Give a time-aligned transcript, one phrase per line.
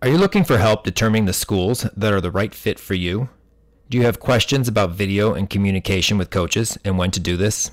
[0.00, 3.30] Are you looking for help determining the schools that are the right fit for you?
[3.90, 7.72] Do you have questions about video and communication with coaches and when to do this?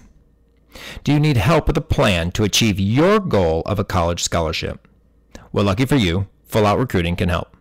[1.03, 4.87] Do you need help with a plan to achieve your goal of a college scholarship?
[5.51, 7.55] Well, lucky for you, Full Out Recruiting can help.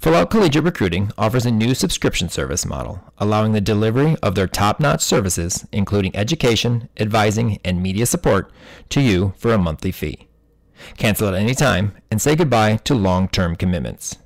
[0.00, 4.46] Full Out Collegiate Recruiting offers a new subscription service model, allowing the delivery of their
[4.46, 8.52] top-notch services, including education, advising, and media support,
[8.90, 10.27] to you for a monthly fee.
[10.96, 14.16] Cancel at any time and say goodbye to long-term commitments.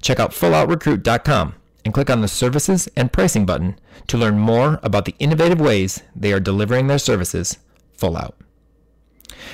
[0.00, 5.04] Check out fulloutrecruit.com and click on the Services and Pricing button to learn more about
[5.04, 7.58] the innovative ways they are delivering their services
[7.94, 8.36] full out.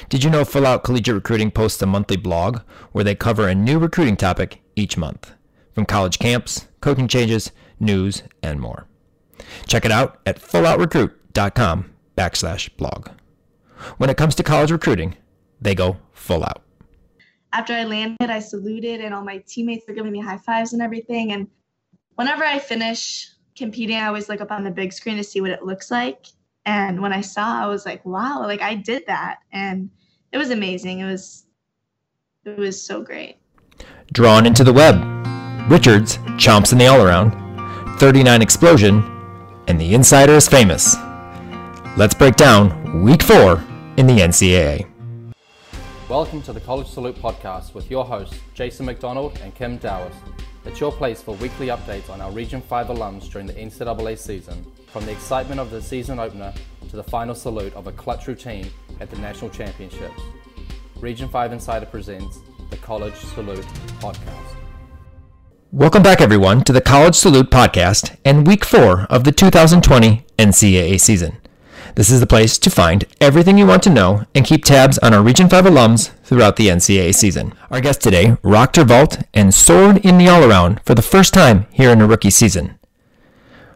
[0.08, 2.60] Did you know Full Out Collegiate Recruiting posts a monthly blog
[2.92, 5.32] where they cover a new recruiting topic each month,
[5.74, 8.86] from college camps, coaching changes, news, and more.
[9.66, 13.08] Check it out at fulloutrecruit.com backslash blog.
[13.98, 15.16] When it comes to college recruiting,
[15.62, 16.62] they go full out.
[17.52, 20.82] After I landed, I saluted, and all my teammates were giving me high fives and
[20.82, 21.32] everything.
[21.32, 21.46] And
[22.14, 25.50] whenever I finish competing, I always look up on the big screen to see what
[25.50, 26.26] it looks like.
[26.64, 29.40] And when I saw, I was like, wow, like I did that.
[29.52, 29.90] And
[30.32, 31.00] it was amazing.
[31.00, 31.44] It was
[32.44, 33.36] it was so great.
[34.12, 34.96] Drawn into the Webb.
[35.70, 37.30] Richards chomps in the all around.
[37.98, 39.02] 39 explosion,
[39.68, 40.96] and the insider is famous.
[41.96, 43.62] Let's break down week four
[43.96, 44.91] in the NCAA.
[46.12, 50.12] Welcome to the College Salute podcast with your hosts, Jason McDonald and Kim Dowers.
[50.66, 54.70] It's your place for weekly updates on our Region 5 alums during the NCAA season,
[54.88, 56.52] from the excitement of the season opener
[56.90, 60.20] to the final salute of a clutch routine at the national championships.
[61.00, 63.64] Region 5 Insider presents the College Salute
[63.98, 64.56] podcast.
[65.70, 71.00] Welcome back, everyone, to the College Salute podcast and week four of the 2020 NCAA
[71.00, 71.38] season.
[71.94, 75.12] This is the place to find everything you want to know and keep tabs on
[75.12, 77.52] our Region 5 alums throughout the NCAA season.
[77.70, 81.66] Our guests today rocked her vault and soared in the all-around for the first time
[81.70, 82.78] here in a rookie season.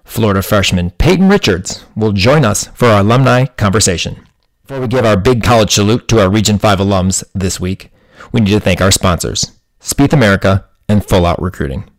[0.03, 4.27] Florida freshman Payton Richards will join us for our alumni conversation.
[4.67, 7.91] Before we give our big college salute to our Region 5 alums this week,
[8.33, 11.91] we need to thank our sponsors, Spieth America and Full Out Recruiting.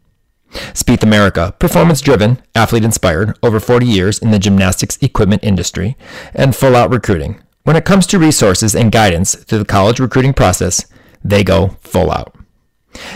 [0.52, 5.98] Spieth America, performance driven, athlete inspired, over 40 years in the gymnastics equipment industry,
[6.34, 7.42] and full out recruiting.
[7.64, 10.86] When it comes to resources and guidance through the college recruiting process,
[11.24, 12.34] they go full out.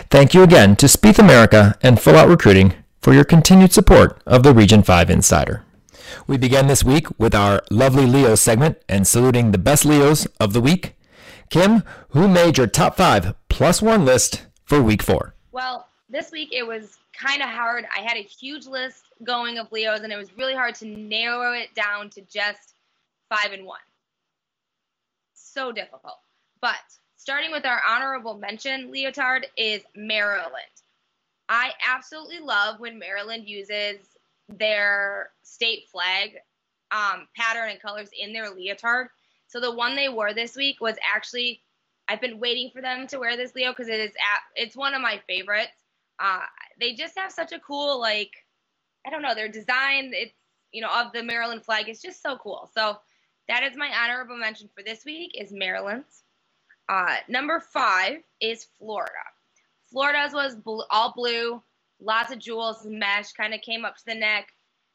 [0.10, 4.44] Thank you again to Spieth America and Full Out Recruiting for your continued support of
[4.44, 5.64] the Region 5 Insider.
[6.28, 10.54] We begin this week with our lovely Leo segment and saluting the best Leos of
[10.54, 10.96] the week.
[11.50, 15.34] Kim, who made your top five plus one list for week four?
[15.52, 17.86] Well, this week it was kind of hard.
[17.96, 21.54] I had a huge list going of Leos, and it was really hard to narrow
[21.54, 22.74] it down to just
[23.30, 23.80] five and one.
[25.34, 26.20] So difficult.
[26.62, 26.76] But
[27.18, 30.54] starting with our honorable mention, leotard is Maryland.
[31.50, 33.98] I absolutely love when Maryland uses
[34.48, 36.38] their state flag
[36.92, 39.08] um, pattern and colors in their leotard.
[39.48, 41.62] So the one they wore this week was actually
[42.08, 44.94] I've been waiting for them to wear this Leo because it is at, it's one
[44.94, 45.72] of my favorites.
[46.20, 46.42] Uh,
[46.82, 48.32] they just have such a cool like
[49.06, 50.12] I don't know their design.
[50.14, 50.34] It's
[50.72, 52.70] you know of the Maryland flag is just so cool.
[52.74, 52.98] So
[53.48, 56.24] that is my honorable mention for this week is Maryland's.
[56.90, 59.12] Uh, number five is Florida.
[59.92, 61.62] Florida's was bl- all blue,
[62.00, 64.48] lots of jewels, mesh, kind of came up to the neck,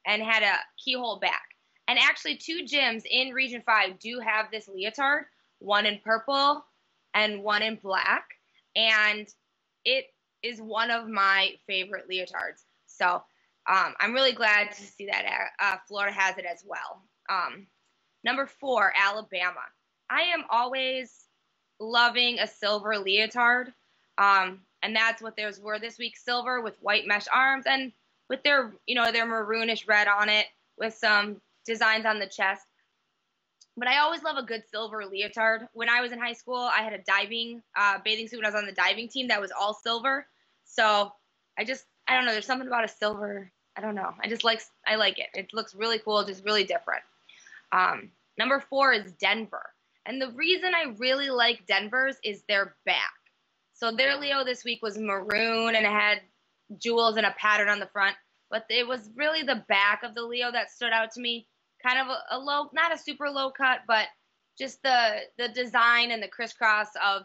[0.06, 1.42] and had a keyhole back.
[1.88, 5.24] And actually, two gyms in Region 5 do have this leotard
[5.58, 6.64] one in purple
[7.14, 8.24] and one in black.
[8.74, 9.26] And
[9.84, 10.06] it
[10.46, 12.64] is one of my favorite leotards.
[12.86, 13.22] So
[13.68, 15.24] um, I'm really glad to see that
[15.60, 17.02] uh, Florida has it as well.
[17.28, 17.66] Um,
[18.24, 19.60] number four, Alabama.
[20.08, 21.26] I am always
[21.80, 23.72] loving a silver leotard.
[24.18, 27.92] Um, and that's what theirs were this week silver with white mesh arms and
[28.28, 30.46] with their, you know, their maroonish red on it
[30.78, 32.64] with some designs on the chest.
[33.76, 35.68] But I always love a good silver leotard.
[35.74, 38.48] When I was in high school, I had a diving uh, bathing suit when I
[38.48, 40.26] was on the diving team that was all silver.
[40.66, 41.12] So
[41.58, 42.32] I just I don't know.
[42.32, 43.50] There's something about a silver.
[43.76, 44.12] I don't know.
[44.22, 45.28] I just like I like it.
[45.34, 46.24] It looks really cool.
[46.24, 47.02] Just really different.
[47.72, 49.70] Um, number four is Denver,
[50.04, 53.12] and the reason I really like Denver's is their back.
[53.74, 56.20] So their Leo this week was maroon and it had
[56.78, 58.16] jewels and a pattern on the front,
[58.50, 61.46] but it was really the back of the Leo that stood out to me.
[61.86, 64.06] Kind of a, a low, not a super low cut, but
[64.58, 67.24] just the the design and the crisscross of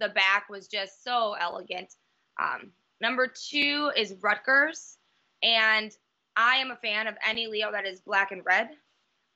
[0.00, 1.94] the back was just so elegant.
[2.40, 2.70] Um,
[3.00, 4.98] number two is Rutgers,
[5.42, 5.90] and
[6.36, 8.70] I am a fan of any Leo that is black and red.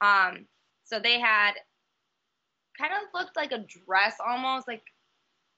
[0.01, 0.47] Um,
[0.85, 1.53] so they had
[2.79, 4.83] kind of looked like a dress almost, like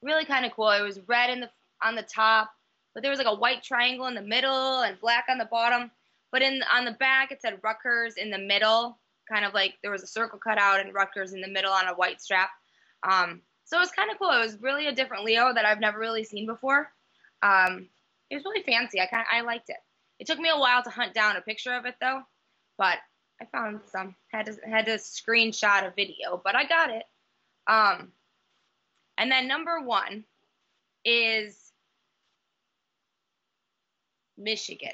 [0.01, 0.69] really kind of cool.
[0.71, 1.49] It was red in the
[1.83, 2.51] on the top,
[2.93, 5.91] but there was like a white triangle in the middle and black on the bottom.
[6.31, 8.97] But in on the back it said Rutgers in the middle,
[9.31, 11.87] kind of like there was a circle cut out and Rutgers in the middle on
[11.87, 12.49] a white strap.
[13.09, 14.29] Um, so it was kind of cool.
[14.29, 16.91] It was really a different Leo that I've never really seen before.
[17.41, 17.87] Um,
[18.29, 18.99] it was really fancy.
[18.99, 19.77] I kind I liked it.
[20.19, 22.21] It took me a while to hunt down a picture of it though,
[22.77, 22.97] but
[23.41, 24.15] I found some.
[24.29, 27.03] Had to had to screenshot a video, but I got it.
[27.67, 28.11] Um,
[29.17, 30.23] and then number one
[31.03, 31.71] is
[34.37, 34.93] Michigan.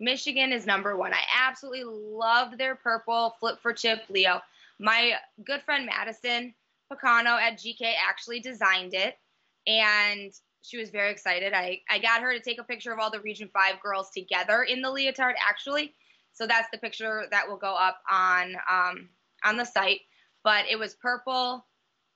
[0.00, 1.12] Michigan is number one.
[1.12, 4.40] I absolutely loved their purple flip for chip Leo.
[4.78, 5.14] My
[5.44, 6.54] good friend Madison
[6.92, 9.18] Picano at GK actually designed it,
[9.66, 10.32] and
[10.62, 11.52] she was very excited.
[11.52, 14.62] I, I got her to take a picture of all the Region 5 girls together
[14.64, 15.94] in the leotard, actually.
[16.32, 19.08] So that's the picture that will go up on um,
[19.44, 20.00] on the site.
[20.44, 21.66] But it was purple,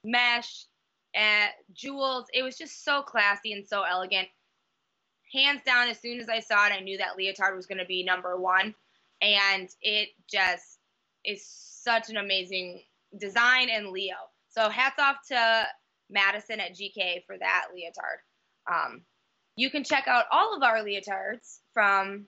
[0.05, 0.67] mesh,
[1.15, 2.27] and jewels.
[2.33, 4.29] It was just so classy and so elegant.
[5.33, 7.85] Hands down, as soon as I saw it, I knew that leotard was going to
[7.85, 8.75] be number one.
[9.23, 10.79] And it just
[11.25, 12.83] is such an amazing
[13.19, 14.17] design and Leo.
[14.49, 15.67] So hats off to
[16.11, 18.21] Madison at GK for that leotard.
[18.71, 19.03] Um,
[19.57, 22.27] you can check out all of our leotards from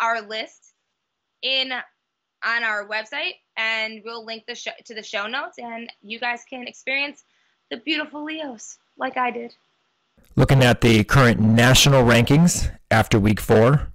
[0.00, 0.72] our list
[1.42, 1.72] in
[2.44, 6.42] on our website, and we'll link the show, to the show notes, and you guys
[6.48, 7.22] can experience
[7.70, 9.54] the beautiful Leos like I did.
[10.34, 13.92] Looking at the current national rankings after week four,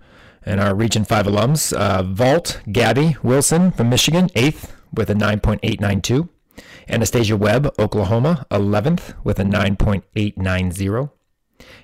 [0.47, 6.29] and our Region 5 alums, uh, Vault, Gabby Wilson from Michigan, 8th with a 9.892.
[6.87, 11.11] Anastasia Webb, Oklahoma, 11th with a 9.890.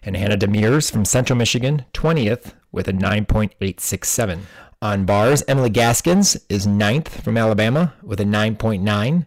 [0.03, 4.41] And Hannah Demers from Central Michigan, 20th with a 9.867.
[4.81, 9.25] On bars, Emily Gaskins is 9th from Alabama with a 9.9.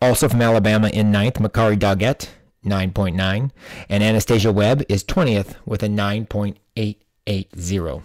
[0.00, 2.28] Also from Alabama in 9th, Makari Doggette,
[2.64, 3.50] 9.9.
[3.88, 8.02] And Anastasia Webb is 20th with a 9.880.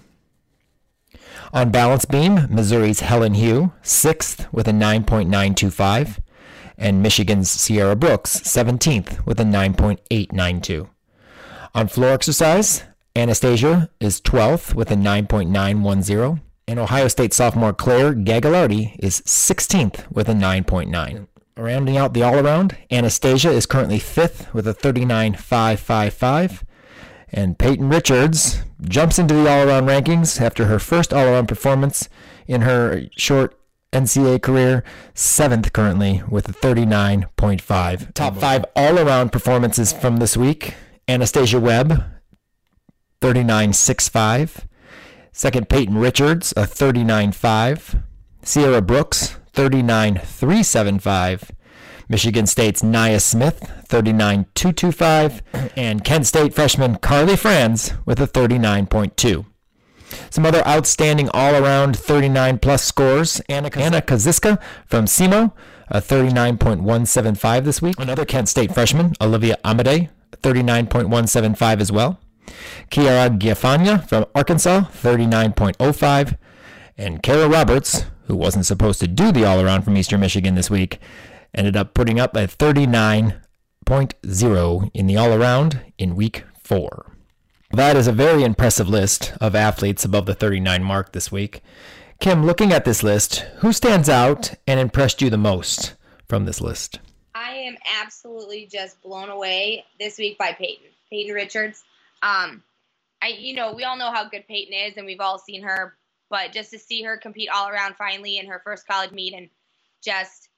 [1.54, 6.20] On balance beam, Missouri's Helen Hu, 6th with a 9.925
[6.80, 10.90] and Michigan's Sierra Brooks, 17th, with a 9.892.
[11.75, 12.83] On floor exercise,
[13.16, 20.27] Anastasia is 12th with a 9.910, and Ohio State sophomore Claire Gagliardi is 16th with
[20.27, 21.27] a 9.9.
[21.56, 26.63] Rounding out the all around, Anastasia is currently 5th with a 39.555,
[27.31, 32.10] and Payton Richards jumps into the all around rankings after her first all around performance
[32.48, 33.56] in her short
[33.94, 34.83] NCAA career,
[35.13, 38.13] seventh currently with a 39.5.
[38.15, 40.74] Top five all around performances from this week
[41.10, 42.04] Anastasia Webb,
[43.20, 44.66] 39.65.
[45.32, 48.04] Second, Payton Richards, a 39.5.
[48.44, 51.50] Sierra Brooks, 39.375.
[52.08, 55.42] Michigan State's Nia Smith, 39.225.
[55.76, 59.46] And Kent State freshman Carly Franz with a 39.2.
[60.30, 63.42] Some other outstanding all-around 39 plus scores.
[63.50, 65.54] Anna, Anna Kaziska from SEMO,
[65.88, 67.96] a 39.175 this week.
[68.00, 72.20] Another Kent State freshman, Olivia Amade, 39.175 as well.
[72.92, 76.38] Kiara Gianfagna from Arkansas, 39.05.
[76.98, 81.00] And Kara Roberts, who wasn't supposed to do the all-around from Eastern Michigan this week,
[81.54, 87.14] ended up putting up a 39.0 in the all-around in week four.
[87.72, 91.62] That is a very impressive list of athletes above the 39 mark this week.
[92.20, 95.94] Kim, looking at this list, who stands out and impressed you the most
[96.27, 97.00] from this list?
[97.39, 101.81] I am absolutely just blown away this week by Payton, Payton Richards.
[102.22, 102.62] Um,
[103.22, 105.96] I, you know, we all know how good Payton is, and we've all seen her,
[106.29, 109.48] but just to see her compete all around finally in her first college meet and
[110.03, 110.50] just,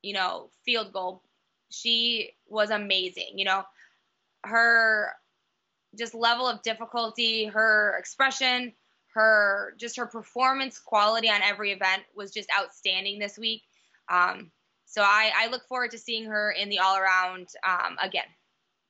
[0.00, 1.22] you know, field goal,
[1.70, 3.32] she was amazing.
[3.36, 3.64] You know,
[4.44, 5.08] her
[5.98, 8.72] just level of difficulty, her expression,
[9.14, 13.62] her just her performance quality on every event was just outstanding this week.
[14.08, 14.52] Um,
[14.90, 18.24] so I, I, look forward to seeing her in the all around um, again.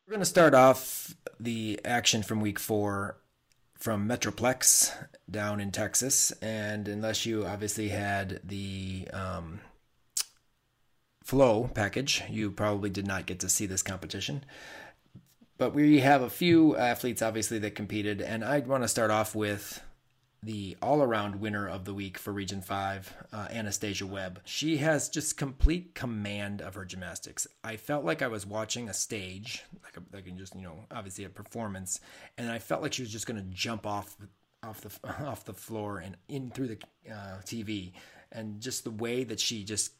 [0.07, 3.19] We're going to start off the action from week four
[3.79, 4.95] from Metroplex
[5.31, 6.33] down in Texas.
[6.43, 9.61] And unless you obviously had the um,
[11.23, 14.45] Flo package, you probably did not get to see this competition.
[15.59, 19.35] But we have a few athletes, obviously, that competed, and I want to start off
[19.35, 19.83] with
[20.43, 24.41] the all around winner of the week for Region 5, uh, Anastasia Webb.
[24.45, 27.47] She has just complete command of her gymnastics.
[27.63, 31.25] I felt like I was watching a stage, like, a, like just, you know, obviously
[31.25, 32.01] a performance,
[32.39, 34.17] and I felt like she was just going to jump off
[34.63, 34.91] off the
[35.27, 36.79] off the floor and in through the
[37.11, 37.93] uh, TV,
[38.33, 39.93] and just the way that she just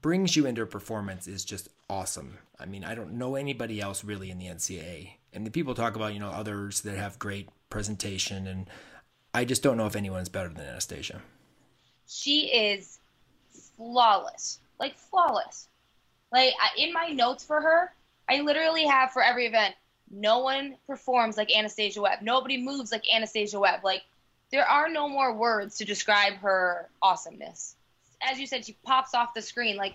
[0.00, 2.38] brings you into a performance is just awesome.
[2.58, 5.96] I mean, I don't know anybody else really in the NCAA and the people talk
[5.96, 8.68] about you know others that have great presentation, and
[9.34, 11.20] I just don't know if anyone's better than Anastasia.
[12.06, 12.98] She is
[13.76, 15.68] flawless, like flawless.
[16.32, 17.92] Like in my notes for her,
[18.28, 19.74] I literally have for every event,
[20.10, 22.20] no one performs like Anastasia Webb.
[22.22, 23.80] Nobody moves like Anastasia Webb.
[23.84, 24.02] Like
[24.50, 27.76] there are no more words to describe her awesomeness.
[28.22, 29.94] As you said, she pops off the screen like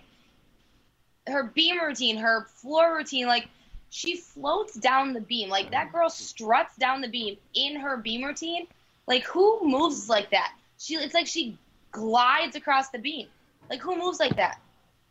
[1.26, 3.48] her beam routine, her floor routine, like
[3.90, 5.48] she floats down the beam.
[5.48, 8.66] Like that girl struts down the beam in her beam routine.
[9.06, 10.54] Like who moves like that?
[10.78, 11.58] She it's like she
[11.90, 13.28] glides across the beam.
[13.70, 14.60] Like who moves like that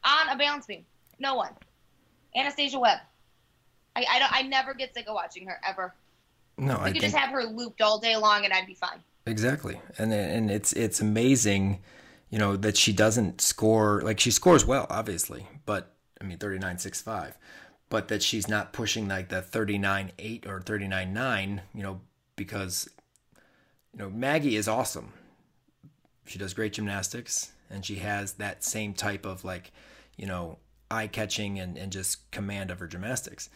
[0.03, 0.85] on a balance beam?
[1.19, 1.51] No one.
[2.35, 2.99] Anastasia Webb.
[3.95, 5.93] I I, don't, I never get sick of watching her ever.
[6.57, 7.03] No, I could think...
[7.03, 8.99] just have her looped all day long and I'd be fine.
[9.25, 11.81] Exactly, and and it's it's amazing,
[12.29, 16.59] you know, that she doesn't score like she scores well, obviously, but I mean thirty
[16.59, 17.37] nine six five,
[17.89, 21.83] but that she's not pushing like the thirty nine eight or thirty nine nine, you
[21.83, 22.01] know,
[22.35, 22.89] because
[23.93, 25.13] you know Maggie is awesome.
[26.25, 29.71] She does great gymnastics, and she has that same type of like,
[30.17, 30.57] you know,
[30.89, 33.49] eye catching and, and just command of her gymnastics.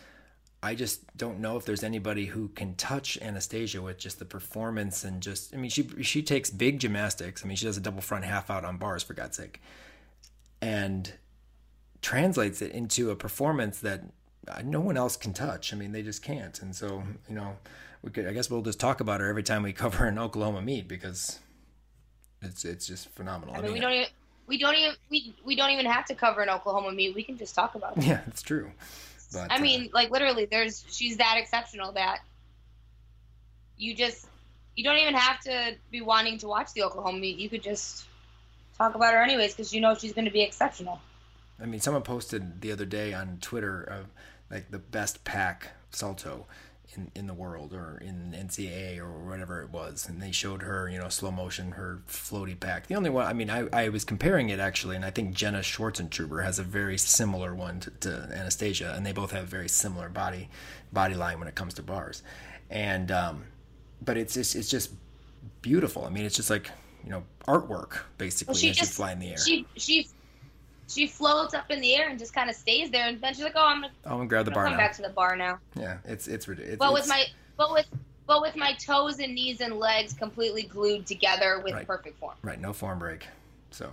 [0.61, 5.03] I just don't know if there's anybody who can touch Anastasia with just the performance
[5.03, 7.43] and just I mean she she takes big gymnastics.
[7.43, 9.61] I mean she does a double front half out on bars for God's sake.
[10.61, 11.13] And
[12.01, 14.03] translates it into a performance that
[14.63, 15.73] no one else can touch.
[15.73, 16.61] I mean they just can't.
[16.61, 17.57] And so, you know,
[18.01, 20.61] we could I guess we'll just talk about her every time we cover an Oklahoma
[20.61, 21.39] meet because
[22.41, 23.55] it's it's just phenomenal.
[23.55, 24.07] I mean, I mean we don't even
[24.47, 27.13] we don't even we, we don't even have to cover an Oklahoma meet.
[27.13, 28.05] We can just talk about it.
[28.05, 28.71] Yeah, it's true.
[29.33, 32.19] But I mean, uh, like literally, there's she's that exceptional that
[33.77, 34.25] you just
[34.75, 37.37] you don't even have to be wanting to watch the Oklahoma meet.
[37.37, 38.05] You could just
[38.77, 41.01] talk about her anyways because you know she's going to be exceptional.
[41.61, 44.05] I mean, someone posted the other day on Twitter of
[44.49, 46.45] like the best Pak salto
[46.95, 50.07] in, in the world or in NCAA or whatever it was.
[50.07, 52.87] And they showed her, you know, slow motion, her floaty Pak.
[52.87, 55.59] The only one, I mean, I, I was comparing it actually, and I think Jenna
[55.59, 60.09] Schwarzentruber has a very similar one to, to Anastasia, and they both have very similar
[60.09, 60.49] body
[60.91, 62.23] body line when it comes to bars.
[62.69, 63.43] And, um,
[64.03, 64.91] but it's just, it's just
[65.61, 66.05] beautiful.
[66.05, 66.69] I mean, it's just like,
[67.03, 69.37] you know, artwork basically well, she as just, you fly in the air.
[69.37, 70.07] She, she
[70.87, 73.43] she floats up in the air and just kind of stays there, and then she's
[73.43, 74.77] like, "Oh, I'm gonna, I'm gonna grab the bar come now.
[74.77, 76.79] back to the bar now." Yeah, it's it's ridiculous.
[76.79, 77.25] But with my
[77.57, 77.87] but with
[78.25, 81.87] but with my toes and knees and legs completely glued together with right.
[81.87, 82.35] perfect form.
[82.41, 83.27] Right, no form break.
[83.71, 83.91] So.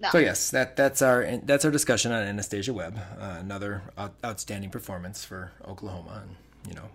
[0.00, 0.10] No.
[0.10, 2.98] So yes, that that's our that's our discussion on Anastasia Webb.
[3.18, 3.82] Uh, another
[4.24, 6.36] outstanding performance for Oklahoma, and
[6.68, 6.90] you know,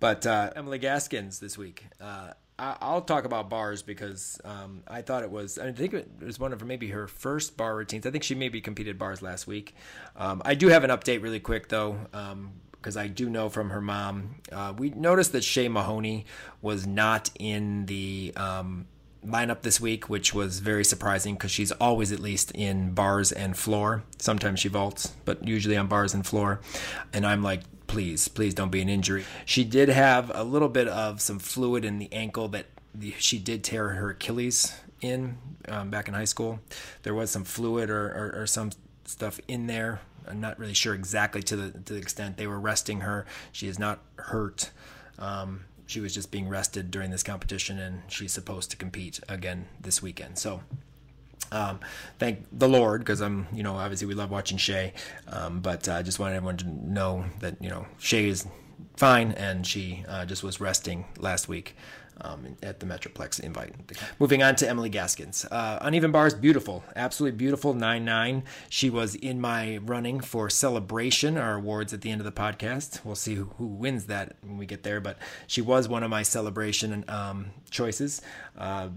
[0.00, 1.86] but uh, Emily Gaskins this week.
[2.00, 5.58] Uh, I'll talk about bars because um, I thought it was.
[5.58, 8.06] I think it was one of her maybe her first bar routines.
[8.06, 9.74] I think she maybe competed bars last week.
[10.16, 11.98] Um, I do have an update really quick though,
[12.72, 14.36] because um, I do know from her mom.
[14.52, 16.26] Uh, we noticed that Shay Mahoney
[16.62, 18.86] was not in the um,
[19.26, 23.56] lineup this week, which was very surprising because she's always at least in bars and
[23.56, 24.04] floor.
[24.18, 26.60] Sometimes she vaults, but usually on bars and floor.
[27.12, 29.24] And I'm like, please, please don't be an injury.
[29.44, 32.66] She did have a little bit of some fluid in the ankle that
[33.18, 35.38] she did tear her Achilles in
[35.68, 36.60] um, back in high school.
[37.02, 38.70] There was some fluid or, or, or some
[39.04, 40.00] stuff in there.
[40.26, 43.26] I'm not really sure exactly to the to the extent they were resting her.
[43.52, 44.70] She is not hurt.
[45.18, 49.66] Um, she was just being rested during this competition, and she's supposed to compete again
[49.78, 50.38] this weekend.
[50.38, 50.62] So
[51.52, 51.80] um,
[52.18, 54.92] thank the Lord, because I'm, you know, obviously we love watching Shay,
[55.28, 58.46] um, but I uh, just wanted everyone to know that, you know, Shay is
[58.96, 61.76] fine, and she uh, just was resting last week
[62.20, 63.74] um, at the Metroplex invite.
[64.18, 65.44] Moving on to Emily Gaskins.
[65.50, 68.42] Uh, uneven bars, beautiful, absolutely beautiful, 9 9.
[68.68, 73.04] She was in my running for Celebration, our awards at the end of the podcast.
[73.04, 76.10] We'll see who, who wins that when we get there, but she was one of
[76.10, 78.22] my Celebration um, choices.
[78.56, 78.88] Uh,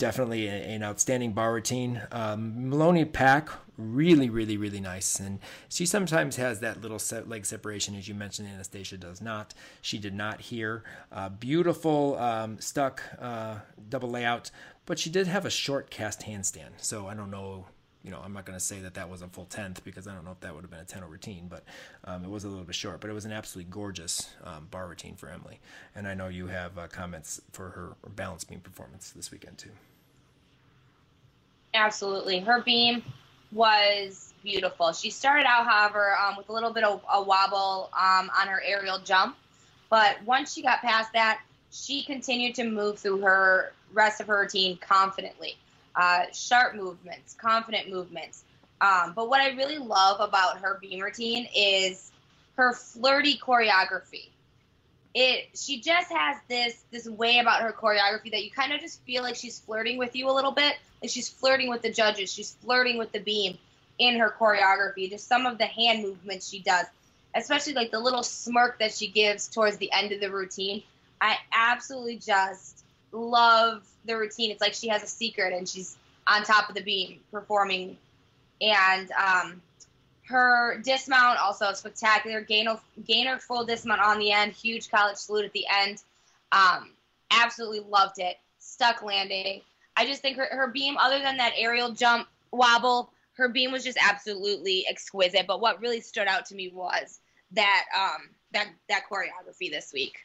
[0.00, 2.00] definitely an outstanding bar routine.
[2.10, 5.20] Um, Maloney Pak, really, really, really nice.
[5.20, 5.38] And
[5.68, 9.52] she sometimes has that little leg separation, as you mentioned, Anastasia does not.
[9.82, 10.82] She did not here.
[11.12, 13.56] Uh, beautiful um, stuck uh,
[13.90, 14.50] double layout,
[14.86, 16.78] but she did have a short cast handstand.
[16.78, 17.66] So I don't know.
[18.02, 20.14] You know, I'm not going to say that that was a full tenth because I
[20.14, 21.64] don't know if that would have been a 10 routine, but
[22.04, 23.02] um, it was a little bit short.
[23.02, 25.60] But it was an absolutely gorgeous um, bar routine for Emily.
[25.94, 29.72] And I know you have uh, comments for her balance beam performance this weekend, too.
[31.74, 32.40] Absolutely.
[32.40, 33.02] Her beam
[33.52, 34.92] was beautiful.
[34.92, 38.62] She started out, however, um, with a little bit of a wobble um, on her
[38.64, 39.36] aerial jump.
[39.88, 44.40] But once she got past that, she continued to move through her rest of her
[44.40, 45.56] routine confidently.
[45.94, 48.44] Uh, sharp movements, confident movements.
[48.80, 52.12] Um, but what I really love about her beam routine is
[52.56, 54.28] her flirty choreography.
[55.14, 59.02] It she just has this this way about her choreography that you kind of just
[59.02, 60.76] feel like she's flirting with you a little bit.
[61.02, 62.32] Like she's flirting with the judges.
[62.32, 63.58] She's flirting with the beam
[63.98, 66.86] in her choreography just some of the hand movements she does
[67.34, 70.82] especially like the little smirk that she gives towards the end of the routine.
[71.20, 74.50] I absolutely just love the routine.
[74.50, 77.96] It's like she has a secret and she's on top of the beam performing.
[78.60, 79.62] And um
[80.30, 82.40] her dismount also spectacular.
[82.40, 84.52] Gainer, gainer full dismount on the end.
[84.52, 86.02] Huge college salute at the end.
[86.52, 86.92] Um,
[87.30, 88.36] absolutely loved it.
[88.58, 89.60] Stuck landing.
[89.96, 93.84] I just think her, her beam, other than that aerial jump wobble, her beam was
[93.84, 95.46] just absolutely exquisite.
[95.46, 97.18] But what really stood out to me was
[97.52, 100.18] that um, that that choreography this week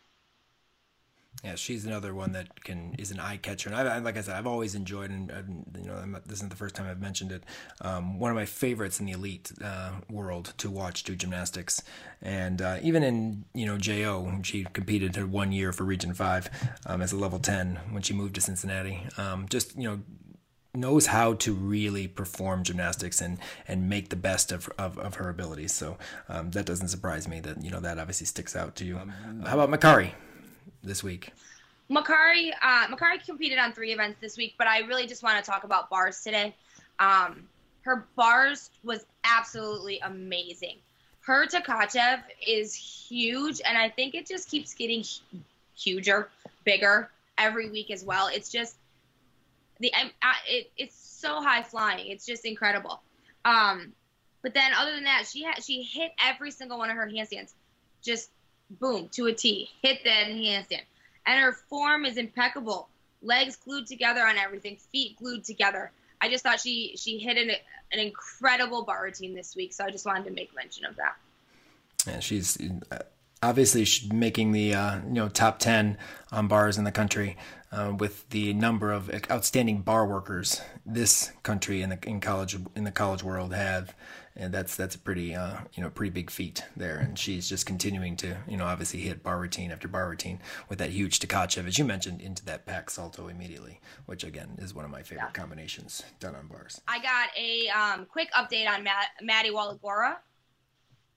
[1.44, 4.36] yeah, she's another one that can is an eye catcher, and I, like I said,
[4.36, 5.30] I've always enjoyed, and,
[5.78, 7.44] you know, this isn't the first time I've mentioned it.
[7.82, 11.84] Um, one of my favorites in the elite uh, world to watch do gymnastics,
[12.22, 16.50] and uh, even in you know Jo, she competed her one year for Region Five
[16.86, 19.06] um, as a level ten when she moved to Cincinnati.
[19.18, 20.02] Um, just you know
[20.74, 23.38] knows how to really perform gymnastics and
[23.68, 25.74] and make the best of of, of her abilities.
[25.74, 25.98] So
[26.30, 28.98] um, that doesn't surprise me that you know that obviously sticks out to you.
[28.98, 30.14] Um, how about Makari?
[30.86, 31.32] This week?
[31.90, 35.50] Makari, uh, Makari competed on three events this week, but I really just want to
[35.50, 36.56] talk about bars today.
[37.00, 37.48] Um,
[37.82, 40.78] her bars was absolutely amazing.
[41.22, 45.04] Her Tkachev is huge, and I think it just keeps getting
[45.76, 46.30] huger,
[46.64, 48.28] bigger every week as well.
[48.28, 48.76] It's just
[49.80, 49.92] the
[50.48, 52.08] it, it's so high flying.
[52.08, 53.02] It's just incredible.
[53.44, 53.94] Um,
[54.42, 57.54] but then other than that, she had she hit every single one of her handstands,
[58.04, 58.30] just
[58.70, 59.70] boom, to a T.
[59.82, 60.84] Hit that handstand.
[61.26, 62.90] And her form is impeccable.
[63.22, 65.92] Legs glued together on everything, feet glued together.
[66.22, 67.52] I just thought she she hit an,
[67.92, 71.16] an incredible bar routine this week, so I just wanted to make mention of that.
[72.08, 72.58] Yeah, she's
[72.92, 73.00] uh,
[73.42, 75.98] obviously making the uh, you know top ten
[76.32, 77.38] on bars in the country
[77.72, 82.84] uh, with the number of outstanding bar workers this country in the in college in
[82.84, 83.96] the college world have
[84.38, 86.98] and that's that's a pretty uh, you know pretty big feat there.
[86.98, 90.80] And she's just continuing to you know obviously hit bar routine after bar routine with
[90.80, 94.86] that huge Tkachev, as you mentioned, into that back salto immediately, which again is one
[94.86, 95.32] of my favorite yeah.
[95.32, 96.82] combinations done on bars.
[96.88, 100.18] I got a um, quick update on Matt, Maddie Wallagora.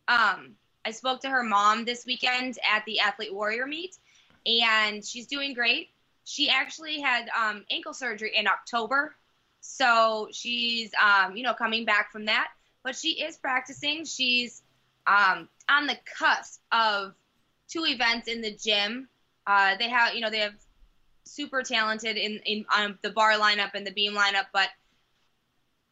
[0.07, 0.55] Um,
[0.85, 3.97] I spoke to her mom this weekend at the Athlete Warrior meet,
[4.47, 5.91] and she's doing great.
[6.25, 9.17] She actually had um, ankle surgery in October,
[9.61, 12.49] so she's um, you know coming back from that
[12.89, 14.07] but she is practicing.
[14.07, 14.63] She's
[15.07, 17.13] um, on the cusp of
[17.71, 19.11] two events in the gym.
[19.47, 20.55] Uh, they have, you know, they have
[21.25, 24.71] super talented in in on the bar lineup and the beam lineup, but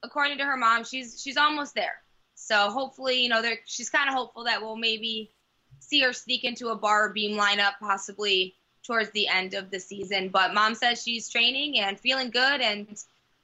[0.02, 2.00] according to her mom, she's she's almost there.
[2.34, 5.30] So hopefully, you know, she's kind of hopeful that we'll maybe
[5.80, 8.54] see her sneak into a bar or beam lineup possibly
[8.86, 10.30] towards the end of the season.
[10.30, 12.88] But mom says she's training and feeling good and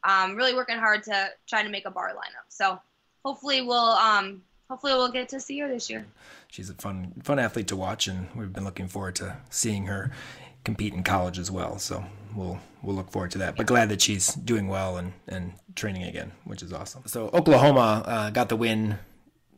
[0.04, 2.48] um, really working hard to try to make a bar lineup.
[2.48, 2.80] So
[3.24, 6.06] hopefully we'll um hopefully we'll get to see her this year.
[6.48, 10.10] She's a fun fun athlete to watch, and we've been looking forward to seeing her
[10.64, 11.78] compete in college as well.
[11.78, 12.04] So
[12.34, 13.56] we'll we'll look forward to that.
[13.56, 17.02] But glad that she's doing well and and training again, which is awesome.
[17.06, 18.98] So Oklahoma uh, got the win.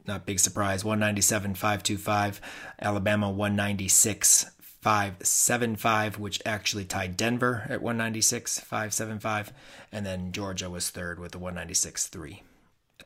[0.07, 0.85] Not big surprise.
[0.85, 2.41] 197 525.
[2.79, 4.51] Alabama 196
[4.83, 9.51] 575, which actually tied Denver at 196 575.
[9.91, 12.43] And then Georgia was third with the 196 3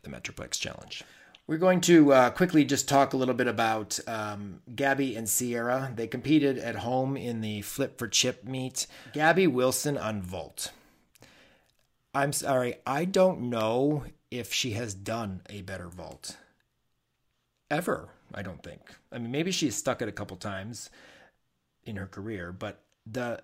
[0.02, 1.04] the Metroplex Challenge.
[1.46, 5.92] We're going to uh, quickly just talk a little bit about um, Gabby and Sierra.
[5.96, 8.86] They competed at home in the Flip for Chip meet.
[9.14, 10.72] Gabby Wilson on vault.
[12.14, 16.36] I'm sorry, I don't know if she has done a better vault
[17.70, 18.10] ever.
[18.34, 18.80] I don't think.
[19.10, 20.90] I mean, maybe she's stuck it a couple times
[21.84, 23.42] in her career, but the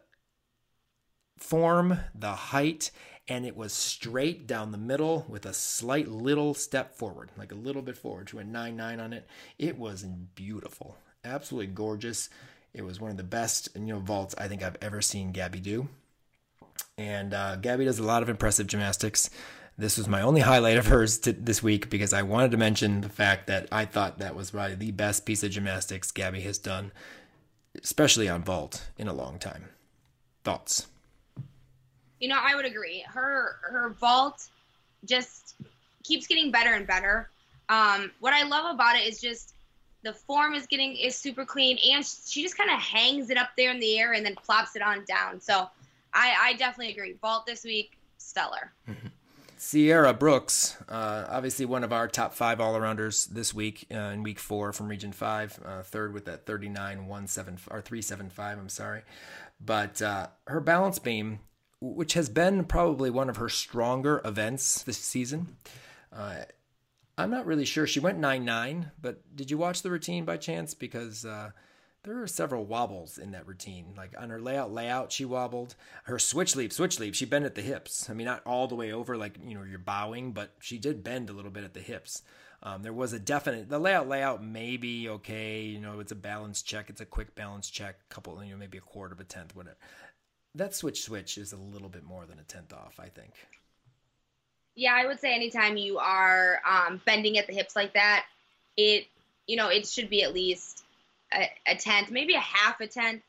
[1.39, 2.91] form, the height,
[3.29, 7.57] and it was straight down the middle with a slight little step forward, like a
[7.57, 8.29] little bit forward.
[8.29, 9.27] She went 9 9 on it.
[9.59, 12.29] It was beautiful, absolutely gorgeous.
[12.75, 15.61] It was one of the best you know vaults I think I've ever seen Gabby
[15.61, 15.89] do.
[16.99, 19.31] And uh, Gabby does a lot of impressive gymnastics.
[19.77, 23.01] This was my only highlight of hers to, this week because I wanted to mention
[23.01, 26.59] the fact that I thought that was probably the best piece of gymnastics Gabby has
[26.59, 26.93] done,
[27.83, 29.71] especially on vault, in a long time.
[30.45, 30.87] Thoughts?
[32.21, 33.05] You know, I would agree.
[33.07, 34.49] Her her vault
[35.05, 35.57] just
[36.03, 37.29] keeps getting better and better.
[37.69, 39.55] Um, what I love about it is just
[40.03, 43.51] the form is getting is super clean, and she just kind of hangs it up
[43.57, 45.41] there in the air and then plops it on down.
[45.41, 45.69] So
[46.13, 47.15] I, I definitely agree.
[47.21, 48.73] Vault this week, stellar.
[49.57, 54.23] Sierra Brooks, uh, obviously one of our top five all arounders this week uh, in
[54.23, 58.59] week four from Region Five, uh, third with that 39 or 375.
[58.59, 59.03] I'm sorry,
[59.65, 61.39] but uh, her balance beam,
[61.93, 65.57] which has been probably one of her stronger events this season.
[66.13, 66.45] Uh,
[67.17, 67.87] I'm not really sure.
[67.87, 70.75] She went 9 9, but did you watch the routine by chance?
[70.75, 71.51] Because uh,
[72.03, 73.95] there are several wobbles in that routine.
[73.97, 75.75] Like on her layout, layout, she wobbled.
[76.05, 78.11] Her switch leap, switch leap, she bent at the hips.
[78.11, 81.05] I mean, not all the way over, like, you know, you're bowing, but she did
[81.05, 82.23] bend a little bit at the hips.
[82.63, 85.63] Um, there was a definite, the layout, layout may be okay.
[85.63, 86.89] You know, it's a balance check.
[86.89, 89.77] It's a quick balance check, couple, you know, maybe a quarter of a tenth, whatever.
[90.55, 93.33] That switch switch is a little bit more than a tenth off, I think.
[94.77, 98.25] Yeah, I would say anytime you are um, bending at the hips like that,
[98.77, 99.07] it,
[99.47, 100.85] you know, it should be at least
[101.33, 103.23] a, a tenth, maybe a half a tenth.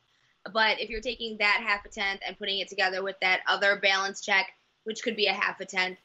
[0.52, 3.76] But if you're taking that half a tenth and putting it together with that other
[3.76, 4.52] balance check,
[4.84, 5.98] which could be a half a tenth,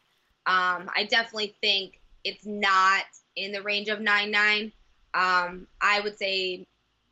[0.47, 3.05] um, I definitely think it's not
[3.35, 4.71] in the range of nine nine.
[5.13, 6.65] Um, I would say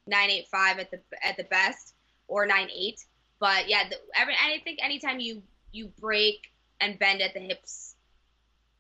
[0.08, 1.94] nine eight five at the at the best,
[2.28, 3.06] or nine eight.
[3.40, 7.96] But yeah, the, every I think anytime you you break and bend at the hips,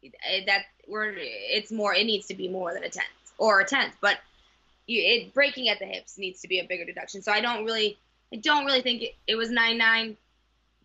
[0.04, 1.94] eh, that we're it's more.
[1.94, 3.96] It needs to be more than a tenth or a tenth.
[4.02, 4.18] But
[4.88, 7.22] you, it breaking at the hips needs to be a bigger deduction.
[7.22, 7.98] So I don't really,
[8.34, 10.18] I don't really think it, it was nine nine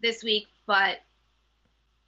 [0.00, 1.00] this week, but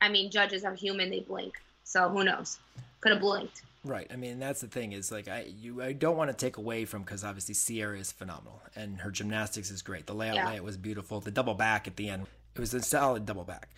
[0.00, 1.54] I mean, judges are human; they blink.
[1.84, 2.58] So who knows?
[3.00, 3.62] Could have blinked.
[3.84, 4.08] Right.
[4.12, 6.84] I mean, that's the thing is like I you I don't want to take away
[6.84, 10.06] from because obviously Sierra is phenomenal and her gymnastics is great.
[10.06, 10.48] The layout yeah.
[10.48, 11.20] layout was beautiful.
[11.20, 13.68] The double back at the end, it was a solid double back.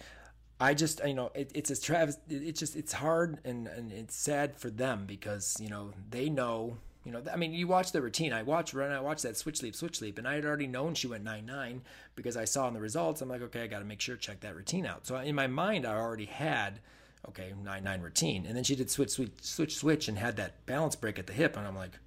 [0.61, 2.17] I just you know it, it's a Travis.
[2.29, 6.79] It's just it's hard and and it's sad for them because you know they know
[7.09, 8.35] you know, I mean, you watch the routine.
[8.35, 8.91] I watch run.
[8.91, 11.47] I watch that switch leap, switch leap, and I had already known she went nine
[11.47, 11.81] nine
[12.17, 13.23] because I saw in the results.
[13.23, 15.07] I'm like, okay, I got to make sure check that routine out.
[15.07, 16.81] So in my mind, I already had
[17.29, 20.65] okay nine nine routine, and then she did switch switch switch switch and had that
[20.67, 21.99] balance break at the hip, and I'm like,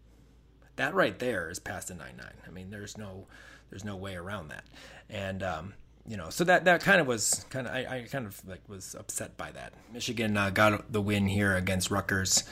[0.75, 2.33] that right there is past a nine nine.
[2.47, 3.27] I mean, there's no
[3.69, 4.65] there's no way around that,
[5.09, 5.73] and um,
[6.07, 8.61] you know, so that that kind of was kind of I, I kind of like
[8.67, 9.73] was upset by that.
[9.93, 12.43] Michigan uh, got the win here against Rutgers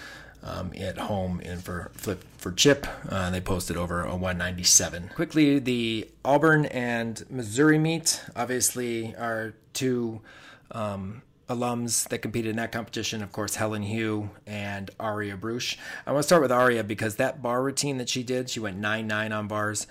[0.44, 2.88] um, at home and for flip for chip.
[3.10, 5.10] Uh, they posted over a 197.
[5.16, 8.24] Quickly, the Auburn and Missouri meet.
[8.36, 10.22] Obviously, are two
[10.72, 13.22] um, alums that competed in that competition.
[13.22, 15.78] Of course, Helen Hu and Aria Bruch.
[16.06, 18.78] I want to start with Aria because that bar routine that she did, she went
[18.78, 19.88] 9 9 on bars.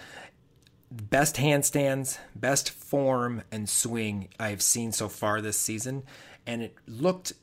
[0.91, 6.05] Best handstands, best form and swing I've seen so far this season.
[6.47, 7.35] And it looked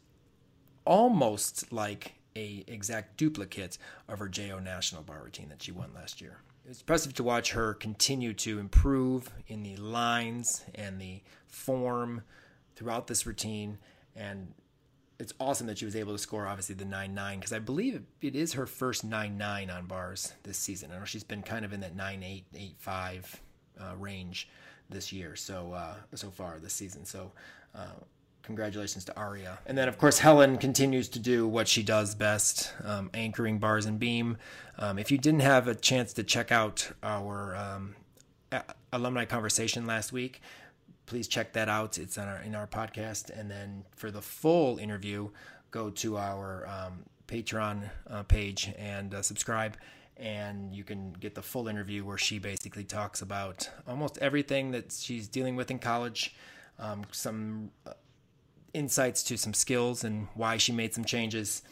[0.85, 6.21] almost like a exact duplicate of her JO National bar routine that she won last
[6.21, 6.37] year.
[6.67, 12.23] It's impressive to watch her continue to improve in the lines and the form
[12.75, 13.77] throughout this routine.
[14.15, 14.53] And
[15.19, 18.01] it's awesome that she was able to score, obviously, the 9 9, because I believe
[18.21, 20.91] it is her first 9 9 on bars this season.
[20.91, 23.41] I know she's been kind of in that 9 8, 8 5
[23.79, 24.49] uh, range
[24.89, 27.05] this year, so uh, so far this season.
[27.05, 27.31] So
[27.73, 27.87] uh,
[28.43, 29.57] congratulations to Aria.
[29.65, 33.85] And then, of course, Helen continues to do what she does best, um, anchoring bars
[33.85, 34.37] and beam.
[34.77, 37.95] Um, if you didn't have a chance to check out our um,
[38.93, 40.41] alumni conversation last week,
[41.05, 41.97] please check that out.
[41.97, 43.29] It's on our, in our podcast.
[43.37, 45.29] And then for the full interview,
[45.71, 49.77] go to our um, Patreon uh, page and uh, subscribe.
[50.17, 54.91] And you can get the full interview where she basically talks about almost everything that
[54.91, 56.35] she's dealing with in college,
[56.79, 57.91] um, some uh,
[58.73, 61.63] insights to some skills and why she made some changes,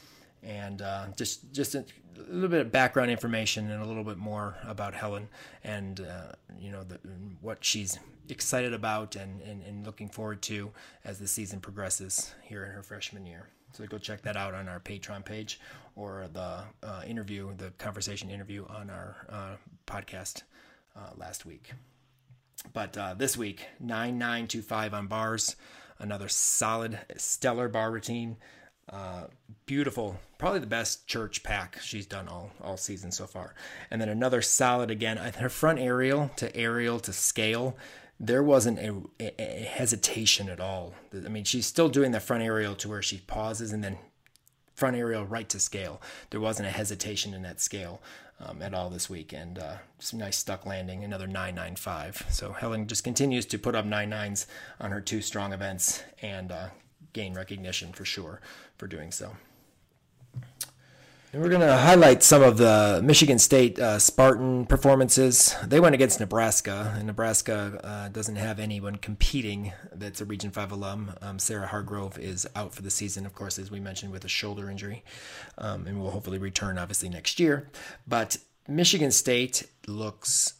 [0.41, 1.75] and uh, just just
[2.17, 5.27] a little bit of background information and a little bit more about Helen
[5.63, 6.99] and uh, you know the,
[7.41, 7.99] what she's
[8.29, 10.71] excited about and, and, and looking forward to
[11.03, 13.49] as the season progresses here in her freshman year.
[13.73, 15.59] So go check that out on our Patreon page
[15.95, 19.55] or the uh, interview, the conversation interview on our uh,
[19.87, 20.43] podcast
[20.95, 21.71] uh, last week.
[22.71, 25.55] But uh, this week, 9925 on bars
[25.99, 28.37] another solid, stellar bar routine.
[28.89, 29.25] Uh,
[29.65, 33.55] beautiful, probably the best church pack she's done all all season so far.
[33.89, 35.17] And then another solid again.
[35.17, 37.77] Her front aerial to aerial to scale,
[38.19, 40.93] there wasn't a, a, a hesitation at all.
[41.13, 43.97] I mean, she's still doing the front aerial to where she pauses and then
[44.75, 46.01] front aerial right to scale.
[46.29, 48.01] There wasn't a hesitation in that scale
[48.39, 52.25] um, at all this week, and uh, some nice stuck landing, another 995.
[52.29, 54.47] So Helen just continues to put up nine nines
[54.79, 56.67] on her two strong events and uh,
[57.13, 58.41] gain recognition for sure
[58.77, 59.35] for doing so.
[61.33, 65.55] And we're going to highlight some of the Michigan State uh, Spartan performances.
[65.65, 70.71] They went against Nebraska, and Nebraska uh, doesn't have anyone competing that's a Region 5
[70.71, 71.15] alum.
[71.23, 74.27] Um, Sarah Hargrove is out for the season, of course, as we mentioned, with a
[74.27, 75.03] shoulder injury,
[75.57, 77.67] um, and will hopefully return, obviously, next year.
[78.05, 80.53] But Michigan State looks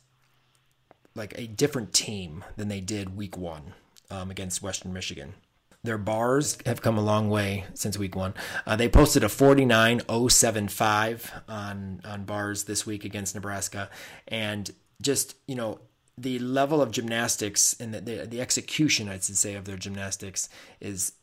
[1.13, 3.73] like a different team than they did week one
[4.09, 5.35] um, against Western Michigan.
[5.83, 8.33] Their bars have come a long way since week one.
[8.65, 13.89] Uh, they posted a 49.075 on on bars this week against Nebraska,
[14.27, 15.79] and just you know
[16.17, 21.13] the level of gymnastics and the, the, the execution, I'd say, of their gymnastics is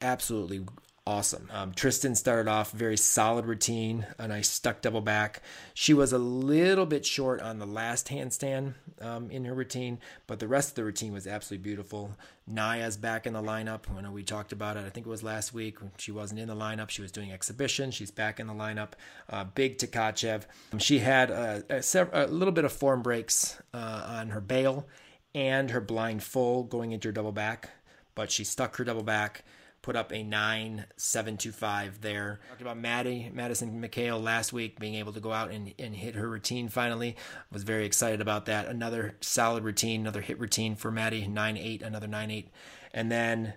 [0.00, 0.66] absolutely
[1.06, 1.48] awesome.
[1.52, 5.40] Um, Tristan started off very solid routine, a nice stuck double back.
[5.72, 10.40] She was a little bit short on the last handstand um, in her routine, but
[10.40, 12.16] the rest of the routine was absolutely beautiful.
[12.48, 13.82] Naya's back in the lineup.
[13.96, 14.84] I know we talked about it.
[14.84, 15.78] I think it was last week.
[15.98, 16.90] She wasn't in the lineup.
[16.90, 17.90] She was doing exhibition.
[17.92, 18.92] She's back in the lineup.
[19.30, 20.44] Uh, big Tkachev.
[20.72, 24.86] Um, she had a, a, a, little bit of form breaks uh, on her bail
[25.34, 27.70] and her blind full going into her double back,
[28.14, 29.44] but she stuck her double back
[29.86, 32.40] put up a 9.725 there.
[32.48, 36.16] Talked about Maddie, Madison McHale last week being able to go out and, and hit
[36.16, 37.14] her routine finally.
[37.52, 38.66] Was very excited about that.
[38.66, 42.46] Another solid routine, another hit routine for Maddie, 9.8, another 9.8.
[42.92, 43.54] And then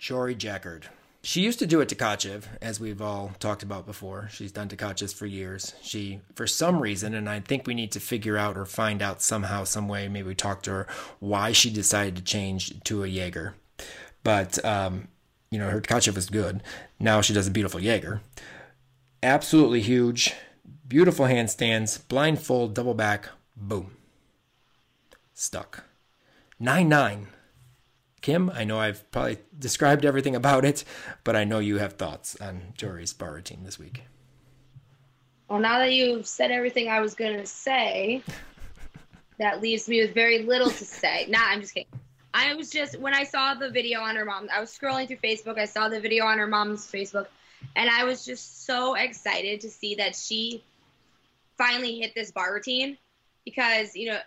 [0.00, 0.86] Jory Jackard.
[1.22, 4.28] She used to do it Tkachev, as we've all talked about before.
[4.32, 5.76] She's done Tkachevs for years.
[5.80, 9.22] She, for some reason, and I think we need to figure out or find out
[9.22, 10.86] somehow, some way, maybe we talk to her,
[11.20, 13.54] why she decided to change to a Jaeger.
[14.24, 15.06] But um,
[15.50, 16.62] you know, her Tkachev is good.
[16.98, 18.20] Now she does a beautiful Jaeger.
[19.22, 20.34] Absolutely huge.
[20.86, 22.06] Beautiful handstands.
[22.08, 23.28] Blind full, double back.
[23.56, 23.96] Boom.
[25.34, 25.84] Stuck.
[26.58, 27.26] 9 9.
[28.22, 30.84] Kim, I know I've probably described everything about it,
[31.22, 34.02] but I know you have thoughts on Jory's bar routine this week.
[35.48, 38.22] Well, now that you've said everything I was going to say,
[39.38, 41.26] that leaves me with very little to say.
[41.28, 41.86] Nah, I'm just kidding.
[42.36, 45.16] I was just when I saw the video on her mom, I was scrolling through
[45.24, 45.58] Facebook.
[45.58, 47.28] I saw the video on her mom's Facebook,
[47.74, 50.62] and I was just so excited to see that she
[51.56, 52.98] finally hit this bar routine
[53.46, 54.18] because you know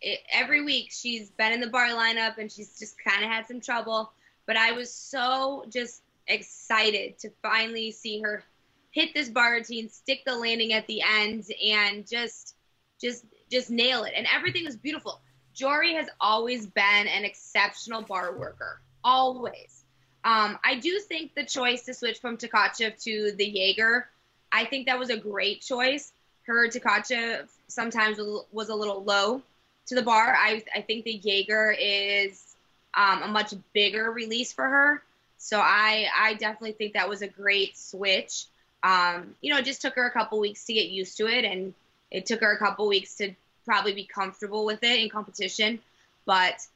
[0.00, 3.48] it, every week she's been in the bar lineup and she's just kind of had
[3.48, 4.12] some trouble.
[4.46, 8.44] But I was so just excited to finally see her
[8.92, 12.54] hit this bar routine, stick the landing at the end, and just
[13.00, 14.12] just just nail it.
[14.14, 15.20] And everything was beautiful.
[15.58, 19.82] Jory has always been an exceptional bar worker, always.
[20.22, 24.06] Um, I do think the choice to switch from Tkachev to the Jaeger,
[24.52, 26.12] I think that was a great choice.
[26.46, 28.18] Her Tkachev sometimes
[28.52, 29.42] was a little low
[29.86, 30.36] to the bar.
[30.38, 32.54] I, I think the Jaeger is
[32.94, 35.02] um, a much bigger release for her.
[35.38, 38.44] So I, I definitely think that was a great switch.
[38.84, 41.44] Um, you know, it just took her a couple weeks to get used to it,
[41.44, 41.74] and
[42.12, 43.34] it took her a couple weeks to
[43.68, 45.78] probably be comfortable with it in competition.
[46.24, 46.66] But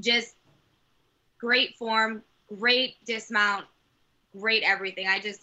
[0.00, 0.34] just
[1.38, 2.22] great form,
[2.58, 3.66] great dismount,
[4.38, 5.06] great everything.
[5.06, 5.42] I just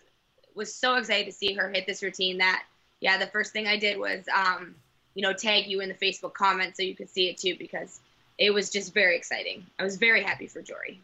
[0.56, 2.64] was so excited to see her hit this routine that,
[3.02, 4.74] yeah, the first thing I did was, um,
[5.14, 8.00] you know, tag you in the Facebook comments so you could see it too because
[8.40, 9.66] it was just very exciting.
[9.80, 11.02] I was very happy for Jory.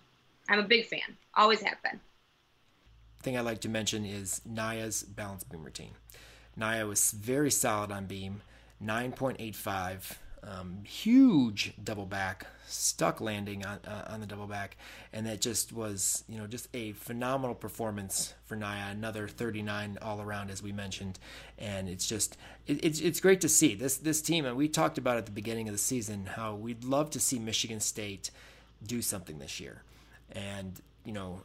[0.49, 1.99] I'm a big fan, always have been.
[3.21, 5.91] Thing I'd like to mention is Naya's balance beam routine.
[6.55, 8.41] Naya was very solid on beam.
[8.83, 10.17] 9.85.
[10.43, 14.75] Um, huge double back, stuck landing on uh, on the double back,
[15.13, 18.89] and that just was you know just a phenomenal performance for Naya.
[18.89, 21.19] Another 39 all around, as we mentioned,
[21.59, 24.45] and it's just it, it's it's great to see this this team.
[24.45, 27.37] And we talked about at the beginning of the season how we'd love to see
[27.37, 28.31] Michigan State
[28.83, 29.83] do something this year,
[30.31, 31.41] and you know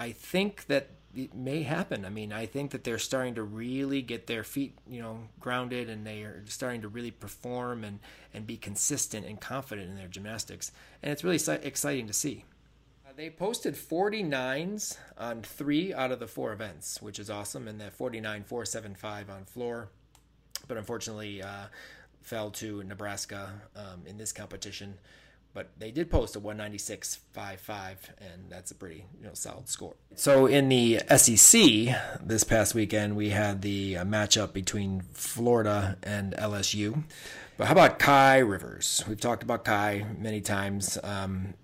[0.00, 2.04] I think that it may happen.
[2.04, 5.88] I mean, I think that they're starting to really get their feet, you know, grounded,
[5.88, 8.00] and they are starting to really perform and
[8.34, 12.44] and be consistent and confident in their gymnastics, and it's really exciting to see.
[13.06, 17.80] Uh, they posted 49s on three out of the four events, which is awesome, and
[17.80, 19.88] that 49 475 on floor,
[20.68, 21.66] but unfortunately uh,
[22.20, 24.98] fell to Nebraska um, in this competition
[25.56, 30.44] but they did post a 196.55 and that's a pretty you know solid score so
[30.44, 37.02] in the sec this past weekend we had the uh, matchup between florida and lsu
[37.56, 41.54] but how about kai rivers we've talked about kai many times um,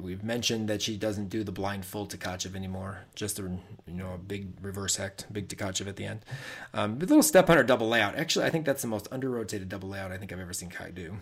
[0.00, 4.14] we've mentioned that she doesn't do the blind full Tkachev anymore, just a you know
[4.14, 6.24] a big reverse hect, big Tkachev at the end.
[6.72, 8.16] Um, a little step on her double layout.
[8.16, 10.70] Actually, I think that's the most under rotated double layout I think I've ever seen
[10.70, 11.18] Kai do.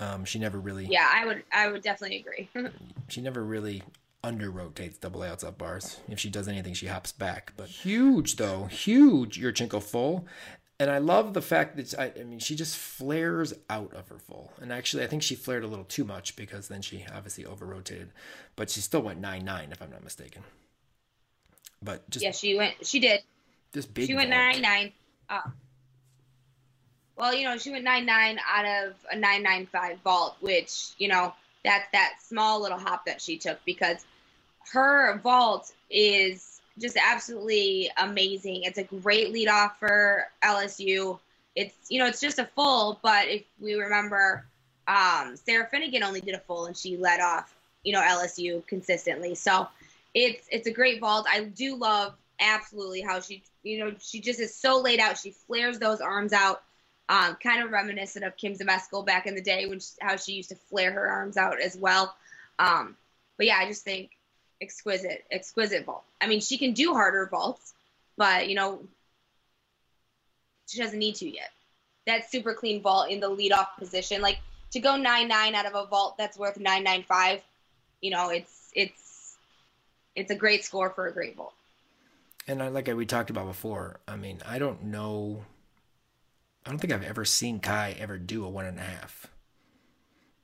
[0.00, 0.86] Um, she never really.
[0.86, 1.44] Yeah, I would.
[1.52, 2.48] I would definitely agree.
[3.08, 3.82] she never really
[4.22, 6.00] under rotates double layouts up bars.
[6.08, 7.52] If she does anything, she hops back.
[7.56, 10.26] But huge though, huge Yurchenko full.
[10.78, 14.18] And I love the fact that I, I, mean she just flares out of her
[14.18, 14.50] full.
[14.62, 17.66] And actually, I think she flared a little too much because then she obviously over
[17.66, 18.12] rotated.
[18.56, 20.42] But she still went nine nine if I'm not mistaken.
[21.82, 22.86] But just yeah, she went.
[22.86, 23.22] She did.
[23.74, 24.06] Just big.
[24.06, 24.40] She went vault.
[24.40, 24.92] nine nine.
[25.28, 25.50] Uh,
[27.20, 30.92] well, you know, she went nine nine out of a nine nine five vault, which
[30.96, 34.06] you know that's that small little hop that she took because
[34.72, 38.62] her vault is just absolutely amazing.
[38.62, 41.18] It's a great lead off for LSU.
[41.54, 44.46] It's you know it's just a full, but if we remember,
[44.88, 47.54] um, Sarah Finnegan only did a full and she led off
[47.84, 49.34] you know LSU consistently.
[49.34, 49.68] So
[50.14, 51.26] it's it's a great vault.
[51.30, 55.18] I do love absolutely how she you know she just is so laid out.
[55.18, 56.62] She flares those arms out.
[57.10, 60.34] Um, kind of reminiscent of Kim Zmeskal back in the day when she, how she
[60.34, 62.14] used to flare her arms out as well.
[62.60, 62.96] Um,
[63.36, 64.12] but yeah, I just think
[64.62, 66.04] exquisite, exquisite vault.
[66.20, 67.74] I mean, she can do harder vaults,
[68.16, 68.84] but you know,
[70.68, 71.50] she doesn't need to yet.
[72.06, 74.38] That super clean vault in the lead off position, like
[74.70, 77.42] to go nine nine out of a vault that's worth nine nine five,
[78.00, 79.36] you know, it's it's
[80.14, 81.54] it's a great score for a great vault.
[82.46, 85.44] And I, like we talked about before, I mean, I don't know
[86.64, 89.28] I don't think I've ever seen Kai ever do a one and a half.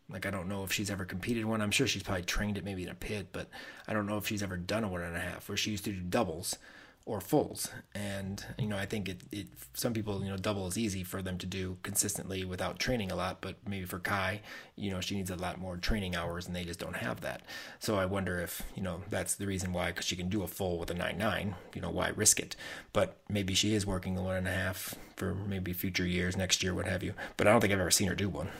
[0.08, 1.60] Like I don't know if she's ever competed one.
[1.60, 3.48] I'm sure she's probably trained it maybe in a pit, but
[3.88, 5.84] I don't know if she's ever done a one and a half where she used
[5.84, 6.56] to do doubles
[7.06, 7.70] or fulls.
[7.94, 11.22] And you know, I think it, it some people, you know, double is easy for
[11.22, 14.42] them to do consistently without training a lot, but maybe for Kai,
[14.74, 17.42] you know, she needs a lot more training hours and they just don't have that.
[17.78, 20.48] So I wonder if, you know, that's the reason why cuz she can do a
[20.48, 22.56] full with a 9-9, you know, why risk it?
[22.92, 26.62] But maybe she is working a one and a half for maybe future years, next
[26.62, 27.14] year, what have you.
[27.36, 28.50] But I don't think I've ever seen her do one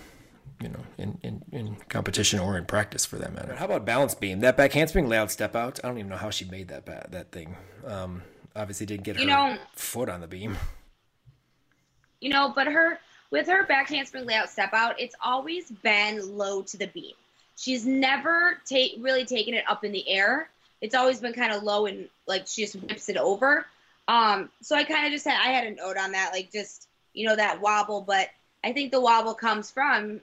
[0.61, 3.55] you know, in, in, in competition or in practice for that matter.
[3.55, 4.41] How about balance beam?
[4.41, 5.79] That back handspring layout step out.
[5.85, 7.57] I don't even know how she made that ba- that thing.
[7.85, 8.23] Um,
[8.57, 10.57] obviously didn't get You her know- foot on the beam.
[12.21, 12.99] You know, but her
[13.31, 17.15] with her back handspring layout step out, it's always been low to the beam.
[17.57, 20.49] She's never take really taken it up in the air.
[20.81, 23.67] It's always been kind of low and like she just whips it over.
[24.09, 26.89] Um, so I kind of just had I had a note on that, like just
[27.13, 28.29] you know that wobble, but
[28.65, 30.21] I think the wobble comes from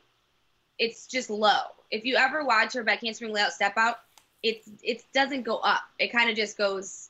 [0.79, 1.61] it's just low.
[1.91, 3.99] If you ever watch her back handspring layout step out,
[4.41, 5.81] it's it doesn't go up.
[5.99, 7.09] It kind of just goes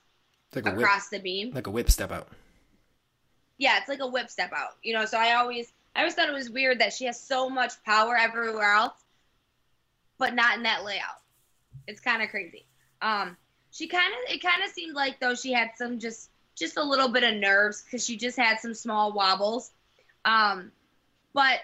[0.56, 1.52] like a whip, across the beam.
[1.54, 2.28] like a whip step out.
[3.58, 4.78] Yeah, it's like a whip step out.
[4.84, 7.50] You know, so I always I always thought it was weird that she has so
[7.50, 9.00] much power everywhere else,
[10.18, 11.22] but not in that layout.
[11.88, 12.66] It's kind of crazy.
[13.02, 13.38] Um,
[13.72, 16.84] she kind of it kind of seemed like though she had some just just a
[16.84, 19.72] little bit of nerves because she just had some small wobbles.
[20.26, 20.72] Um,
[21.34, 21.60] but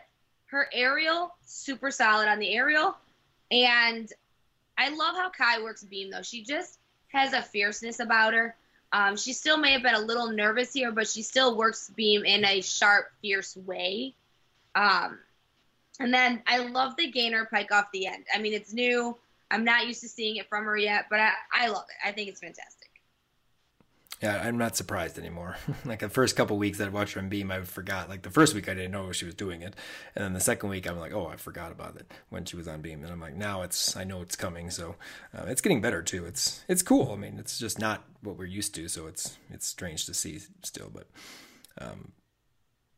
[0.48, 2.96] her aerial super solid on the aerial,
[3.52, 4.12] and
[4.78, 6.22] I love how Kai works beam though.
[6.22, 8.56] She just has a fierceness about her.
[8.92, 12.26] Um, she still may have been a little nervous here, but she still works beam
[12.26, 14.16] in a sharp, fierce way.
[14.74, 15.20] Um,
[16.00, 18.26] and then I love the gainer pike off the end.
[18.34, 19.18] I mean, it's new.
[19.52, 22.08] I'm not used to seeing it from her yet, but I, I love it.
[22.08, 22.79] I think it's fantastic.
[24.22, 25.56] Yeah, I'm not surprised anymore.
[25.86, 28.10] like the first couple weeks that I watched her on beam, I forgot.
[28.10, 29.76] Like the first week, I didn't know she was doing it,
[30.14, 32.68] and then the second week, I'm like, oh, I forgot about it when she was
[32.68, 34.96] on beam, and I'm like, now it's I know it's coming, so
[35.34, 36.26] uh, it's getting better too.
[36.26, 37.14] It's it's cool.
[37.14, 40.40] I mean, it's just not what we're used to, so it's it's strange to see
[40.64, 41.08] still, but
[41.80, 42.12] um,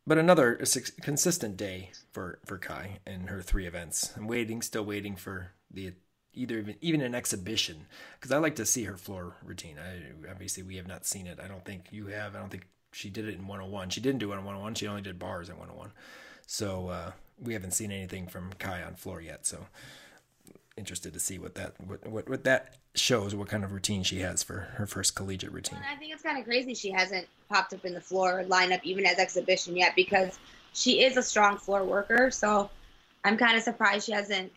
[0.04, 0.60] but another
[1.02, 4.12] consistent day for for Kai in her three events.
[4.16, 5.92] I'm waiting, still waiting for the
[6.34, 7.86] either even, even an exhibition
[8.18, 9.76] because I like to see her floor routine.
[9.78, 11.38] I obviously we have not seen it.
[11.42, 12.34] I don't think you have.
[12.34, 13.90] I don't think she did it in 101.
[13.90, 14.74] She didn't do it in 101.
[14.74, 15.92] She only did bars in 101.
[16.46, 19.46] So uh, we haven't seen anything from Kai on floor yet.
[19.46, 19.66] So
[20.76, 23.34] interested to see what that what, what what that shows.
[23.34, 25.80] What kind of routine she has for her first collegiate routine.
[25.90, 29.04] I think it's kind of crazy she hasn't popped up in the floor lineup even
[29.06, 30.38] as exhibition yet because
[30.72, 32.30] she is a strong floor worker.
[32.30, 32.70] So
[33.24, 34.52] I'm kind of surprised she hasn't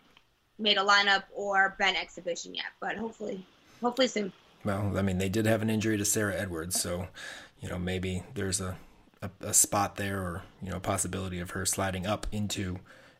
[0.58, 2.66] made a lineup or been exhibition yet.
[2.80, 3.44] But hopefully,
[3.80, 4.32] hopefully soon.
[4.64, 7.08] Well, I mean, they did have an injury to Sarah Edwards, so
[7.60, 8.76] you know maybe there's a,
[9.22, 12.78] a, a spot there, or you know, possibility of her sliding up into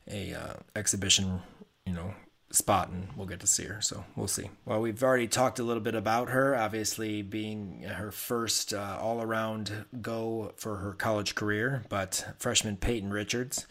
[0.09, 1.41] a uh, exhibition,
[1.85, 2.15] you know,
[2.51, 3.81] spot, and we'll get to see her.
[3.81, 4.51] So we'll see.
[4.65, 9.85] Well, we've already talked a little bit about her, obviously being her first uh, all-around
[10.01, 13.67] go for her college career, but freshman Payton Richards,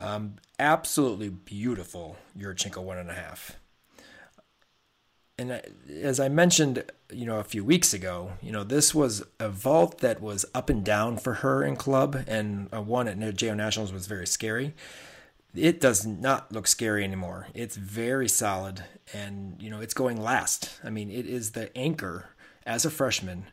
[0.00, 3.56] um, absolutely beautiful Yurchenko one and a half
[5.36, 5.60] and
[6.02, 9.98] as I mentioned, you know, a few weeks ago, you know, this was a vault
[9.98, 13.92] that was up and down for her in club, and a one at JO Nationals
[13.92, 14.74] was very scary.
[15.54, 17.48] it does not look scary anymore.
[17.54, 20.70] It's very solid, and you know it's going last.
[20.84, 22.30] I mean, it is the anchor
[22.66, 23.46] as a freshman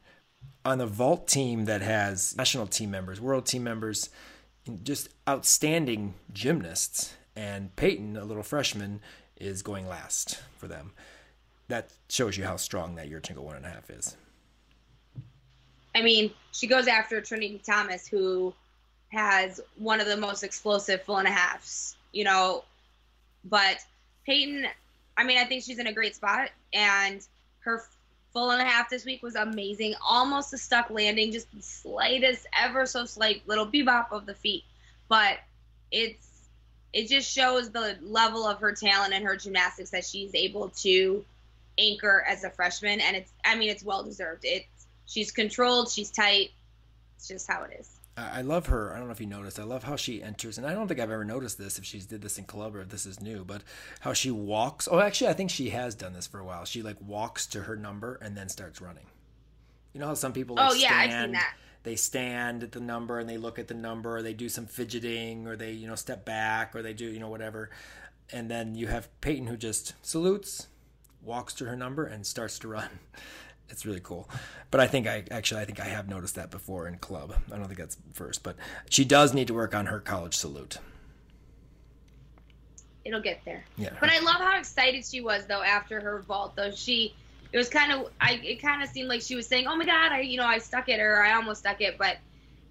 [0.64, 4.10] on a vault team that has national team members, world team members,
[4.84, 7.16] just outstanding gymnasts.
[7.36, 9.02] And Payton, a little freshman,
[9.38, 10.92] is going last for them.
[11.68, 14.18] That shows you how strong that Yurchenko one and a half is.
[15.96, 18.54] I mean, she goes after Trinity Thomas, who
[19.10, 22.64] has one of the most explosive full and a halves, you know.
[23.46, 23.78] But
[24.26, 24.68] Payton,
[25.18, 27.26] I mean, I think she's in a great spot, and
[27.60, 27.84] her
[28.34, 29.96] full and a half this week was amazing.
[30.08, 34.64] Almost a stuck landing, just the slightest, ever so slight little bebop of the feet,
[35.08, 35.38] but
[35.92, 36.28] it's
[36.94, 41.24] it just shows the level of her talent and her gymnastics that she's able to
[41.78, 44.44] anchor as a freshman, and it's I mean it's well deserved.
[44.44, 46.52] It's she's controlled, she's tight.
[47.18, 48.01] It's just how it is.
[48.18, 48.94] I love her.
[48.94, 49.60] I don't know if you noticed.
[49.60, 52.06] I love how she enters, and I don't think I've ever noticed this if she's
[52.06, 53.64] did this in club or if this is new, but
[54.02, 54.88] how she walks.
[54.92, 56.66] Oh, actually, I think she has done this for a while.
[56.66, 59.06] She like walks to her number and then starts running.
[59.94, 60.58] You know how some people.
[60.58, 61.56] Like, oh yeah, stand, I've seen that.
[61.84, 64.18] They stand at the number and they look at the number.
[64.18, 67.20] Or they do some fidgeting, or they you know step back, or they do you
[67.20, 67.70] know whatever,
[68.32, 70.68] and then you have Payton who just salutes,
[71.22, 72.90] walks to her number, and starts to run
[73.72, 74.30] it's really cool.
[74.70, 77.34] But I think I actually I think I have noticed that before in club.
[77.52, 78.56] I don't think that's first, but
[78.90, 80.78] she does need to work on her college salute.
[83.04, 83.64] It'll get there.
[83.78, 83.90] Yeah.
[84.00, 86.56] But I love how excited she was though after her vault.
[86.56, 87.16] Though she,
[87.52, 89.86] it was kind of I it kind of seemed like she was saying, "Oh my
[89.86, 92.18] God, I you know I stuck it or I almost stuck it," but.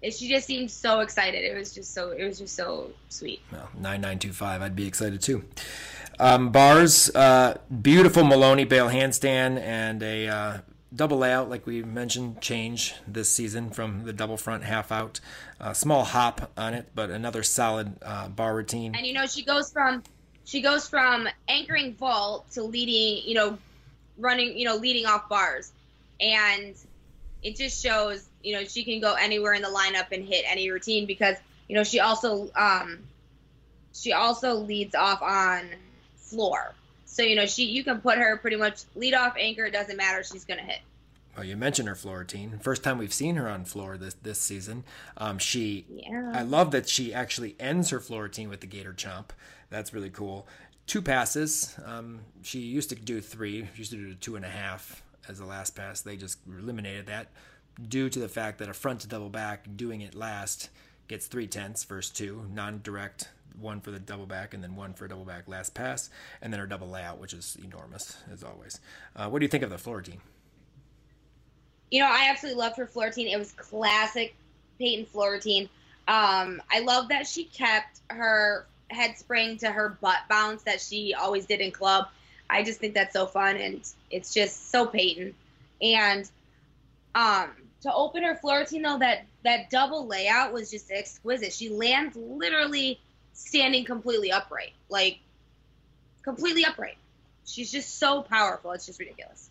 [0.03, 1.43] It, she just seemed so excited.
[1.43, 2.09] It was just so.
[2.09, 3.39] It was just so sweet.
[3.51, 4.63] Well, nine nine two five.
[4.63, 5.43] I'd be excited too.
[6.19, 10.57] Um, bars, uh, beautiful Maloney bail handstand and a uh,
[10.93, 15.19] double layout, like we mentioned, change this season from the double front half out.
[15.59, 18.95] Uh, small hop on it, but another solid uh, bar routine.
[18.95, 20.03] And you know, she goes from
[20.43, 23.57] she goes from anchoring vault to leading, you know,
[24.17, 25.71] running, you know, leading off bars,
[26.19, 26.75] and
[27.43, 30.69] it just shows, you know, she can go anywhere in the lineup and hit any
[30.69, 31.37] routine because
[31.67, 32.99] you know she also um
[33.93, 35.69] she also leads off on
[36.17, 36.73] floor.
[37.11, 39.65] So you know she you can put her pretty much lead off anchor.
[39.65, 40.23] It doesn't matter.
[40.23, 40.79] She's gonna hit.
[41.35, 42.57] Well, you mentioned her floor routine.
[42.61, 44.85] First time we've seen her on floor this this season.
[45.17, 46.31] Um, she, yeah.
[46.33, 49.31] I love that she actually ends her floor routine with the gator chomp.
[49.69, 50.47] That's really cool.
[50.87, 51.77] Two passes.
[51.85, 53.67] Um, she used to do three.
[53.73, 55.99] She used to do two and a half as the last pass.
[55.99, 57.27] They just eliminated that
[57.89, 60.69] due to the fact that a front to double back doing it last
[61.09, 63.27] gets three tenths first two non-direct
[63.59, 66.09] one for the double back and then one for a double back last pass,
[66.41, 68.79] and then our double layout, which is enormous as always.
[69.15, 70.21] Uh, what do you think of the floor routine?
[71.89, 73.27] You know, I absolutely loved her floor routine.
[73.27, 74.35] It was classic
[74.79, 75.69] Payton floor routine.
[76.07, 81.13] Um, I love that she kept her head spring to her butt bounce that she
[81.13, 82.07] always did in club.
[82.49, 85.33] I just think that's so fun and it's just so Payton.
[85.81, 86.29] And
[87.15, 87.49] um,
[87.81, 91.53] to open her floor routine though, that that double layout was just exquisite.
[91.53, 92.99] She lands literally
[93.33, 95.19] standing completely upright, like
[96.23, 96.97] completely upright.
[97.45, 98.71] She's just so powerful.
[98.71, 99.49] It's just ridiculous.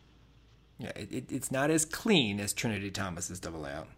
[0.78, 3.89] Yeah, it, it, it's not as clean as Trinity Thomas's double layout,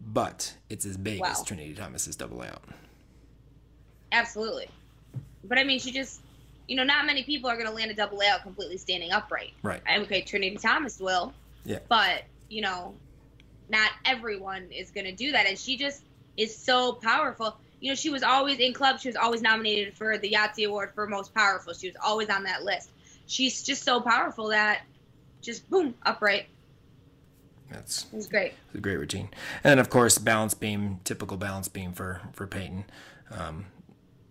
[0.00, 1.30] but it's as big Wow.
[1.32, 2.62] as Trinity Thomas's double layout.
[4.12, 4.68] Absolutely.
[5.44, 6.20] But I mean, she just,
[6.68, 9.52] you know, not many people are going to land a double layout completely standing upright.
[9.62, 9.80] Right.
[10.02, 11.32] Okay, Trinity Thomas will.
[11.64, 11.78] Yeah.
[11.88, 12.94] But, you know,
[13.68, 15.46] not everyone is going to do that.
[15.46, 16.02] And she just
[16.36, 17.56] is so powerful.
[17.82, 19.02] You know, she was always in clubs.
[19.02, 21.74] She was always nominated for the Yahtzee Award for most powerful.
[21.74, 22.90] She was always on that list.
[23.26, 24.82] She's just so powerful that
[25.40, 26.46] just boom, upright.
[27.70, 28.52] That's It was great.
[28.66, 29.30] It's a great routine.
[29.64, 32.84] And of course, balance beam, typical balance beam for for Payton.
[33.30, 33.66] Um,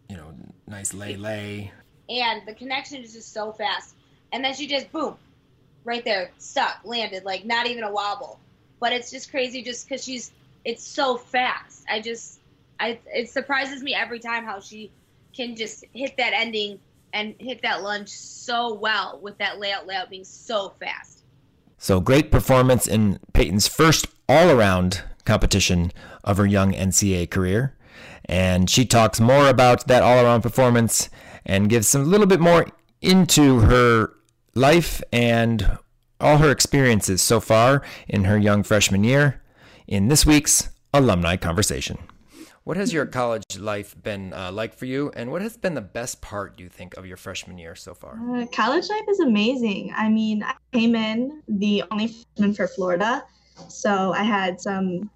[0.08, 0.34] you know,
[0.68, 1.72] nice lay lay.
[2.10, 3.96] and the connection is just so fast.
[4.32, 5.18] And then she just boom,
[5.84, 8.40] right there, stuck, landed, like not even a wobble.
[8.80, 10.32] But it's just crazy, just because she's
[10.64, 11.84] it's so fast.
[11.90, 12.40] I just,
[12.82, 14.92] I it surprises me every time how she
[15.34, 16.80] can just hit that ending
[17.14, 21.24] and hit that lunge so well with that layout layout being so fast.
[21.78, 25.92] So great performance in Payton's first all-around competition
[26.24, 27.76] of her young NCAA career.
[28.26, 31.10] And she talks more about that all-around performance
[31.46, 32.68] and gives some little bit more
[33.02, 34.14] into her
[34.54, 35.78] life and
[36.20, 39.42] all her experiences so far in her young freshman year
[39.88, 41.98] in this week's alumni conversation.
[42.64, 45.82] What has your college life been uh, like for you, and what has been the
[45.82, 48.20] best part you think of your freshman year so far?
[48.36, 49.92] Uh, college life is amazing.
[49.96, 53.24] I mean, I came in the only freshman for Florida,
[53.68, 55.10] so I had some,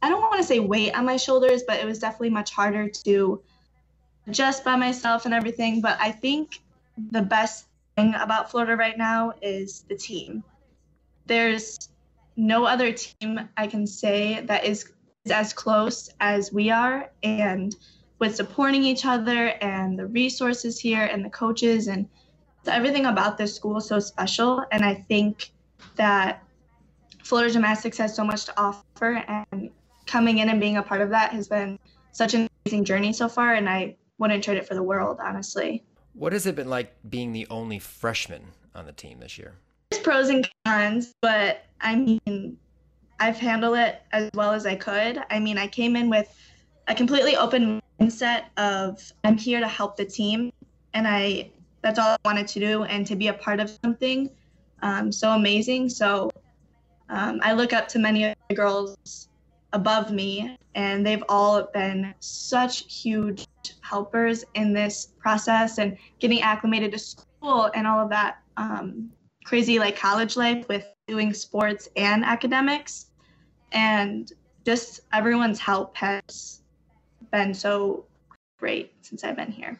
[0.00, 2.88] I don't want to say weight on my shoulders, but it was definitely much harder
[3.04, 3.42] to
[4.30, 5.80] just by myself and everything.
[5.80, 6.60] But I think
[7.10, 7.66] the best
[7.96, 10.44] thing about Florida right now is the team.
[11.26, 11.88] There's
[12.36, 14.92] no other team I can say that is
[15.30, 17.10] as close as we are.
[17.22, 17.74] And
[18.18, 22.08] with supporting each other and the resources here and the coaches and
[22.66, 24.64] everything about this school is so special.
[24.70, 25.50] And I think
[25.96, 26.42] that
[27.24, 29.70] Florida Gymnastics has so much to offer, and
[30.06, 31.78] coming in and being a part of that has been
[32.12, 33.54] such an amazing journey so far.
[33.54, 35.84] And I wouldn't trade it for the world, honestly.
[36.12, 38.42] What has it been like being the only freshman
[38.74, 39.54] on the team this year?
[39.90, 42.58] There's pros and cons, but I mean,
[43.20, 45.22] I've handled it as well as I could.
[45.30, 46.34] I mean, I came in with
[46.88, 50.50] a completely open mindset of I'm here to help the team,
[50.94, 51.50] and I
[51.82, 54.30] that's all I wanted to do and to be a part of something
[54.82, 55.88] um, so amazing.
[55.88, 56.30] So
[57.08, 59.28] um, I look up to many of the girls
[59.72, 63.46] above me, and they've all been such huge
[63.82, 69.10] helpers in this process and getting acclimated to school and all of that um,
[69.44, 73.09] crazy like college life with doing sports and academics.
[73.72, 74.32] And
[74.64, 76.62] just everyone's help has
[77.32, 78.04] been so
[78.58, 79.78] great since I've been here.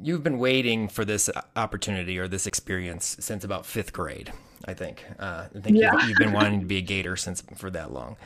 [0.00, 4.32] You've been waiting for this opportunity or this experience since about fifth grade,
[4.64, 5.04] I think.
[5.18, 5.92] Uh, I think yeah.
[5.92, 8.16] you've, you've, been wanting to be a Gator since for that long.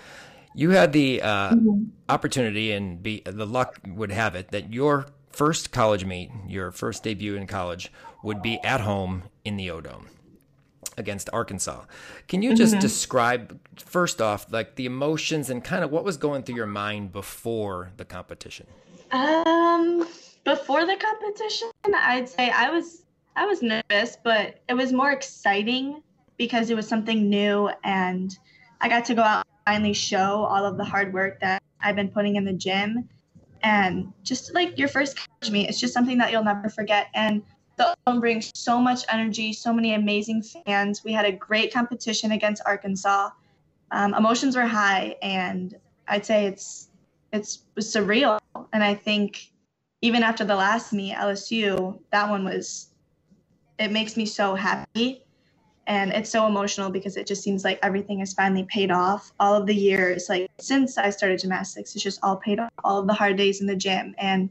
[0.55, 1.85] You had the uh, mm-hmm.
[2.09, 7.03] opportunity and be, the luck would have it that your first college meet, your first
[7.03, 7.93] debut in college,
[8.23, 10.07] would be at home in the O Dome
[10.97, 11.85] against Arkansas.
[12.29, 12.81] Can you just mm-hmm.
[12.81, 17.13] describe first off like the emotions and kind of what was going through your mind
[17.13, 18.67] before the competition?
[19.13, 20.07] Um
[20.45, 23.03] before the competition, I'd say I was
[23.35, 26.03] I was nervous, but it was more exciting
[26.39, 28.37] because it was something new and
[28.81, 31.97] I got to go out and finally show all of the hard work that I've
[31.97, 33.09] been putting in the gym.
[33.63, 37.09] And just like your first college meet, it's just something that you'll never forget.
[37.15, 37.43] And
[37.77, 41.05] the Dome brings so much energy, so many amazing fans.
[41.05, 43.31] We had a great competition against Arkansas.
[43.91, 45.77] Um, emotions were high, and
[46.09, 46.89] I'd say it's
[47.33, 48.39] it's surreal.
[48.73, 49.53] And I think
[50.03, 52.89] even after the last meet, LSU, that one was,
[53.79, 55.23] it makes me so happy.
[55.89, 59.33] And it's so emotional because it just seems like everything is finally paid off.
[59.39, 62.73] All of the years, like since I started gymnastics, it's just all paid off.
[62.83, 64.51] All of the hard days in the gym and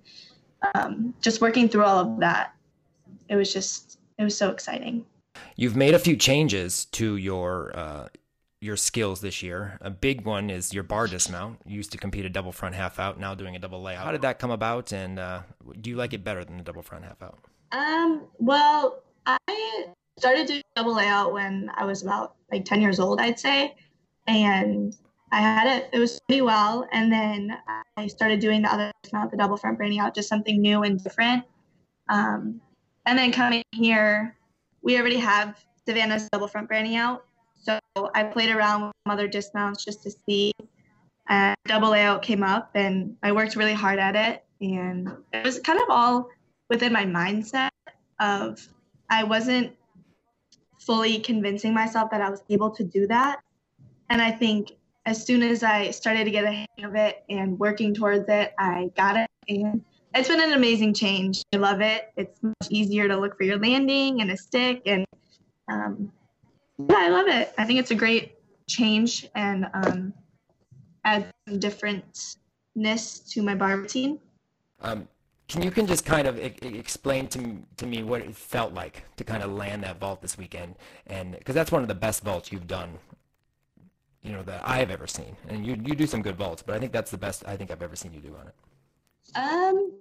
[0.74, 2.55] um, just working through all of that.
[3.30, 5.06] It was just, it was so exciting.
[5.56, 8.08] You've made a few changes to your uh,
[8.62, 9.78] your skills this year.
[9.82, 11.60] A big one is your bar dismount.
[11.66, 14.04] You used to compete a double front half out, now doing a double layout.
[14.04, 15.42] How did that come about, and uh,
[15.82, 17.38] do you like it better than the double front half out?
[17.72, 19.86] Um, well, I
[20.18, 23.76] started doing double layout when I was about like 10 years old, I'd say,
[24.28, 24.96] and
[25.32, 25.90] I had it.
[25.94, 27.58] It was pretty well, and then
[27.98, 31.02] I started doing the other dismount, the double front branding out, just something new and
[31.04, 31.44] different.
[32.10, 32.62] Um,
[33.06, 34.36] and then coming here,
[34.82, 37.26] we already have Savannah's double front branding out,
[37.62, 37.80] so
[38.14, 40.52] I played around with other dismounts just to see.
[41.28, 44.44] And double layout came up, and I worked really hard at it.
[44.62, 46.30] And it was kind of all
[46.70, 47.70] within my mindset
[48.20, 48.68] of
[49.10, 49.74] I wasn't
[50.80, 53.40] fully convincing myself that I was able to do that.
[54.10, 54.74] And I think
[55.06, 58.54] as soon as I started to get a hang of it and working towards it,
[58.60, 59.30] I got it.
[59.50, 59.84] And
[60.16, 61.44] it's been an amazing change.
[61.54, 62.12] I love it.
[62.16, 64.82] It's much easier to look for your landing and a stick.
[64.86, 65.06] And
[65.68, 66.12] um,
[66.78, 67.54] yeah, I love it.
[67.58, 68.36] I think it's a great
[68.68, 70.14] change and um,
[71.04, 74.20] add some differentness to my bar routine.
[74.82, 75.08] Um,
[75.48, 79.04] can you can just kind of I- explain to to me what it felt like
[79.18, 80.76] to kind of land that vault this weekend,
[81.08, 82.98] and because that's one of the best vaults you've done,
[84.24, 86.76] you know that I have ever seen, and you you do some good vaults, but
[86.76, 88.56] I think that's the best I think I've ever seen you do on it.
[89.36, 89.92] Um,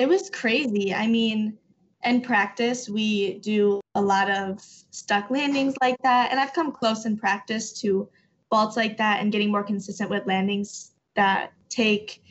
[0.00, 0.94] it was crazy.
[0.94, 1.58] I mean,
[2.02, 4.58] in practice, we do a lot of
[4.90, 6.30] stuck landings like that.
[6.30, 8.08] And I've come close in practice to
[8.48, 12.22] vaults like that and getting more consistent with landings that take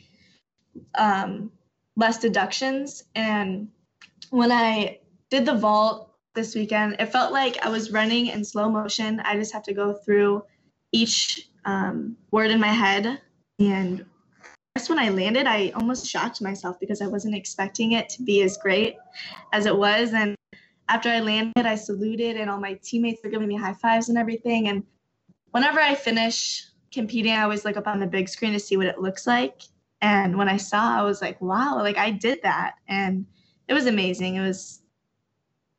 [0.96, 1.52] um,
[1.94, 3.04] less deductions.
[3.14, 3.68] And
[4.30, 4.98] when I
[5.30, 9.20] did the vault this weekend, it felt like I was running in slow motion.
[9.20, 10.42] I just have to go through
[10.90, 13.20] each um, word in my head
[13.60, 14.04] and
[14.90, 18.58] when I landed, I almost shocked myself because I wasn't expecting it to be as
[18.58, 18.96] great
[19.52, 20.12] as it was.
[20.12, 20.36] And
[20.88, 24.18] after I landed, I saluted, and all my teammates were giving me high fives and
[24.18, 24.68] everything.
[24.68, 24.84] And
[25.52, 28.86] whenever I finish competing, I always look up on the big screen to see what
[28.86, 29.62] it looks like.
[30.02, 32.74] And when I saw, I was like, wow, like I did that.
[32.88, 33.26] And
[33.68, 34.36] it was amazing.
[34.36, 34.82] It was,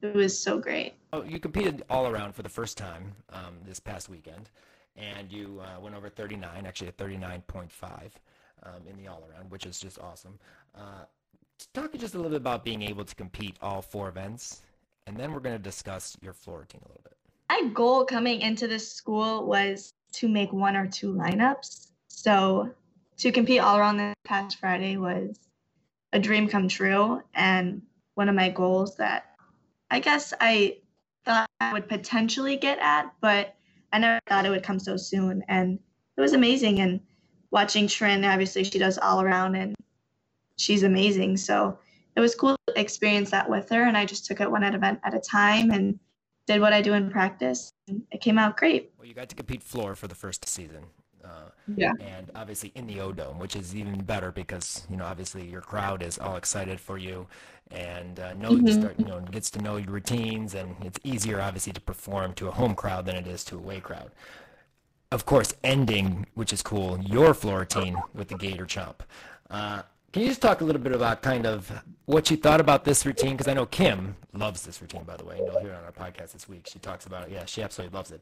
[0.02, 0.94] it was so great.
[1.14, 4.50] Oh, you competed all around for the first time um, this past weekend,
[4.96, 8.12] and you uh, went over 39, actually at 39.5
[8.64, 10.38] um, in the all around, which is just awesome.
[10.76, 11.06] Uh,
[11.74, 14.62] talk just a little bit about being able to compete all four events,
[15.08, 17.18] and then we're going to discuss your floor routine a little bit.
[17.50, 21.88] My goal coming into this school was to make one or two lineups.
[22.08, 22.70] So
[23.18, 25.38] to compete all around this past Friday was
[26.14, 27.82] a dream come true and
[28.16, 29.36] one of my goals that
[29.90, 30.78] I guess I
[31.26, 33.56] thought I would potentially get at, but
[33.92, 35.44] I never thought it would come so soon.
[35.48, 35.80] And
[36.18, 36.80] it was amazing.
[36.80, 37.02] And
[37.52, 39.76] watching Trin, obviously, she does all around and
[40.58, 41.38] she's amazing.
[41.38, 41.78] So
[42.16, 43.84] it was cool to experience that with her.
[43.84, 46.00] And I just took it one event at a time and
[46.48, 47.72] did what I do in practice.
[47.88, 48.92] And it came out great.
[48.98, 50.86] Well, you got to compete floor for the first season.
[51.24, 51.92] Uh, yeah.
[52.00, 55.62] And obviously in the O Dome, which is even better because you know obviously your
[55.62, 57.28] crowd is all excited for you,
[57.70, 58.82] and uh, knows mm-hmm.
[58.82, 62.48] start, you know gets to know your routines, and it's easier obviously to perform to
[62.48, 64.12] a home crowd than it is to a away crowd.
[65.12, 69.02] Of course, ending, which is cool, your floor routine with the Gator Chomp.
[69.50, 69.82] Uh,
[70.14, 71.70] can you just talk a little bit about kind of
[72.06, 73.32] what you thought about this routine?
[73.32, 75.38] Because I know Kim loves this routine, by the way.
[75.38, 76.68] And you'll hear it on our podcast this week.
[76.72, 77.32] She talks about it.
[77.32, 78.22] Yeah, she absolutely loves it.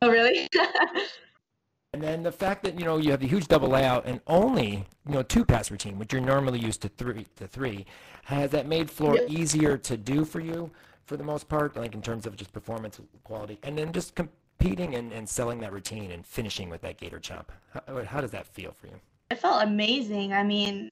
[0.00, 0.48] Oh, really?
[1.92, 4.86] and then the fact that you know you have the huge double layout and only
[5.06, 7.84] you know two pass routine, which you're normally used to three to three,
[8.24, 10.70] has that made floor easier to do for you
[11.04, 14.14] for the most part, like in terms of just performance quality, and then just
[14.58, 17.46] competing and, and selling that routine and finishing with that gator chomp.
[17.72, 19.00] How, how does that feel for you?
[19.30, 20.32] It felt amazing.
[20.32, 20.90] I mean,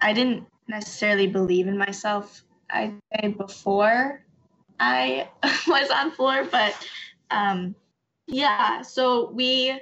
[0.00, 2.42] I didn't necessarily believe in myself.
[2.70, 4.22] I say before
[4.80, 5.28] I
[5.66, 6.74] was on floor, but
[7.30, 7.74] um,
[8.26, 8.82] yeah.
[8.82, 9.80] So we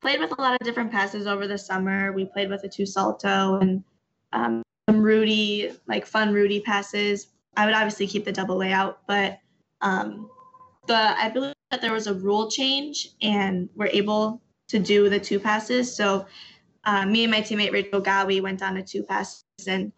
[0.00, 2.12] played with a lot of different passes over the summer.
[2.12, 3.82] We played with a two salto and
[4.32, 7.28] um, some Rudy, like fun Rudy passes.
[7.56, 9.38] I would obviously keep the double layout, but
[9.82, 10.30] um,
[10.86, 15.18] the I believe that there was a rule change and we're able to do the
[15.18, 15.94] two passes.
[15.94, 16.26] So
[16.84, 19.90] uh, me and my teammate Rachel Gowey went on a two passes and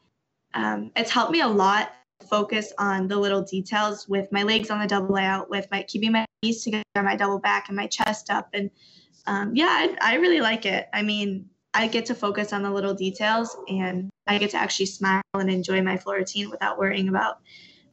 [0.55, 1.93] um, it's helped me a lot
[2.31, 6.12] focus on the little details with my legs on the double layout, with my keeping
[6.12, 8.49] my knees together, my double back, and my chest up.
[8.55, 8.70] And
[9.27, 10.89] um, yeah, I, I really like it.
[10.93, 14.87] I mean, I get to focus on the little details, and I get to actually
[14.87, 17.41] smile and enjoy my floor routine without worrying about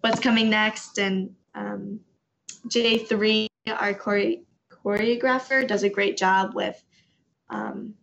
[0.02, 1.00] what's coming next.
[1.00, 2.00] And um,
[2.68, 4.44] J3, our chore-
[4.84, 6.82] choreographer, does a great job with
[7.50, 7.94] um,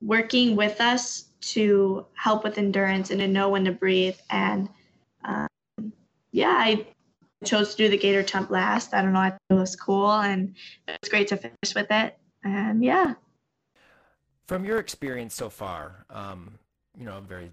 [0.00, 4.16] working with us to help with endurance and to know when to breathe.
[4.30, 4.68] And
[5.24, 5.48] um,
[6.32, 6.86] yeah, I
[7.44, 8.94] chose to do the Gator Chomp last.
[8.94, 10.54] I don't know, I thought it was cool and
[10.86, 12.18] it was great to finish with it.
[12.44, 13.14] And yeah.
[14.46, 16.58] From your experience so far, um,
[16.98, 17.50] you know, very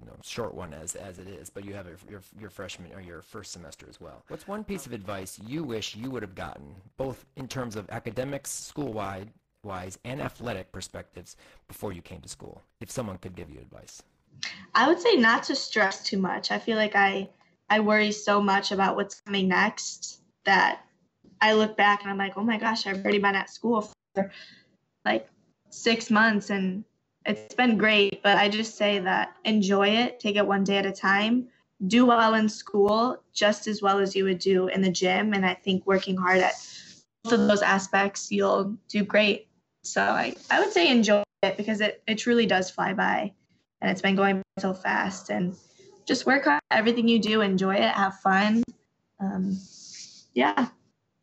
[0.00, 2.92] you know, short one as as it is, but you have a, your your freshman
[2.94, 4.22] or your first semester as well.
[4.28, 7.88] What's one piece of advice you wish you would have gotten, both in terms of
[7.90, 9.30] academics, school wide,
[9.62, 11.36] wise and athletic perspectives
[11.68, 14.02] before you came to school if someone could give you advice
[14.74, 17.28] i would say not to stress too much i feel like i
[17.68, 20.80] i worry so much about what's coming next that
[21.40, 24.30] i look back and i'm like oh my gosh i've already been at school for
[25.04, 25.28] like
[25.68, 26.84] six months and
[27.26, 30.86] it's been great but i just say that enjoy it take it one day at
[30.86, 31.48] a time.
[31.86, 35.46] Do well in school just as well as you would do in the gym and
[35.46, 36.54] i think working hard at
[37.24, 39.48] both of those aspects you'll do great.
[39.82, 43.32] So I, I would say enjoy it because it, it truly does fly by
[43.80, 45.30] and it's been going so fast.
[45.30, 45.56] And
[46.06, 48.62] just work hard everything you do enjoy it have fun.
[49.20, 49.58] Um,
[50.34, 50.68] yeah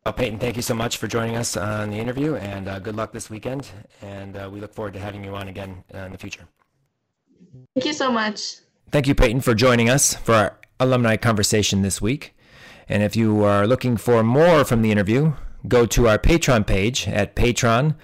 [0.08, 2.96] well, Payton, thank you so much for joining us on the interview, and uh, good
[2.96, 3.68] luck this weekend.
[4.00, 6.48] And uh, we look forward to having you on again uh, in the future.
[7.74, 8.54] Thank you so much.
[8.90, 12.34] Thank you, Payton, for joining us for our alumni conversation this week.
[12.88, 15.34] And if you are looking for more from the interview,
[15.68, 17.94] go to our Patreon page at Patreon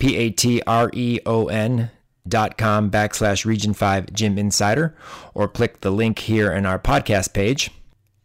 [0.00, 1.90] P-A-T-R-E-O-N
[2.26, 4.96] dot com backslash region 5 gym insider
[5.34, 7.70] or click the link here in our podcast page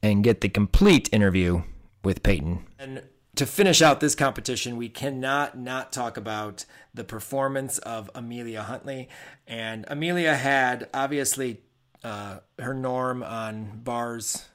[0.01, 1.61] and get the complete interview
[2.03, 3.03] with payton and
[3.39, 9.09] to finish out this competition we cannot not talk about the performance of amelia hundley
[9.47, 11.61] and amelia had obviously
[12.03, 14.45] uh, her norm on bars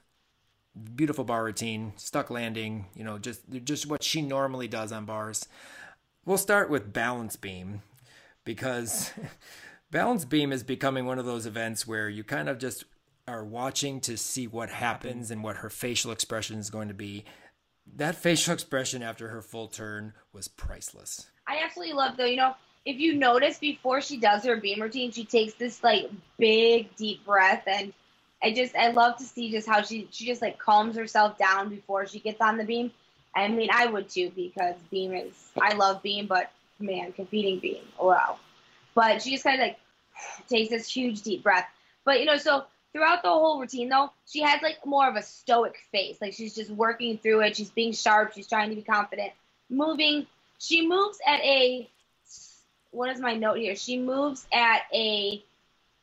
[0.95, 5.47] beautiful bar routine stuck landing you know just just what she normally does on bars
[6.27, 7.83] We'll start with balance beam
[8.45, 9.13] because
[9.91, 12.85] balance beam is becoming one of those events where you kind of just
[13.29, 17.27] are watching to see what happens and what her facial expression is going to be.
[17.97, 21.27] That facial expression after her full turn was priceless.
[21.47, 22.55] I absolutely love though, you know,
[22.85, 27.25] if you notice before she does her beam routine, she takes this like big deep
[27.25, 27.93] breath and
[28.43, 31.71] I just I love to see just how she she just like calms herself down
[31.71, 32.91] before she gets on the beam
[33.35, 35.33] I mean, I would too because Beam is.
[35.61, 38.39] I love Beam, but man, competing Beam, wow.
[38.95, 39.79] But she just kind of like
[40.49, 41.67] takes this huge deep breath.
[42.05, 42.65] But you know, so
[42.95, 46.17] throughout the whole routine though, she has like more of a stoic face.
[46.21, 47.57] Like she's just working through it.
[47.57, 48.33] She's being sharp.
[48.33, 49.33] She's trying to be confident.
[49.69, 50.27] Moving.
[50.59, 51.91] She moves at a
[52.93, 53.75] what is my note here?
[53.75, 55.43] She moves at a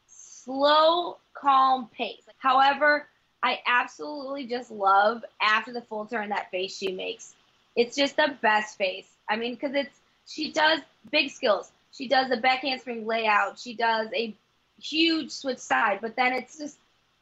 [0.07, 2.21] slow, calm pace.
[2.37, 3.07] However,
[3.41, 7.33] I absolutely just love after the full turn that face she makes.
[7.77, 9.07] It's just the best face.
[9.29, 11.71] I mean, because it's she does big skills.
[11.93, 13.57] She does a back handspring layout.
[13.57, 14.35] She does a
[14.81, 16.77] huge switch side, but then it's just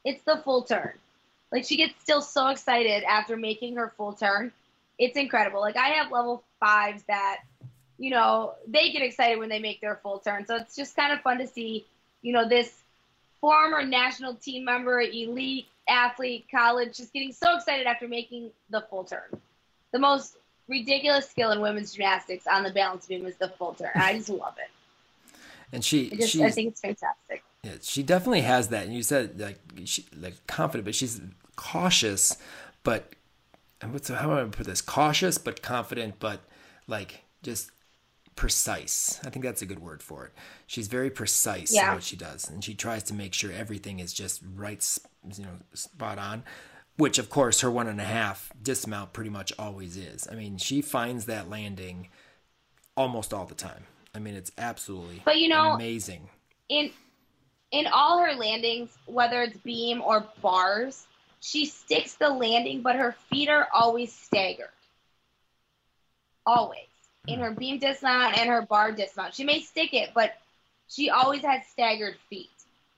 [0.06, 0.94] it's the full turn.
[1.52, 4.52] Like she gets still so excited after making her full turn.
[4.98, 5.62] It's incredible.
[5.62, 7.40] Like I have level fives that,
[7.98, 10.46] you know, they get excited when they make their full turn.
[10.46, 11.86] So it's just kind of fun to see,
[12.22, 12.74] you know, this
[13.42, 19.04] former national team member, elite athlete, college, just getting so excited after making the full
[19.04, 19.40] turn.
[19.92, 20.36] The most
[20.68, 23.90] ridiculous skill in women's gymnastics on the balance beam is the full turn.
[23.96, 24.70] I just love it.
[25.72, 27.44] And she, I, just, she, I think it's fantastic.
[27.70, 28.86] Yeah, she definitely has that.
[28.86, 31.22] And you said like she like confident, but she's
[31.56, 32.38] cautious,
[32.84, 33.14] but
[33.88, 34.82] what's how am I gonna put this?
[34.82, 36.42] Cautious but confident, but
[36.88, 37.72] like just
[38.36, 39.20] precise.
[39.26, 40.32] I think that's a good word for it.
[40.66, 41.90] She's very precise Yeah.
[41.90, 44.86] in what she does, and she tries to make sure everything is just right,
[45.36, 46.44] you know, spot on.
[46.96, 50.28] Which, of course, her one and a half dismount pretty much always is.
[50.30, 52.10] I mean, she finds that landing
[52.98, 53.86] almost all the time.
[54.14, 56.30] I mean, it's absolutely But, you know- amazing.
[56.68, 56.92] in
[57.72, 61.06] in all her landings, whether it's beam or bars,
[61.40, 64.70] she sticks the landing, but her feet are always staggered.
[66.46, 66.80] Always.
[67.28, 69.36] In her beam dismount and her bar dismount.
[69.36, 70.34] She may stick it, but
[70.88, 72.50] she always has staggered feet.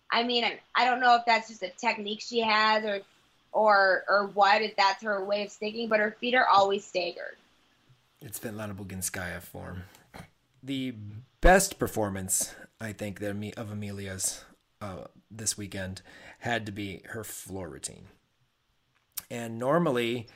[0.09, 0.45] I mean,
[0.75, 2.99] I, don't know if that's just a technique she has or
[3.53, 7.35] or or what, if that's her way of sticking, but her feet are always staggered.
[8.21, 9.83] It's Svetlana Boguinskaya form.
[10.63, 10.93] The
[11.41, 14.45] best performance, I think, of Amelia's
[14.81, 16.01] uh, this weekend
[16.39, 18.07] had to be her floor routine.
[19.29, 20.27] And normally,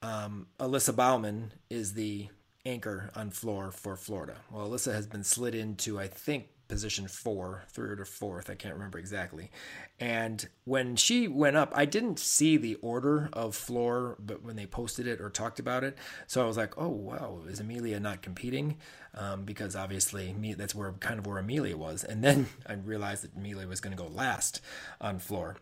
[0.00, 2.28] um, Alyssa Baumann is the
[2.64, 4.36] anchor on floor for Florida.
[4.50, 8.50] Well, Alyssa has been slid into, I think, position four, third or fourth.
[8.50, 9.50] I can't remember exactly.
[9.98, 14.66] And when she went up, I didn't see the order of floor, but when they
[14.66, 15.96] posted it or talked about it,
[16.26, 18.76] so I was like, oh wow, is Amelia not competing?
[19.20, 22.04] Um, because obviously me, that's where kind of where Amelia was.
[22.04, 24.60] And then I realized that Amelia was going to go last
[25.00, 25.56] on floor.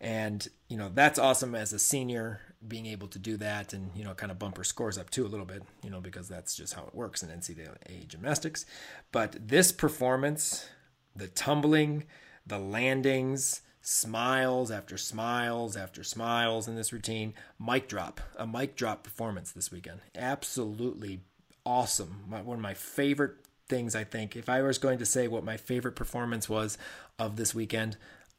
[0.00, 4.02] And you know that's awesome as a senior being able to do that and you
[4.02, 6.56] know kind of bump her scores up too a little bit you know because that's
[6.56, 8.66] just how it works in NCAA gymnastics.
[9.12, 10.68] But this performance,
[11.14, 12.04] the tumbling,
[12.46, 19.04] the landings, smiles after smiles after smiles in this routine, mic drop, a mic drop
[19.04, 20.00] performance this weekend.
[20.16, 21.20] Absolutely
[21.66, 22.22] awesome.
[22.28, 23.34] My, one of my favorite
[23.68, 26.78] things I think if I was going to say what my favorite performance was
[27.18, 27.96] of this weekend,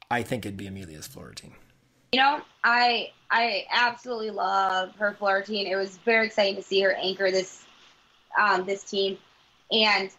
[0.10, 1.54] I think it'd be Amelia's floor routine.
[2.14, 5.68] You know, I I absolutely love her floor routine.
[5.68, 7.66] It was very exciting to see her anchor this
[8.40, 9.18] um, this team,
[9.72, 10.10] and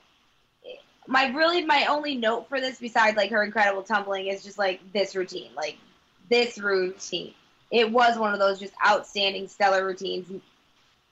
[1.06, 4.80] my really my only note for this, besides like her incredible tumbling, is just like
[4.92, 5.78] this routine, like
[6.28, 7.32] this routine.
[7.70, 10.30] It was one of those just outstanding, stellar routines.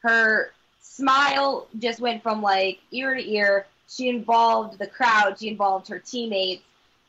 [0.01, 0.53] Her
[0.87, 3.67] smile just went from like ear to ear.
[3.89, 5.39] She involved the crowd.
[5.39, 6.63] She involved her teammates,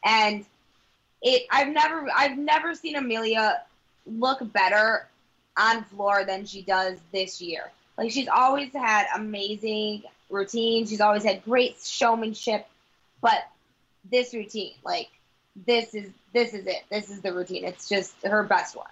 [0.03, 0.45] and
[1.21, 3.61] it I've never I've never seen Amelia
[4.05, 5.07] look better
[5.57, 7.71] on floor than she does this year.
[7.97, 10.89] Like she's always had amazing routines.
[10.89, 12.67] She's always had great showmanship,
[13.21, 13.47] but
[14.09, 15.09] this routine, like
[15.65, 16.83] this is this is it.
[16.89, 17.63] This is the routine.
[17.63, 18.87] It's just her best one.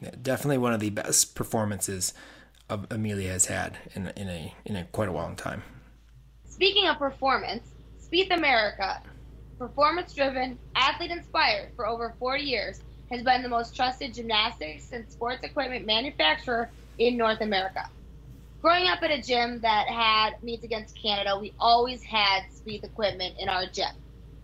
[0.00, 2.14] Yeah, definitely one of the best performances
[2.90, 5.62] Amelia has had in in a in a quite a long time.
[6.48, 7.68] Speaking of performance,
[8.00, 9.00] Spieth America,
[9.58, 15.10] performance driven, athlete inspired for over 40 years, has been the most trusted gymnastics and
[15.10, 17.88] sports equipment manufacturer in North America.
[18.60, 23.34] Growing up at a gym that had meets against Canada, we always had Spieth equipment
[23.38, 23.94] in our gym.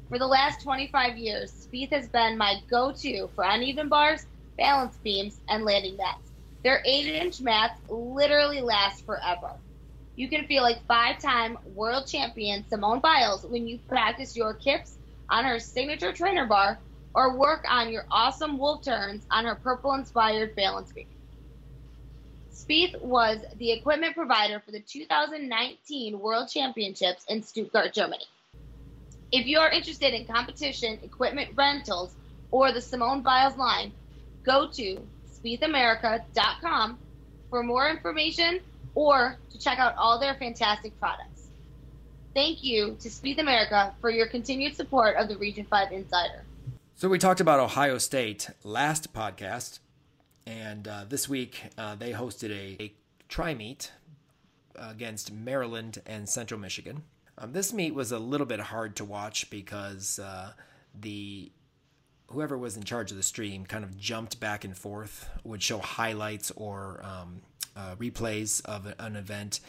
[0.08, 4.96] For the last 25 years, Spieth has been my go to for uneven bars, balance
[5.02, 6.25] beams, and landing mats.
[6.66, 9.52] Their 8 inch mats literally last forever.
[10.16, 14.96] You can feel like five time world champion Simone Biles when you practice your kips
[15.30, 16.80] on her signature trainer bar
[17.14, 21.04] or work on your awesome wolf turns on her purple inspired balance beam.
[22.52, 28.26] Spieth was the equipment provider for the 2019 World Championships in Stuttgart, Germany.
[29.30, 32.12] If you are interested in competition equipment rentals
[32.50, 33.92] or the Simone Biles line,
[34.44, 34.98] go to
[35.46, 36.98] spiethamerica.com
[37.50, 38.60] for more information
[38.94, 41.48] or to check out all their fantastic products.
[42.34, 46.44] Thank you to Spieth America for your continued support of the Region 5 Insider.
[46.96, 49.78] So we talked about Ohio State last podcast,
[50.46, 52.92] and uh, this week uh, they hosted a, a
[53.28, 53.92] tri meet
[54.74, 57.02] against Maryland and Central Michigan.
[57.38, 60.52] Um, this meet was a little bit hard to watch because uh,
[60.98, 61.50] the
[62.28, 65.78] whoever was in charge of the stream kind of jumped back and forth, would show
[65.78, 67.42] highlights or um,
[67.76, 69.60] uh, replays of an event,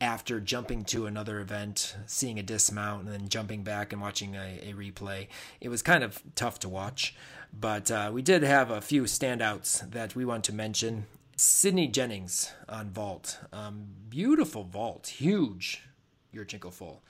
[0.00, 4.60] after jumping to another event, seeing a dismount, and then jumping back and watching a,
[4.62, 5.28] a replay.
[5.60, 7.14] It was kind of tough to watch,
[7.58, 11.06] but uh, we did have a few standouts that we want to mention.
[11.36, 15.82] Sydney Jennings on vault, um, beautiful vault, huge
[16.34, 17.02] your Yurchenko full.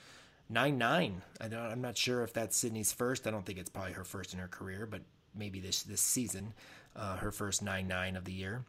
[0.48, 1.22] 9 9.
[1.40, 3.26] I don't, I'm not sure if that's Sydney's first.
[3.26, 5.02] I don't think it's probably her first in her career, but
[5.34, 6.54] maybe this, this season,
[6.94, 8.64] uh, her first 9 9 of the year.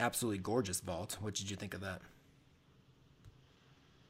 [0.00, 1.18] Absolutely gorgeous vault.
[1.20, 2.00] What did you think of that?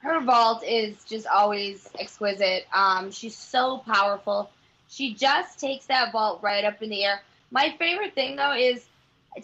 [0.02, 2.66] her vault is just always exquisite.
[2.74, 4.50] Um, she's so powerful.
[4.88, 7.22] She just takes that vault right up in the air.
[7.50, 8.84] My favorite thing though is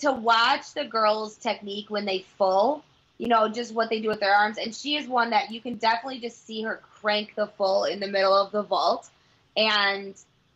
[0.00, 2.84] to watch the girls' technique when they full.
[3.18, 4.58] You know, just what they do with their arms.
[4.58, 8.00] And she is one that you can definitely just see her crank the full in
[8.00, 9.08] the middle of the vault.
[9.56, 10.14] And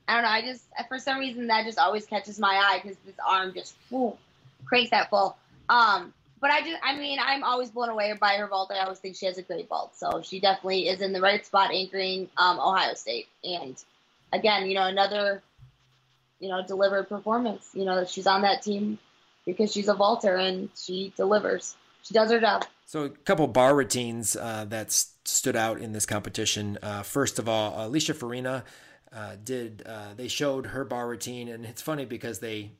[0.09, 2.97] I don't know, I just for some reason that just always catches my eye because
[3.05, 3.75] this arm just
[4.67, 5.37] cranks that full.
[5.69, 8.73] Um, but I just, I mean, I'm always blown away by her vault.
[8.75, 9.93] I always think she has a great vault.
[9.97, 13.29] So she definitely is in the right spot anchoring um, Ohio State.
[13.45, 13.77] And
[14.33, 15.41] again, you know, another,
[16.41, 17.71] you know, delivered performance.
[17.75, 18.99] You know, she's on that team
[19.47, 21.77] because she's a vaulter and she delivers.
[22.03, 22.65] She does her job.
[22.87, 24.91] So a couple bar routines uh, that
[25.25, 26.79] stood out in this competition.
[26.83, 28.65] Uh, first of all, Alicia Farina
[29.13, 29.83] uh, did.
[29.87, 32.73] Uh, they showed her bar routine, and it's funny because they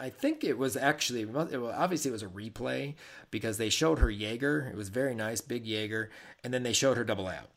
[0.00, 2.94] I think it was actually it was, obviously it was a replay
[3.30, 4.68] because they showed her Jaeger.
[4.72, 6.10] It was very nice, big Jaeger,
[6.44, 7.50] and then they showed her double out.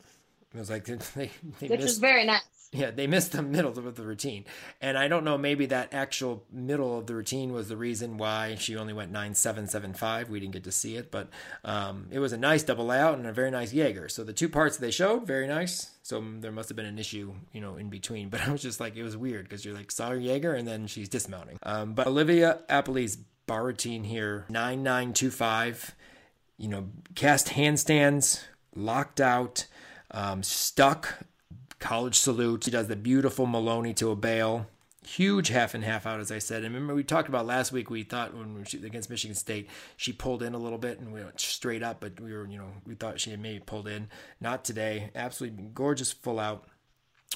[0.54, 1.30] It was like they, they
[1.68, 2.61] which missed, was very nice.
[2.74, 4.46] Yeah, they missed the middle of the routine,
[4.80, 5.38] and I don't know.
[5.38, 9.36] Maybe that actual middle of the routine was the reason why she only went nine
[9.36, 10.30] seven seven five.
[10.30, 11.28] We didn't get to see it, but
[11.66, 14.08] um, it was a nice double out and a very nice Jaeger.
[14.08, 15.92] So the two parts they showed, very nice.
[16.02, 18.30] So there must have been an issue, you know, in between.
[18.32, 20.88] But I was just like, it was weird because you're like saw Jaeger and then
[20.88, 21.60] she's dismounting.
[21.64, 23.18] Um, but Olivia Aepli's
[23.48, 25.94] bar routine here nine nine two five.
[26.58, 28.42] You know, cast handstands,
[28.76, 29.66] locked out
[30.12, 31.20] um, stuck,
[31.82, 32.64] college salute.
[32.64, 34.68] She does the beautiful Maloney to a bail.
[35.06, 36.64] Huge half and half out, as I said.
[36.64, 37.90] And remember, we talked about last week.
[37.90, 39.68] We thought when she against Michigan State,
[39.98, 42.60] she pulled in a little bit and we went straight up, but we were, you
[42.60, 44.10] know, we thought she had maybe pulled in.
[44.40, 45.10] Not today.
[45.16, 46.68] Absolutely gorgeous full out,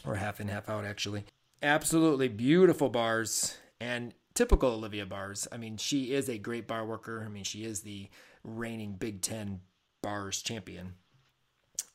[0.05, 1.25] or half and half out, actually.
[1.63, 5.47] Absolutely beautiful bars and typical Olivia bars.
[5.51, 7.23] I mean, she is a great bar worker.
[7.25, 8.09] I mean, she is the
[8.43, 9.61] reigning Big Ten
[10.03, 10.93] bars champion.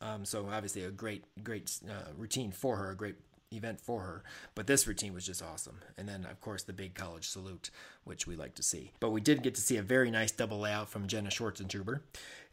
[0.01, 3.16] Um, so obviously a great, great uh, routine for her, a great
[3.53, 4.22] event for her.
[4.55, 5.81] But this routine was just awesome.
[5.99, 7.70] And then, of course, the big college salute,
[8.05, 8.93] which we like to see.
[9.01, 12.01] But we did get to see a very nice double layout from Jenna Schwarzentuber.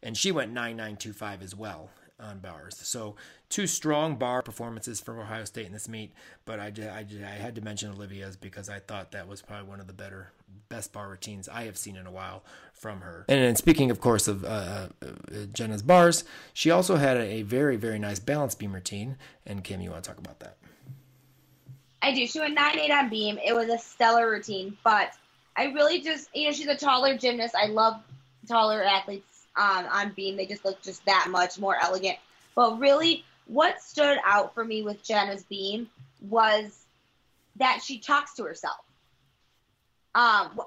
[0.02, 1.90] And she went 9925 as well
[2.20, 2.78] on bars.
[2.78, 3.16] So
[3.50, 6.12] two strong bar performances from Ohio State in this meet,
[6.46, 9.80] but I, I, I had to mention Olivia's because I thought that was probably one
[9.80, 10.32] of the better,
[10.70, 12.44] best bar routines I have seen in a while
[12.74, 13.26] from her.
[13.30, 14.88] And, and speaking, of course, of uh, uh,
[15.54, 19.18] Jenna's bars, she also had a, a very, very nice balance beam routine.
[19.46, 20.58] And Kim, you want to talk about that?
[22.02, 22.26] I do.
[22.28, 23.40] She went 9 8 on beam.
[23.44, 25.12] It was a stellar routine, but
[25.56, 27.56] I really just, you know, she's a taller gymnast.
[27.56, 28.02] I love
[28.48, 30.38] taller athletes um, on beam.
[30.38, 32.18] They just look just that much more elegant.
[32.56, 35.90] But really, what stood out for me with Jenna's beam
[36.22, 36.86] was
[37.58, 38.78] that she talks to herself.
[40.16, 40.60] Um,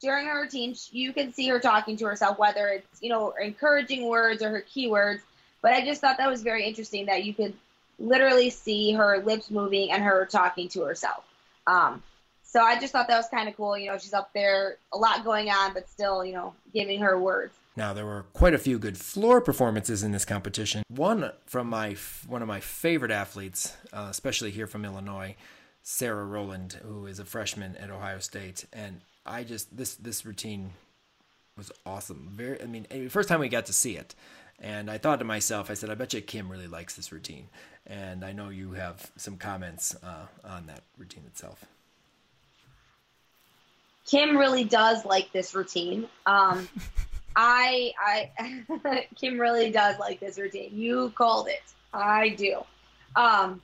[0.00, 4.08] during her routine, you can see her talking to herself, whether it's you know encouraging
[4.08, 5.20] words or her keywords.
[5.62, 7.54] But I just thought that was very interesting that you could
[7.98, 11.22] literally see her lips moving and her talking to herself.
[11.66, 12.02] Um,
[12.42, 13.76] so I just thought that was kind of cool.
[13.76, 17.18] You know, she's up there, a lot going on, but still, you know, giving her
[17.18, 17.54] words.
[17.76, 20.82] Now there were quite a few good floor performances in this competition.
[20.88, 21.96] One from my
[22.26, 25.36] one of my favorite athletes, uh, especially here from Illinois,
[25.82, 30.72] Sarah Rowland, who is a freshman at Ohio State, and I just this this routine
[31.56, 32.28] was awesome.
[32.32, 34.14] Very, I mean, first time we got to see it,
[34.58, 37.48] and I thought to myself, I said, I bet you Kim really likes this routine,
[37.86, 41.64] and I know you have some comments uh, on that routine itself.
[44.06, 46.08] Kim really does like this routine.
[46.26, 46.68] Um,
[47.34, 50.70] I I Kim really does like this routine.
[50.72, 51.62] You called it.
[51.92, 52.62] I do.
[53.16, 53.60] Um,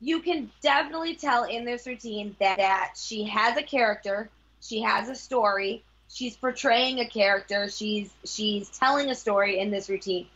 [0.00, 4.28] you can definitely tell in this routine that, that she has a character,
[4.60, 9.88] she has a story, she's portraying a character, she's she's telling a story in this
[9.88, 10.26] routine.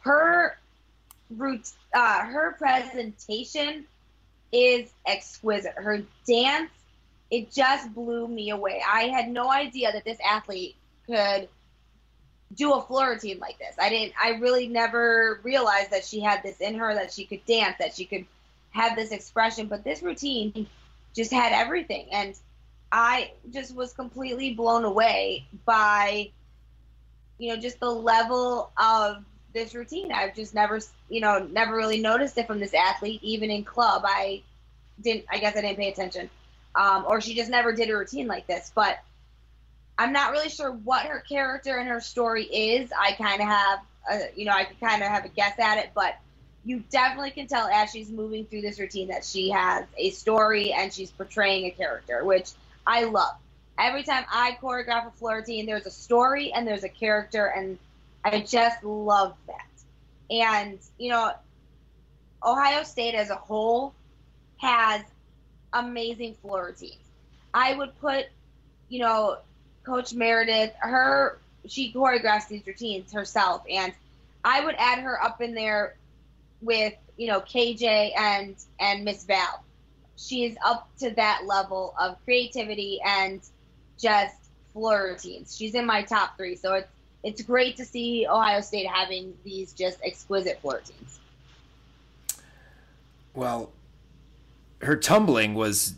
[0.00, 0.58] Her
[1.30, 3.86] root uh, her presentation
[4.52, 5.74] is exquisite.
[5.74, 6.70] Her dance,
[7.30, 8.82] it just blew me away.
[8.86, 10.76] I had no idea that this athlete
[11.06, 11.48] could
[12.54, 13.74] do a floor routine like this.
[13.78, 17.44] I didn't I really never realized that she had this in her that she could
[17.46, 18.26] dance, that she could
[18.70, 20.66] have this expression, but this routine
[21.14, 22.36] just had everything and
[22.90, 26.30] I just was completely blown away by
[27.38, 30.12] you know just the level of this routine.
[30.12, 34.02] I've just never you know never really noticed it from this athlete even in club.
[34.04, 34.42] I
[35.00, 36.30] didn't I guess I didn't pay attention.
[36.76, 38.98] Um, or she just never did a routine like this, but
[39.98, 42.90] I'm not really sure what her character and her story is.
[42.98, 43.78] I kind of have,
[44.10, 46.16] a, you know, I can kind of have a guess at it, but
[46.64, 50.72] you definitely can tell as she's moving through this routine that she has a story
[50.72, 52.50] and she's portraying a character, which
[52.86, 53.36] I love.
[53.78, 57.78] Every time I choreograph a floor routine, there's a story and there's a character, and
[58.24, 59.66] I just love that.
[60.30, 61.32] And, you know,
[62.42, 63.92] Ohio State as a whole
[64.58, 65.02] has
[65.72, 66.96] amazing floor routines.
[67.52, 68.26] I would put,
[68.88, 69.38] you know,
[69.84, 73.92] Coach Meredith, her she choreographs these routines herself, and
[74.44, 75.96] I would add her up in there
[76.60, 79.62] with you know KJ and and Miss Val.
[80.16, 83.40] She is up to that level of creativity and
[83.98, 84.36] just
[84.72, 85.56] floor routines.
[85.56, 86.88] She's in my top three, so it's
[87.22, 91.18] it's great to see Ohio State having these just exquisite floor routines.
[93.32, 93.72] Well,
[94.82, 95.94] her tumbling was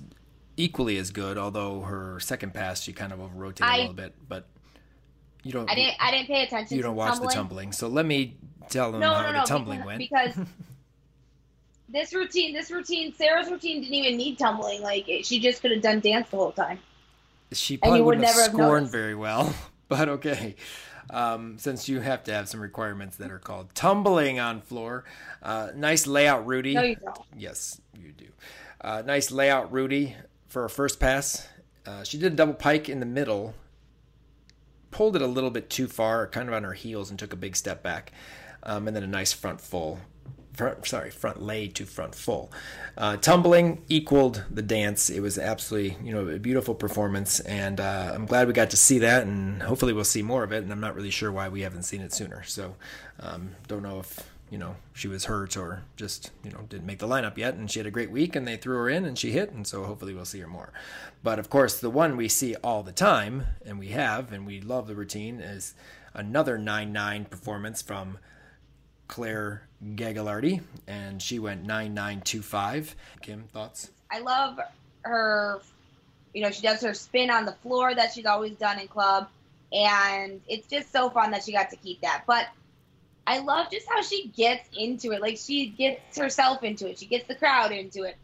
[0.57, 4.15] equally as good, although her second pass she kind of over rotated a little bit.
[4.29, 4.47] But
[5.43, 5.71] you don't.
[5.71, 5.95] I didn't.
[6.01, 6.77] I didn't pay attention.
[6.77, 7.29] You don't watch tumbling.
[7.29, 8.37] the tumbling, so let me
[8.69, 9.99] tell them no, how no, the no, tumbling because, went.
[9.99, 10.47] Because
[11.89, 14.83] this routine, this routine, Sarah's routine didn't even need tumbling.
[14.83, 16.79] Like it, she just could have done dance the whole time.
[17.53, 19.55] She probably would wouldn't have scored very well,
[19.89, 20.57] but okay.
[21.09, 25.05] Um, since you have to have some requirements that are called tumbling on floor.
[25.41, 26.75] Uh, nice layout, Rudy.
[26.75, 27.17] No, you don't.
[27.37, 28.27] Yes, you do.
[28.81, 30.17] Uh, nice layout, Rudy,
[30.57, 31.47] for a first pass.
[31.85, 33.55] Uh, she did a double pike in the middle,
[34.91, 37.37] pulled it a little bit too far, kind of on her heels, and took a
[37.37, 38.11] big step back.
[38.63, 40.01] Um, and then a nice front full.
[40.55, 42.51] Front, sorry, front lay to front full.
[42.97, 45.11] Uh, tumbling equaled the dance.
[45.11, 48.79] It was absolutely, you know, a beautiful performance, and uh, I'm glad we got to
[48.79, 50.63] see that, and hopefully we'll see more of it.
[50.63, 52.45] And I'm not really sure why we haven't seen it sooner.
[52.45, 52.77] So,
[53.21, 56.99] um, don't know if you know she was hurt or just you know didn't make
[56.99, 57.55] the lineup yet.
[57.55, 59.67] And she had a great week, and they threw her in, and she hit, and
[59.67, 60.73] so hopefully we'll see her more.
[61.23, 64.61] But of course, the one we see all the time, and we have, and we
[64.61, 65.75] love the routine, is
[66.15, 68.19] another 9-9 performance from
[69.09, 72.97] Claire Gagliardi, and she went 9925.
[73.23, 73.91] Kim, thoughts?
[74.11, 74.59] I love
[75.03, 75.61] her.
[76.33, 79.29] You know, she does her spin on the floor that she's always done in club,
[79.73, 82.25] and it's just so fun that she got to keep that.
[82.27, 82.49] But
[83.27, 85.21] I love just how she gets into it.
[85.21, 86.99] Like she gets herself into it.
[86.99, 88.17] She gets the crowd into it.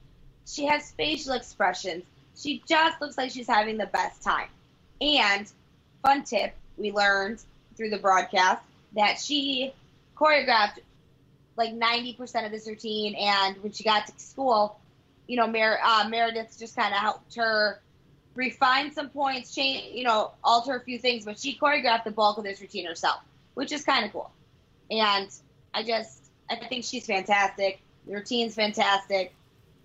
[0.47, 2.05] She has facial expressions.
[2.37, 4.49] She just looks like she's having the best time.
[5.01, 5.51] And
[6.03, 7.43] fun tip we learned
[7.77, 8.63] through the broadcast
[8.95, 9.73] that she
[10.17, 10.79] choreographed
[11.57, 13.15] like 90% of this routine.
[13.17, 14.79] And when she got to school,
[15.27, 17.81] you know, Mer- uh, Meredith just kind of helped her
[18.35, 21.25] refine some points, change, you know, alter a few things.
[21.25, 23.21] But she choreographed the bulk of this routine herself,
[23.55, 24.31] which is kind of cool.
[24.91, 25.29] And
[25.75, 27.81] I just, I think she's fantastic.
[28.07, 29.33] The routine's fantastic.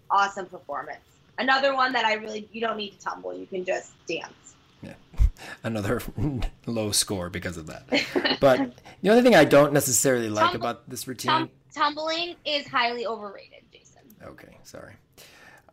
[0.09, 0.99] Awesome performance.
[1.37, 3.33] Another one that I really, you don't need to tumble.
[3.37, 4.33] You can just dance.
[4.81, 4.93] Yeah,
[5.63, 6.01] another
[6.65, 7.85] low score because of that.
[8.39, 11.31] But the only thing I don't necessarily like Tumble- about this routine.
[11.31, 14.01] Tum- tumbling is highly overrated, Jason.
[14.23, 14.93] Okay, sorry.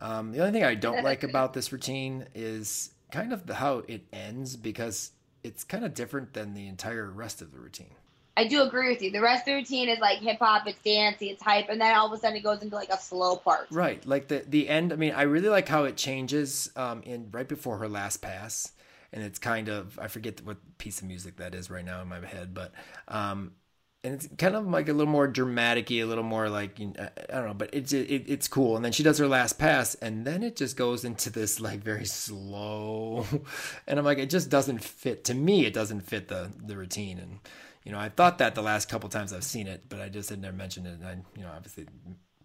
[0.00, 3.82] Um, the only thing I don't like about this routine is kind of the, how
[3.86, 5.12] it ends because
[5.42, 7.94] it's kind of different than the entire rest of the routine.
[8.36, 9.10] I do agree with you.
[9.10, 11.94] The rest of the routine is like hip hop, it's dancey, it's hype, and then
[11.94, 13.68] all of a sudden it goes into like a slow part.
[13.70, 14.92] Right, like the the end.
[14.92, 18.72] I mean, I really like how it changes um, in right before her last pass,
[19.12, 22.08] and it's kind of I forget what piece of music that is right now in
[22.08, 22.72] my head, but
[23.06, 23.52] um,
[24.02, 27.08] and it's kind of like a little more dramaticy, a little more like you know,
[27.30, 28.74] I don't know, but it's it, it's cool.
[28.74, 31.84] And then she does her last pass, and then it just goes into this like
[31.84, 33.26] very slow,
[33.86, 35.66] and I'm like, it just doesn't fit to me.
[35.66, 37.38] It doesn't fit the the routine, and
[37.84, 40.30] you know, I thought that the last couple times I've seen it, but I just
[40.30, 41.86] had never mentioned it, and I you know obviously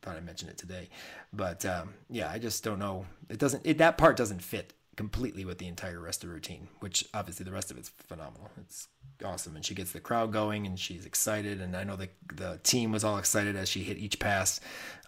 [0.01, 0.89] thought I mentioned it today,
[1.33, 3.05] but um, yeah, I just don't know.
[3.29, 3.65] It doesn't.
[3.65, 7.45] It, that part doesn't fit completely with the entire rest of the routine, which obviously
[7.45, 8.49] the rest of it's phenomenal.
[8.59, 8.89] It's
[9.23, 11.61] awesome, and she gets the crowd going, and she's excited.
[11.61, 14.59] And I know the the team was all excited as she hit each pass,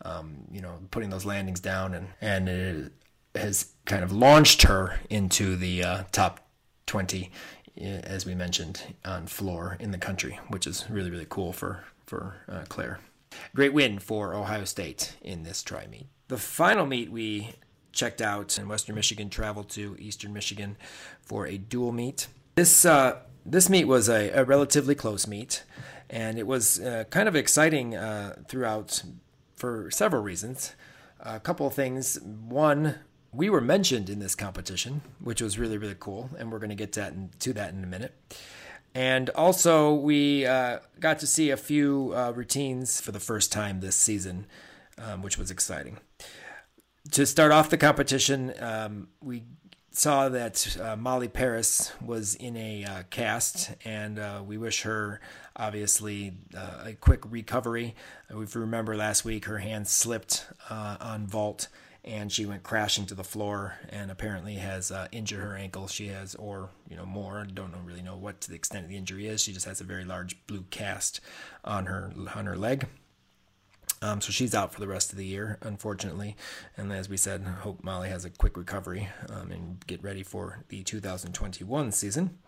[0.05, 2.91] um, you know, putting those landings down, and and it
[3.35, 6.47] has kind of launched her into the uh, top
[6.85, 11.53] twenty, eh, as we mentioned on floor in the country, which is really really cool
[11.53, 12.99] for for uh, Claire.
[13.55, 16.07] Great win for Ohio State in this try meet.
[16.27, 17.55] The final meet we
[17.91, 20.77] checked out in Western Michigan traveled to Eastern Michigan
[21.21, 22.27] for a dual meet.
[22.55, 25.63] This uh, this meet was a, a, relatively close meet,
[26.09, 29.03] and it was uh, kind of exciting uh, throughout
[29.55, 30.75] for several reasons.
[31.19, 32.19] A couple of things.
[32.21, 32.95] One,
[33.33, 36.75] we were mentioned in this competition, which was really really cool, and we're going to
[36.75, 38.13] get to that, in, to that in a minute.
[38.93, 43.79] And also, we uh, got to see a few uh, routines for the first time
[43.79, 44.47] this season,
[44.97, 45.97] um, which was exciting.
[47.11, 49.43] To start off the competition, um, we
[49.91, 55.21] saw that uh, Molly Paris was in a uh, cast, and uh, we wish her
[55.55, 57.95] obviously uh, a quick recovery.
[58.29, 61.69] if you remember last week, her hand slipped on vault
[62.03, 65.87] and she went crashing to the floor and apparently has uh, injured her ankle.
[65.87, 67.39] She has, or you know, more.
[67.39, 69.41] I Don't know, really know what to the extent of the injury is.
[69.41, 71.19] She just has a very large blue cast
[71.63, 72.87] on her on her leg.
[74.03, 76.35] Um, so she's out for the rest of the year, unfortunately.
[76.75, 80.63] And as we said, hope Molly has a quick recovery um, and get ready for
[80.69, 82.39] the 2021 season.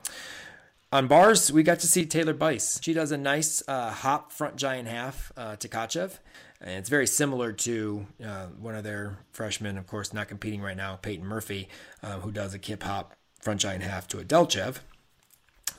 [0.91, 2.79] On bars, we got to see Taylor Bice.
[2.81, 6.19] She does a nice uh, hop front giant half uh, to Tkachev.
[6.63, 10.77] And it's very similar to uh, one of their freshmen, of course, not competing right
[10.77, 11.67] now, Peyton Murphy,
[12.01, 14.79] uh, who does a kip hop front giant half to a Delchev.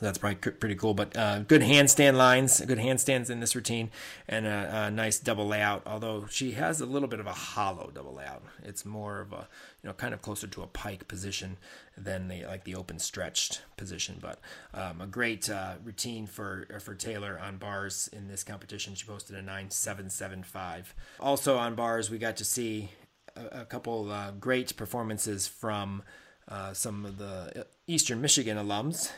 [0.01, 0.93] That's probably pretty cool.
[0.93, 3.91] But uh, good handstand lines, good handstands in this routine,
[4.29, 5.83] and a, a, nice double layout.
[5.87, 8.43] Although she has a little bit of a hollow double layout.
[8.63, 9.49] It's more of a,
[9.83, 11.57] you know, kind of closer to a pike position
[11.97, 14.19] than the like the open stretched position.
[14.21, 14.41] But
[14.73, 18.95] um, a great uh, routine for for Taylor on bars in this competition.
[18.95, 20.95] She posted a nine seven seven five.
[21.21, 22.91] Also on bars, we got to see
[23.37, 26.03] a, a couple uh, great performances from.
[26.47, 29.11] Uh, some of the Eastern Michigan alums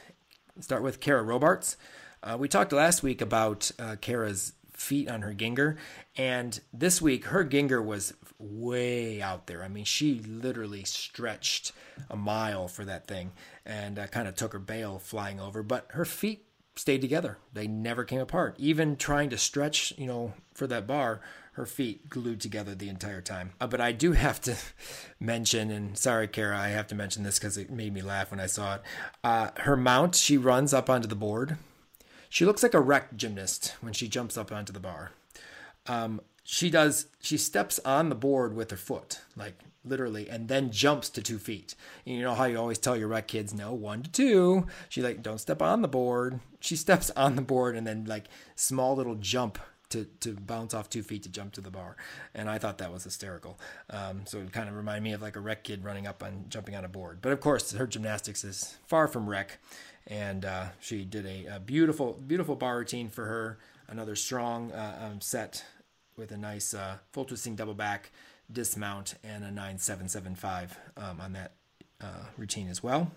[0.61, 1.77] start with Kara Robarts.
[2.23, 5.77] Uh, we talked last week about uh, Kara's feet on her Gienger.
[6.17, 9.63] and this week her Gienger was way out there.
[9.63, 11.73] I mean, she literally stretched
[12.11, 13.33] a mile for that thing
[13.65, 17.39] and uh, kind of took her bail flying over, but her feet stayed together.
[17.53, 18.55] They never came apart.
[18.59, 21.21] Even trying to stretch, you know, for that bar,
[21.53, 23.53] her feet glued together the entire time.
[23.61, 24.57] Uh, but I do have to
[25.19, 28.41] mention, and sorry, Kara, I have to mention this because it made me laugh when
[28.41, 28.83] I saw it.
[29.25, 31.57] Uh, her mount, she runs up onto the board.
[32.29, 35.13] She looks like a rec gymnast when she jumps up onto the bar.
[35.87, 40.71] Um, she does, she steps on the board with her foot, like literally, and then
[40.71, 41.75] jumps to two feet.
[42.07, 44.67] And you know how you always tell your rec kids, no, one to two.
[44.89, 46.39] She like, don't step on the board.
[46.61, 50.89] She steps on the board and then like small little jump to, to bounce off
[50.89, 51.97] two feet to jump to the bar.
[52.33, 53.59] And I thought that was hysterical.
[53.91, 56.49] Um, so it kind of reminded me of like a rec kid running up and
[56.49, 57.19] jumping on a board.
[57.23, 59.59] But of course, her gymnastics is far from rec.
[60.07, 63.59] And uh, she did a, a, beautiful, beautiful bar routine for her.
[63.89, 65.65] Another strong uh, um, set
[66.17, 68.11] with a nice uh, full twisting double back
[68.51, 71.53] dismount and a 9775 um, on that
[72.01, 73.11] uh, routine as well.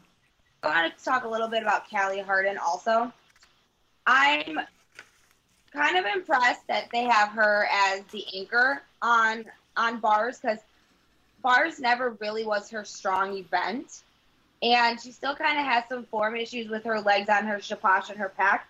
[0.64, 3.12] Want to talk a little bit about Callie Harden also.
[4.06, 4.60] I'm
[5.72, 9.46] kind of impressed that they have her as the anchor on
[9.78, 10.58] on bars because
[11.42, 14.02] bars never really was her strong event,
[14.62, 18.10] and she still kind of has some form issues with her legs on her shapash
[18.10, 18.68] and her pack.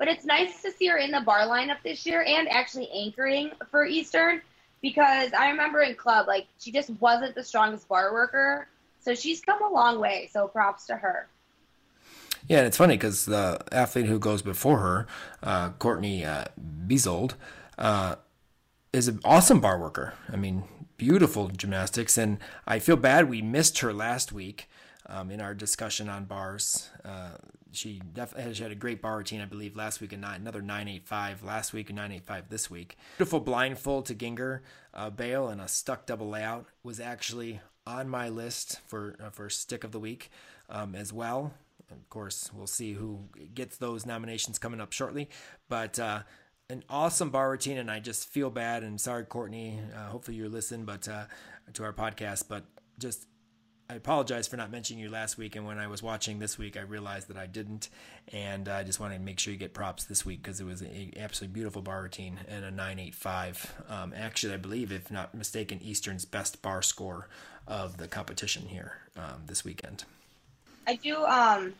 [0.00, 3.50] But it's nice to see her in the bar lineup this year and actually anchoring
[3.70, 4.40] for Eastern
[4.80, 8.66] because I remember in club like she just wasn't the strongest bar worker,
[8.98, 10.30] so she's come a long way.
[10.32, 11.28] So props to her.
[12.48, 15.06] Yeah, and it's funny because the athlete who goes before her,
[15.42, 16.44] uh, Courtney uh,
[16.86, 17.34] Bezold,
[17.76, 18.14] uh,
[18.94, 20.14] is an awesome bar worker.
[20.32, 20.64] I mean,
[20.96, 24.66] beautiful gymnastics, and I feel bad we missed her last week
[25.04, 26.88] um, in our discussion on bars.
[27.04, 27.32] Uh,
[27.72, 30.62] she definitely she had a great bar routine, I believe, last week and not another
[30.62, 32.96] 985 last week and 985 this week.
[33.18, 34.60] Beautiful blind full to Gienger,
[34.94, 39.48] uh, bail, and a stuck double layout was actually on my list for uh, for
[39.50, 40.30] stick of the week
[40.68, 41.54] um, as well
[41.90, 43.20] of course, we'll see who
[43.54, 45.28] gets those nominations coming up shortly.
[45.68, 46.22] But uh,
[46.68, 48.82] an awesome bar routine, and I just feel bad.
[48.82, 49.80] And sorry, Courtney.
[49.94, 51.24] Uh, hopefully, you're listening, but uh,
[51.74, 52.44] to our podcast.
[52.48, 52.64] But
[52.98, 53.26] just
[53.90, 55.56] I apologize for not mentioning you last week.
[55.56, 57.88] And when I was watching this week, I realized that I didn't.
[58.32, 60.80] And I just wanted to make sure you get props this week because it was
[60.80, 63.74] an absolutely beautiful bar routine and a 985.
[63.88, 67.26] Um, actually, I believe, if not mistaken, Eastern's best bar score
[67.66, 70.04] of the competition here um, this weekend.
[70.86, 71.74] I do um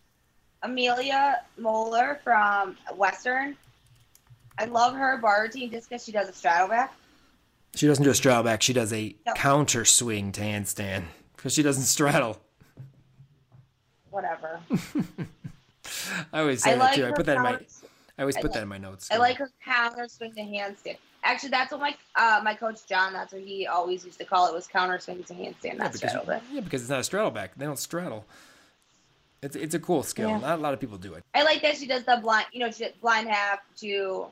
[0.65, 3.57] Amelia Moeller from Western.
[4.59, 6.93] I love her bar routine just because she does a straddle back.
[7.77, 8.63] She doesn't do a straddle back.
[8.63, 9.35] She does a no.
[9.35, 11.05] counter swing to handstand
[11.41, 12.39] because she doesn't straddle.
[14.11, 14.61] Whatever.
[16.33, 17.07] I always say I that like too.
[17.07, 17.59] I put that in my
[18.19, 19.09] I always I put like- that in my notes.
[19.11, 20.99] I like her counter swing to handstand.
[21.25, 23.15] Actually, that's what my uh, my coach John.
[23.15, 25.79] That's what he always used to call it was counter swing to handstand.
[25.79, 27.55] yeah, because, straddle, yeah, because it's not a straddle back.
[27.57, 28.27] They don't straddle.
[29.43, 30.29] It's it's a cool skill.
[30.29, 30.39] Yeah.
[30.41, 31.25] Not a lot of people do it.
[31.35, 32.47] I like that she does the blind.
[32.53, 34.27] You know, she blind half to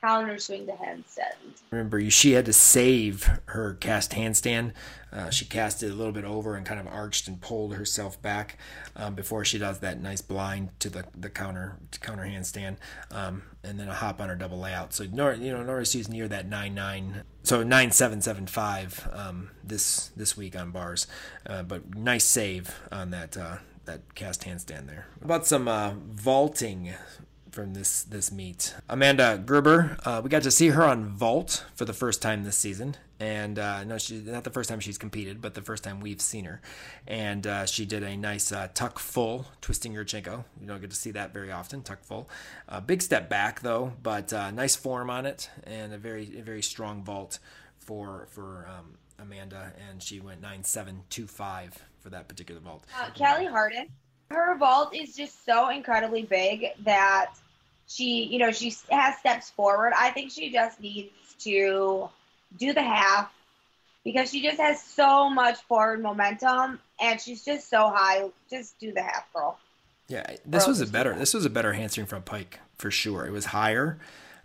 [0.00, 1.34] counter swing the handstand.
[1.70, 4.72] Remember, she had to save her cast handstand.
[5.12, 8.20] Uh, she cast it a little bit over and kind of arched and pulled herself
[8.22, 8.56] back
[8.96, 12.76] um, before she does that nice blind to the, the counter to counter handstand,
[13.10, 14.92] um, and then a hop on her double layout.
[14.94, 19.08] So Nor, you know Nora she's near that nine nine, so nine seven seven five
[19.12, 21.06] um, this this week on bars,
[21.46, 23.56] uh, but nice save on that uh,
[23.86, 25.06] that cast handstand there.
[25.22, 26.94] About some uh, vaulting
[27.50, 28.74] from this this meet.
[28.88, 32.56] Amanda Gerber, uh, we got to see her on vault for the first time this
[32.56, 36.00] season, and uh, no, she not the first time she's competed, but the first time
[36.00, 36.60] we've seen her.
[37.06, 40.44] And uh, she did a nice uh, tuck full twisting Yurchenko.
[40.60, 41.82] You don't get to see that very often.
[41.82, 42.28] Tuck full,
[42.68, 46.42] uh, big step back though, but uh, nice form on it, and a very a
[46.42, 47.38] very strong vault
[47.78, 52.84] for for um, Amanda, and she went nine seven two five for that particular vault.
[53.14, 53.88] Kelly Harden,
[54.30, 57.34] her vault is just so incredibly big that
[57.90, 59.92] she, you know, she has steps forward.
[59.96, 61.10] I think she just needs
[61.40, 62.08] to
[62.56, 63.32] do the half
[64.04, 68.30] because she just has so much forward momentum and she's just so high.
[68.48, 69.58] Just do the half, girl.
[70.06, 73.26] Yeah, this Or was a better this was a better handspring from pike for sure.
[73.26, 73.98] It was higher,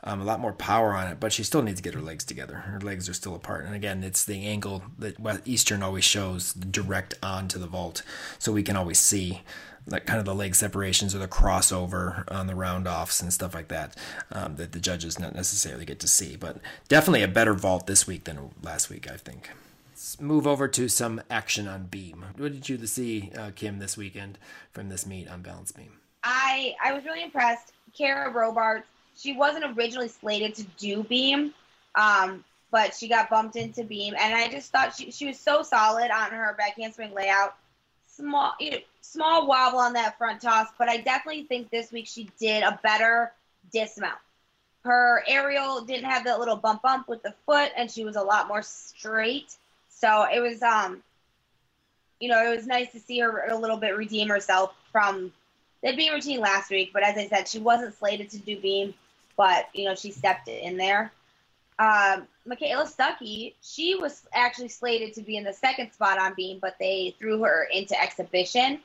[0.03, 2.23] um, a lot more power on it, but she still needs to get her legs
[2.23, 2.55] together.
[2.55, 7.15] Her legs are still apart, and again, it's the angle that Eastern always shows direct
[7.23, 8.03] onto the vault,
[8.37, 9.41] so we can always see
[9.87, 13.53] like kind of the leg separations or the crossover on the round offs and stuff
[13.53, 13.95] like that
[14.31, 16.35] um, that the judges not necessarily get to see.
[16.35, 16.57] But
[16.87, 19.49] definitely a better vault this week than last week, I think.
[19.91, 22.25] Let's move over to some action on beam.
[22.37, 24.37] What did you see, uh, Kim, this weekend
[24.71, 25.99] from this meet on balance beam?
[26.23, 27.71] I I was really impressed.
[27.95, 28.87] Kara Robarts.
[29.15, 31.53] she wasn't originally slated to do beam,
[31.95, 35.63] um, but she got bumped into beam, and I just thought she she was so
[35.63, 37.55] solid on her back handspring layout.
[38.07, 42.07] Small you know, small wobble on that front toss, but I definitely think this week
[42.07, 43.31] she did a better
[43.71, 44.17] dismount.
[44.83, 48.21] Her aerial didn't have that little bump bump with the foot, and she was a
[48.21, 49.55] lot more straight.
[49.89, 51.01] So it was um
[52.19, 55.33] you know, it was nice to see her a little bit redeem herself from
[55.83, 56.91] the beam routine last week.
[56.93, 58.93] But as I said, she wasn't slated to do beam,
[59.35, 61.11] but you know, she stepped in there.
[61.77, 66.59] Um, Michaela Stuckey, she was actually slated to be in the second spot on beam,
[66.61, 68.79] but they threw her into exhibition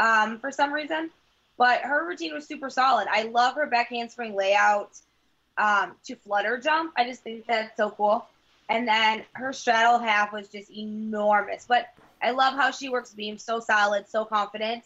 [0.00, 1.10] um, for some reason.
[1.56, 3.06] But her routine was super solid.
[3.10, 4.98] I love her back handspring layout
[5.58, 6.92] um, to flutter jump.
[6.96, 8.24] I just think that's so cool.
[8.68, 11.66] And then her straddle half was just enormous.
[11.68, 11.88] But
[12.22, 14.84] I love how she works beam, so solid, so confident.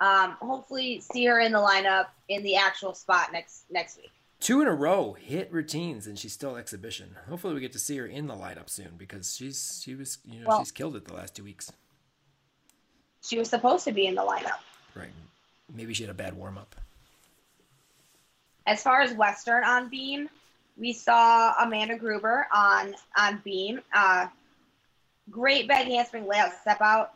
[0.00, 4.10] Um, hopefully, see her in the lineup in the actual spot next next week.
[4.40, 7.98] two in a row hit routines and she's still exhibition hopefully we get to see
[7.98, 11.04] her in the lineup soon because she's she was you know Well- she's killed it
[11.06, 11.70] the last two weeks
[13.22, 14.60] She was supposed to be in the lineup.
[14.94, 15.10] right
[15.74, 16.74] maybe she had a bad warm-up
[18.66, 20.28] As far as Western on beam,
[20.76, 23.80] we saw Amanda Gruber on on beam.
[23.94, 24.28] Uh,
[25.30, 27.12] great back handspring layout step out.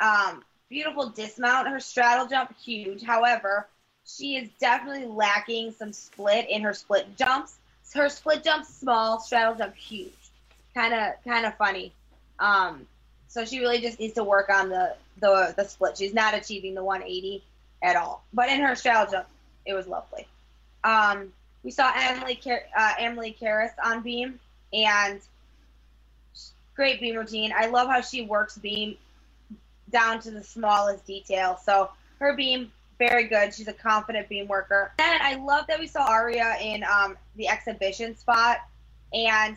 [0.00, 1.68] Um, beautiful dismount.
[1.68, 3.02] Her straddle jump huge.
[3.02, 3.66] However,
[4.04, 7.56] she is definitely lacking some split in her split jumps.
[7.94, 10.12] Her split jump small, straddle jump huge.
[10.74, 11.92] Kind of kind of funny.
[12.38, 12.86] Um,
[13.28, 15.96] so she really just needs to work on the the the split.
[15.96, 17.44] She's not achieving the 180
[17.82, 18.24] at all.
[18.32, 19.28] But in her straddle jump,
[19.64, 20.26] it was lovely.
[20.84, 21.32] Um,
[21.62, 22.40] we saw Emily
[22.76, 24.40] uh, Emily Karras on beam
[24.72, 25.20] and
[26.74, 27.52] great beam routine.
[27.56, 28.96] I love how she works beam
[29.90, 31.58] down to the smallest detail.
[31.64, 31.90] So
[32.20, 33.54] her beam very good.
[33.54, 34.92] She's a confident beam worker.
[34.98, 38.58] And I love that we saw Aria in um, the exhibition spot.
[39.12, 39.56] And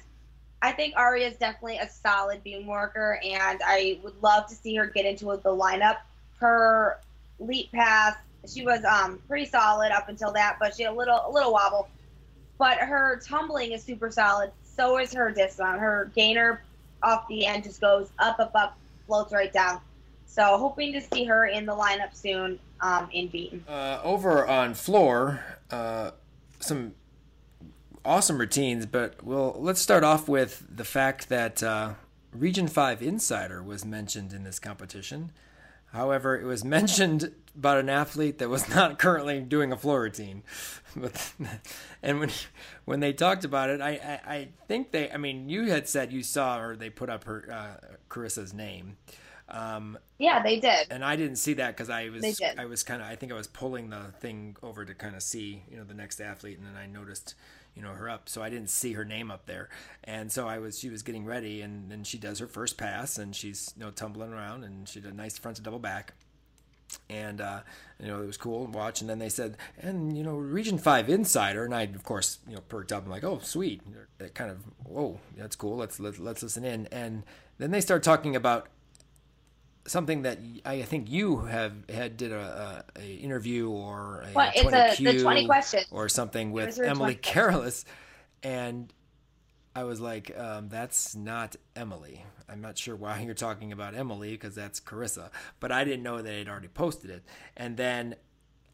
[0.62, 4.76] I think Aria is definitely a solid beam worker, and I would love to see
[4.76, 5.98] her get into the lineup.
[6.40, 7.00] Her
[7.40, 8.16] leap pass,
[8.48, 11.52] she was um, pretty solid up until that, but she had a little a little
[11.52, 11.90] wobble.
[12.58, 14.52] But her tumbling is super solid.
[14.64, 15.80] So is her dismount.
[15.80, 16.62] Her gainer
[17.02, 18.78] off the end just goes up, up, up,
[19.08, 19.82] floats right down.
[20.28, 23.66] So hoping to see her in the lineup soon um, in beam.
[23.68, 26.12] uh, over on floor uh,
[26.60, 26.94] some
[28.04, 31.94] awesome routines but well let's start off with the fact that uh,
[32.34, 35.32] region 5 insider was mentioned in this competition
[35.94, 40.42] however it was mentioned about an athlete that was not currently doing a floor routine
[40.96, 41.34] but
[42.04, 42.30] and when
[42.86, 43.92] when they talked about it I,
[44.26, 47.26] I i think they i mean you had said you saw or they put up
[47.26, 48.98] her uh, carissa's name
[49.50, 50.88] Um, Yeah, they did.
[50.90, 52.24] and I didn't see that because I was.
[52.58, 55.22] I was kind of I think I was pulling the thing over to kind of
[55.22, 57.36] see you know the next athlete, and then I noticed
[57.76, 59.70] you know her up, so I didn't see her name up there,
[60.04, 63.18] and so I was she was getting ready, and then she does her first pass,
[63.18, 66.14] and she's you know tumbling around, and she did a nice front to double back.
[67.10, 67.62] And uh,
[68.02, 70.78] you know it was cool to watch, and then they said, and you know Region
[70.78, 73.06] Five Insider, and I of course you know perked up.
[73.06, 73.82] I'm like, oh sweet,
[74.34, 75.78] kind of whoa, that's cool.
[75.78, 76.88] Let's let's let's listen in.
[76.92, 77.24] And
[77.58, 78.68] then they start talking about
[79.86, 84.62] something that I think you have had did a, a, a interview or a it's
[84.62, 84.78] 20
[85.10, 85.88] a- the 20 questions.
[85.92, 87.34] or something with Emily 20 questions.
[87.34, 87.86] Careless,
[88.44, 88.94] and
[89.76, 92.24] I was like, um, that's not Emily.
[92.50, 95.30] I'm not sure why you're talking about Emily because that's Carissa,
[95.62, 97.24] but I didn't know they had already posted it.
[97.56, 98.16] And then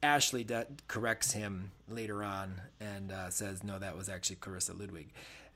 [0.02, 5.10] Ashley de- corrects him later on and uh, says, no, that was actually Carissa Ludwig.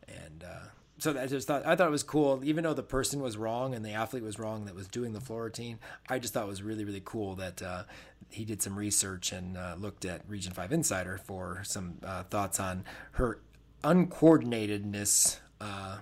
[0.08, 0.66] And uh,
[1.02, 3.74] so I just thought I thought it was cool, even though the person was wrong
[3.74, 5.80] and the athlete was wrong that was doing the floor routine.
[6.08, 7.84] I just thought it was really really cool that uh,
[8.30, 12.60] he did some research and uh, looked at Region Five Insider for some uh, thoughts
[12.60, 13.40] on her
[13.84, 15.40] uncoordinatedness.
[15.60, 15.98] Uh,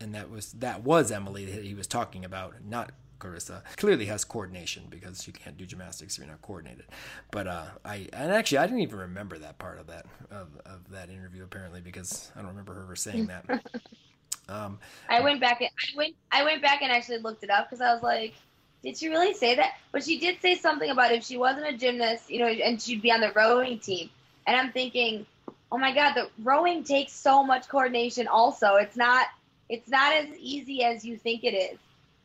[0.00, 3.62] and that was that was Emily that he was talking about, not Carissa.
[3.76, 6.86] Clearly has coordination because you can't do gymnastics if you're not coordinated.
[7.30, 10.90] But uh, I and actually I didn't even remember that part of that of, of
[10.90, 13.44] that interview apparently because I don't remember her ever saying that.
[14.48, 14.78] um,
[15.08, 17.80] I went back and I went I went back and actually looked it up because
[17.80, 18.34] I was like,
[18.82, 19.72] did she really say that?
[19.92, 23.02] But she did say something about if she wasn't a gymnast, you know, and she'd
[23.02, 24.10] be on the rowing team.
[24.46, 25.26] And I'm thinking,
[25.72, 28.28] oh my god, the rowing takes so much coordination.
[28.28, 29.26] Also, it's not
[29.68, 31.78] it's not as easy as you think it is.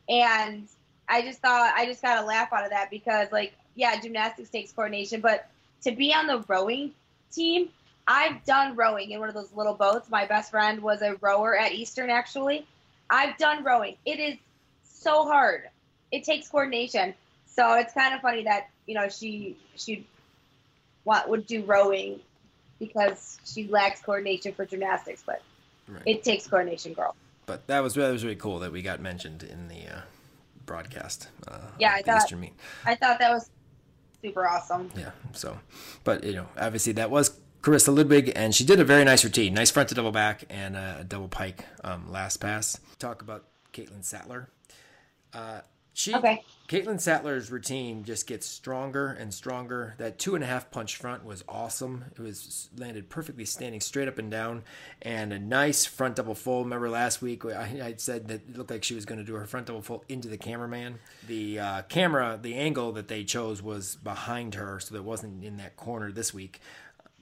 [0.08, 0.68] And
[1.08, 4.50] I just thought I just got a laugh out of that because like yeah, gymnastics
[4.50, 5.48] takes coordination, but
[5.82, 6.92] to be on the rowing
[7.32, 7.70] team,
[8.06, 10.10] I've done rowing in one of those little boats.
[10.10, 12.66] My best friend was a rower at Eastern actually.
[13.10, 13.96] I've done rowing.
[14.04, 14.36] It is
[14.82, 15.64] so hard.
[16.10, 17.14] It takes coordination.
[17.46, 20.06] So it's kind of funny that, you know, she she
[21.04, 22.20] what would do rowing
[22.78, 25.42] because she lacks coordination for gymnastics, but
[25.88, 26.02] Right.
[26.06, 27.14] it takes coordination, girl.
[27.44, 30.00] but that was that was really cool that we got mentioned in the uh,
[30.64, 31.28] broadcast.
[31.46, 32.54] Uh, Yeah, I thought- Eastern meet.
[32.86, 33.50] I thought that was
[34.22, 34.90] super awesome.
[34.96, 35.10] Yeah.
[35.32, 35.58] So,
[36.04, 39.54] but you know, obviously that was Carissa Ludwig, and she did a very nice routine,
[39.54, 42.78] nice front to double back and a double pike um, last pass.
[42.98, 44.48] Talk about Caitlin Sattler.
[45.32, 45.60] Uh,
[45.94, 46.42] she Okay.
[46.68, 49.94] Caitlin Sattler's routine just gets stronger and stronger.
[49.98, 52.06] That two and a half punch front was awesome.
[52.16, 54.62] It was landed perfectly standing straight up and down,
[55.02, 56.64] and a nice front double full.
[56.64, 59.34] Remember last week I, I said that it looked like she was going to do
[59.34, 60.98] her front double full into the cameraman.
[61.28, 65.44] The uh, camera, the angle that they chose was behind her, so that it wasn't
[65.44, 66.60] in that corner this week.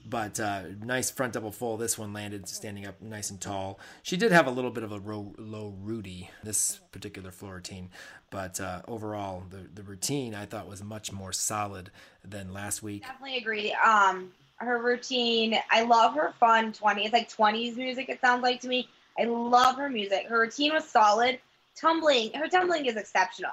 [0.05, 1.77] But uh, nice front double full.
[1.77, 3.79] This one landed standing up nice and tall.
[4.03, 7.89] She did have a little bit of a low, low Rudy this particular floor routine,
[8.29, 11.91] but uh, overall the the routine I thought was much more solid
[12.25, 13.03] than last week.
[13.03, 13.73] Definitely agree.
[13.73, 17.03] Um, her routine, I love her fun 20.
[17.03, 18.87] It's like 20s music, it sounds like to me.
[19.19, 20.27] I love her music.
[20.27, 21.39] Her routine was solid.
[21.75, 23.51] Tumbling, her tumbling is exceptional.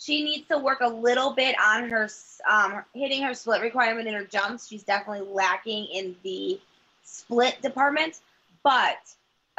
[0.00, 2.08] She needs to work a little bit on her
[2.50, 4.66] um, hitting her split requirement in her jumps.
[4.66, 6.58] She's definitely lacking in the
[7.02, 8.20] split department.
[8.64, 8.96] But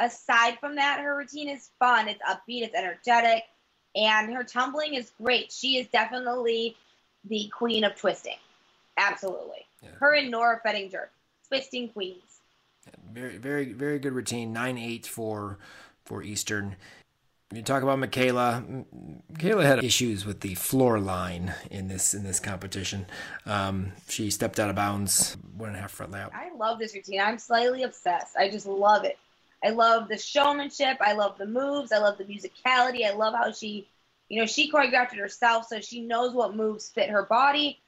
[0.00, 2.08] aside from that, her routine is fun.
[2.08, 2.62] It's upbeat.
[2.62, 3.44] It's energetic,
[3.94, 5.52] and her tumbling is great.
[5.52, 6.76] She is definitely
[7.24, 8.38] the queen of twisting.
[8.96, 9.64] Absolutely.
[9.80, 9.90] Yeah.
[10.00, 11.06] Her and Nora Fettinger,
[11.46, 12.40] twisting queens.
[13.12, 14.52] Very very very good routine.
[14.52, 15.58] Nine eight for
[16.04, 16.74] for Eastern.
[17.52, 18.64] You talk about Michaela.
[19.30, 23.06] Michaela had issues with the floor line in this in this competition.
[23.44, 26.32] Um, she stepped out of bounds one and a half front lap.
[26.34, 27.20] I love this routine.
[27.20, 28.36] I'm slightly obsessed.
[28.36, 29.18] I just love it.
[29.64, 30.96] I love the showmanship.
[31.00, 31.92] I love the moves.
[31.92, 33.06] I love the musicality.
[33.06, 33.88] I love how she,
[34.28, 37.78] you know, she choreographed it herself, so she knows what moves fit her body.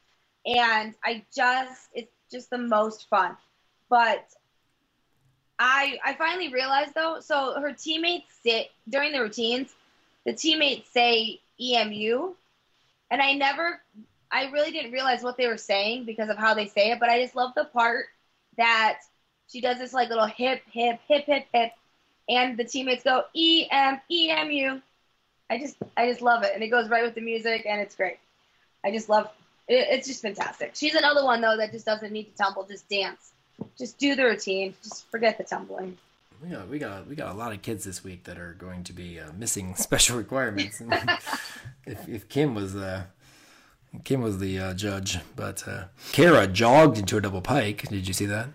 [0.47, 3.36] And I just, it's just the most fun.
[3.89, 4.24] But
[5.59, 7.21] I, I finally realized though.
[7.21, 9.75] So her teammates sit during the routines.
[10.27, 12.35] The teammates say EMU,
[13.11, 13.81] and I never,
[14.33, 16.99] I really didn't realize what they were saying because of how they say it.
[16.99, 18.07] But I just love the part
[18.57, 19.01] that
[19.49, 21.73] she does this like little hip, hip, hip, hip, hip,
[22.29, 24.83] and the teammates go E M E M U.
[25.51, 27.95] I just, I just love it, and it goes right with the music, and it's
[27.95, 28.17] great.
[28.83, 29.27] I just love
[29.69, 29.87] it.
[29.91, 30.73] It's just fantastic.
[30.75, 33.34] She's another one though that just doesn't need to tumble, just dance,
[33.79, 35.97] just do the routine, just forget the tumbling.
[36.43, 38.85] We got we got we got a lot of kids this week that are going
[38.85, 40.83] to be uh, missing special requirements.
[41.87, 43.03] If if Kim was uh,
[44.05, 47.87] Kim was the uh, judge, but uh, Kara jogged into a double pike.
[47.89, 48.49] Did you see that?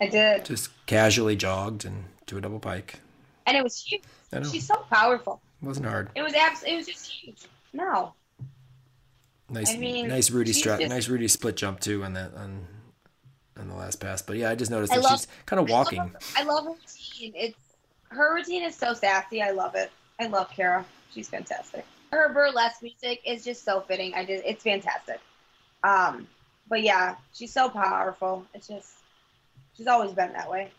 [0.00, 2.98] I did, Just casually jogged into a double pike.
[3.46, 4.02] and it was huge.
[4.50, 5.40] She's so powerful.
[5.62, 6.10] It wasn't hard.
[6.16, 7.42] It was abs- It was just huge.
[7.72, 8.12] No.
[9.48, 12.66] Nice, I mean, nice Rudy just- nice Rudy split jump too on that on
[13.60, 14.22] on the last pass.
[14.22, 16.12] But yeah, I just noticed I that love- she's kind of I love walking.
[16.36, 17.32] I love her routine.
[17.36, 17.58] It's
[18.08, 19.42] her routine is so sassy.
[19.42, 19.90] I love it.
[20.18, 20.84] I love Kara.
[21.12, 21.84] She's fantastic.
[22.10, 24.14] Her burlesque music is just so fitting.
[24.14, 25.20] I just it's fantastic.
[25.84, 26.26] Um,
[26.68, 28.44] but yeah, she's so powerful.
[28.54, 28.88] It's just
[29.76, 30.70] she's always been that way.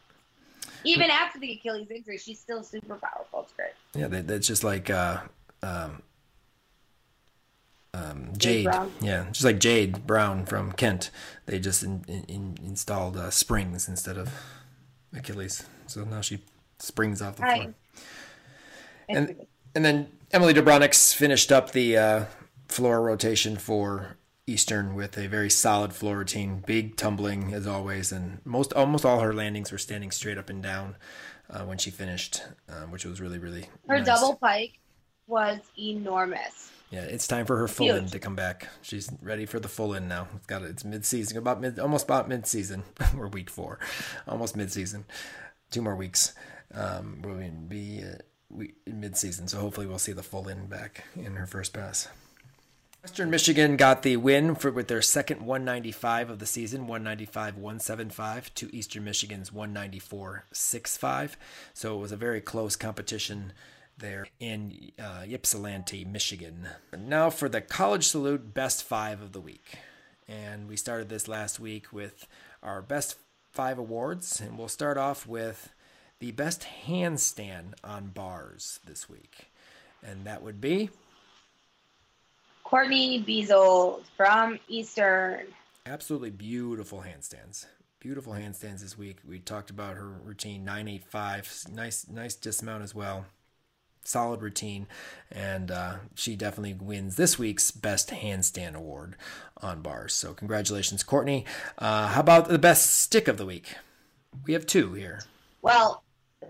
[0.84, 3.42] Even after the Achilles injury, she's still super powerful.
[3.44, 3.72] It's great.
[3.96, 5.20] Yeah, that, that's just like uh,
[5.64, 6.02] um,
[7.94, 8.90] um, Jade Jade.
[9.02, 11.12] Yeah, just like Jade Brown from Kent.
[11.46, 14.30] They just in, in, in- installed uh, springs instead of
[15.16, 16.40] Achilles, so now she
[16.80, 17.74] springs off the floor.
[19.10, 19.36] And-
[19.74, 22.26] And then Emily Dobronix finished up the uh,
[22.68, 28.40] floor rotation for Eastern with a very solid floor routine, big tumbling as always, and
[28.44, 30.98] most almost all her landings were standing straight up and down
[31.50, 33.70] uh, when she finished, uh, which was really really.
[33.88, 34.06] her nice.
[34.06, 34.74] double pike
[35.28, 36.72] was enormous.
[36.92, 38.68] Yeah, it's time for her full in to come back.
[38.82, 40.28] She's ready for the full in now.
[40.36, 42.84] It's got it's mid season, about mid, almost about mid season.
[43.16, 43.80] We're week four,
[44.28, 45.06] almost mid season.
[45.72, 46.34] Two more weeks.
[46.74, 48.18] Um, we'll be uh,
[48.50, 52.10] we, mid season, so hopefully we'll see the full in back in her first pass.
[53.04, 58.76] Western Michigan got the win for with their second 195 of the season, 195-175 to
[58.76, 61.32] Eastern Michigan's 194-65.
[61.74, 63.54] So it was a very close competition
[64.02, 66.68] there in uh, Ypsilanti, Michigan.
[66.98, 69.76] Now for the College Salute Best Five of the Week.
[70.28, 72.28] And we started this last week with
[72.62, 73.16] our Best
[73.52, 74.42] Five awards.
[74.42, 75.70] And we'll start off with
[76.20, 79.50] the Best Handstand on Bars this week.
[80.04, 80.90] And that would be
[82.64, 85.48] Courtney Beazold from Eastern.
[85.86, 87.66] absolutely beautiful handstands.
[88.00, 89.18] Beautiful handstands this week.
[89.28, 91.66] We talked about her routine 985.
[91.74, 93.26] Nice, nice dismount as well.
[94.04, 94.88] Solid routine,
[95.32, 99.16] and uh, she definitely wins this week's best handstand award
[99.62, 100.14] on bars.
[100.14, 101.46] So congratulations, Courtney.
[101.78, 103.76] Uh, how about the best stick of the week?
[104.46, 105.22] We have two here.
[105.62, 106.04] Well,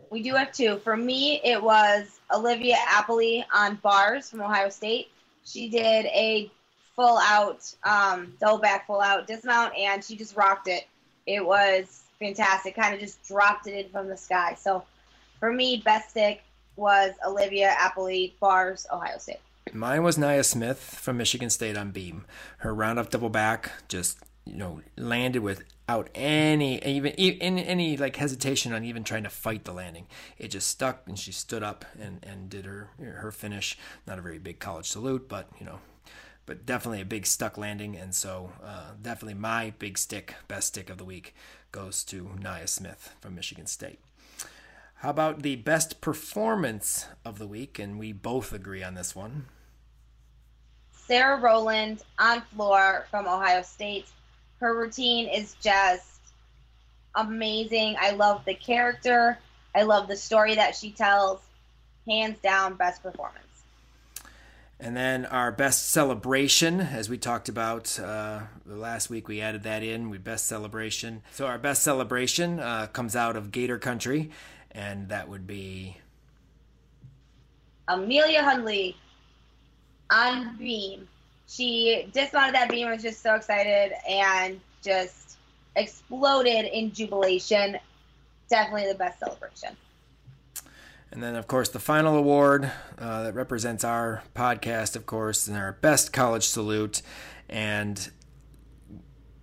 [0.10, 0.78] we do have two.
[0.78, 5.10] For me, it was Olivia Aepli on bars from Ohio State.
[5.44, 6.49] She did a
[6.95, 10.88] full out, um, double back full out dismount, and she just rocked it.
[11.26, 12.76] It was fantastic.
[12.76, 14.56] Kind of just dropped it in from the sky.
[14.57, 14.84] So
[15.40, 16.44] for me, best stick
[16.81, 19.39] was Olivia Aepli bars, Ohio State.
[19.71, 22.25] Mine was Nia Smith from Michigan State on beam.
[22.57, 28.15] Her round up double back just you know landed without any even even any like
[28.15, 30.07] hesitation on even trying to fight the landing.
[30.39, 33.77] It just stuck and she stood up and and did her her finish.
[34.07, 35.79] Not a very big college salute, but you know.
[36.47, 40.89] But definitely a big stuck landing, and so uh, definitely my big stick, best stick
[40.89, 41.35] of the week,
[41.71, 43.99] goes to Nia Smith from Michigan State.
[45.02, 47.80] How about the best performance of the week?
[47.80, 49.45] And we both agree on this one.
[50.91, 54.06] Sarah Rowland on floor from Ohio State.
[54.60, 56.19] Her routine is just
[57.15, 57.95] amazing.
[57.99, 59.40] I love the character.
[59.73, 61.40] I love the story that she tells.
[62.07, 63.40] Hands down, best performance.
[64.80, 69.82] And then our best celebration, as we talked about uh, last week, we added that
[69.82, 70.11] in.
[70.11, 71.23] We best celebration.
[71.34, 74.30] So our best celebration uh, comes out of Gator Country,
[74.72, 75.98] and that would be
[77.88, 78.95] Amelia Hundley
[80.11, 81.07] on beam.
[81.48, 85.38] She dismounted that beam, was just so excited and just
[85.76, 87.77] exploded in jubilation.
[88.49, 89.76] Definitely the best celebration.
[91.11, 95.57] And then, of course, the final award uh, that represents our podcast, of course, and
[95.57, 97.02] our best college salute.
[97.49, 98.10] And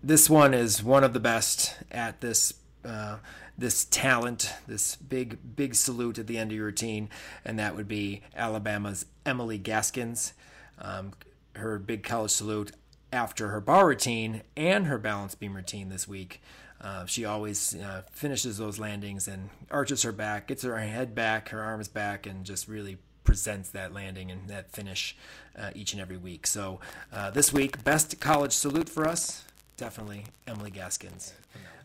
[0.03, 2.55] this one is one of the best at this
[2.87, 3.19] uh,
[3.59, 7.11] this talent, this big big salute at the end of your routine,
[7.45, 10.33] and that would be Alabama's Emily Gaskins.
[10.81, 11.13] Um,
[11.57, 12.71] her big college salute
[13.13, 16.41] after her bar routine and her balance beam routine this week.
[16.81, 21.49] Uh, she always uh, finishes those landings and arches her back, gets her head back,
[21.49, 25.17] her arms back, and just really presents that landing and that finish
[25.59, 26.47] uh, each and every week.
[26.47, 26.79] So
[27.13, 29.45] uh, this week, best college salute for us,
[29.77, 31.33] definitely Emily Gaskins.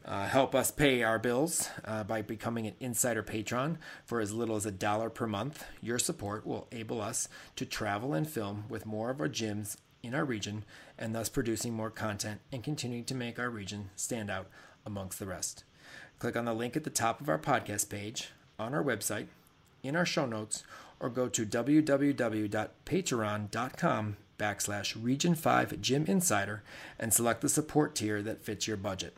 [0.05, 4.57] Uh, help us pay our bills uh, by becoming an insider patron for as little
[4.57, 5.63] as a dollar per month.
[5.81, 10.13] Your support will enable us to travel and film with more of our gyms in
[10.13, 10.65] our region
[10.99, 14.47] and thus producing more content and continuing to make our region stand out
[14.85, 15.63] amongst the rest.
[16.19, 19.27] Click on the link at the top of our podcast page, on our website,
[19.83, 20.63] in our show notes,
[20.99, 26.63] or go to www.patreon.com backslash region 5 gym insider
[26.99, 29.15] and select the support tier that fits your budget.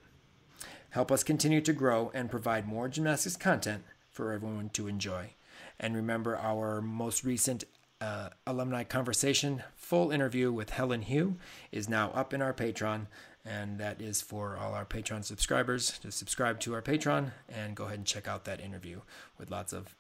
[0.96, 5.32] Help us continue to grow and provide more gymnastics content for everyone to enjoy.
[5.78, 7.66] And remember our most recent
[8.00, 11.36] uh, alumni conversation, full interview with Helen Hu,
[11.70, 13.08] is now up in our Patreon.
[13.44, 17.84] And that is for all our Patreon subscribers to subscribe to our Patreon and go
[17.84, 19.02] ahead and check out that interview
[19.38, 19.98] with lots of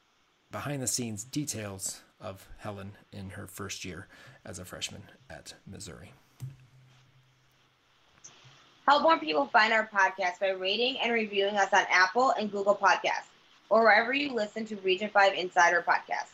[0.49, 4.07] behind the scenes details of Helen in her first year
[4.45, 6.13] as a freshman at Missouri.
[8.87, 12.75] Help more people find our podcast by rating and reviewing us on Apple and Google
[12.75, 13.29] Podcasts
[13.69, 16.33] or wherever you listen to Region 5 Insider Podcasts.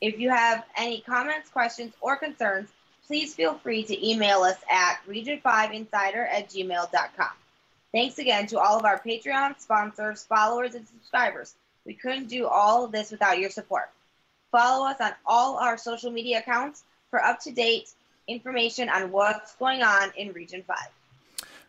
[0.00, 2.68] If you have any comments, questions, or concerns,
[3.08, 7.30] please feel free to email us at region5insider at gmail.com.
[7.92, 11.54] Thanks again to all of our Patreon sponsors, followers, and subscribers.
[11.84, 13.90] We couldn't do all of this without your support.
[14.52, 17.90] Follow us on all our social media accounts for up to date
[18.28, 20.76] information on what's going on in Region 5.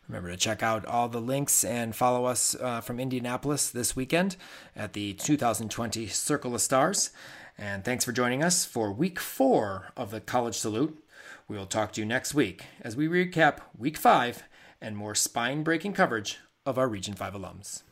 [0.08, 4.36] Remember to check out all the links and follow us uh, from Indianapolis this weekend
[4.76, 7.12] at the 2020 Circle of Stars.
[7.58, 11.02] And thanks for joining us for week four of the College Salute.
[11.48, 14.44] We will talk to you next week as we recap week five
[14.82, 17.84] and more spine breaking coverage of our Region 5 alums.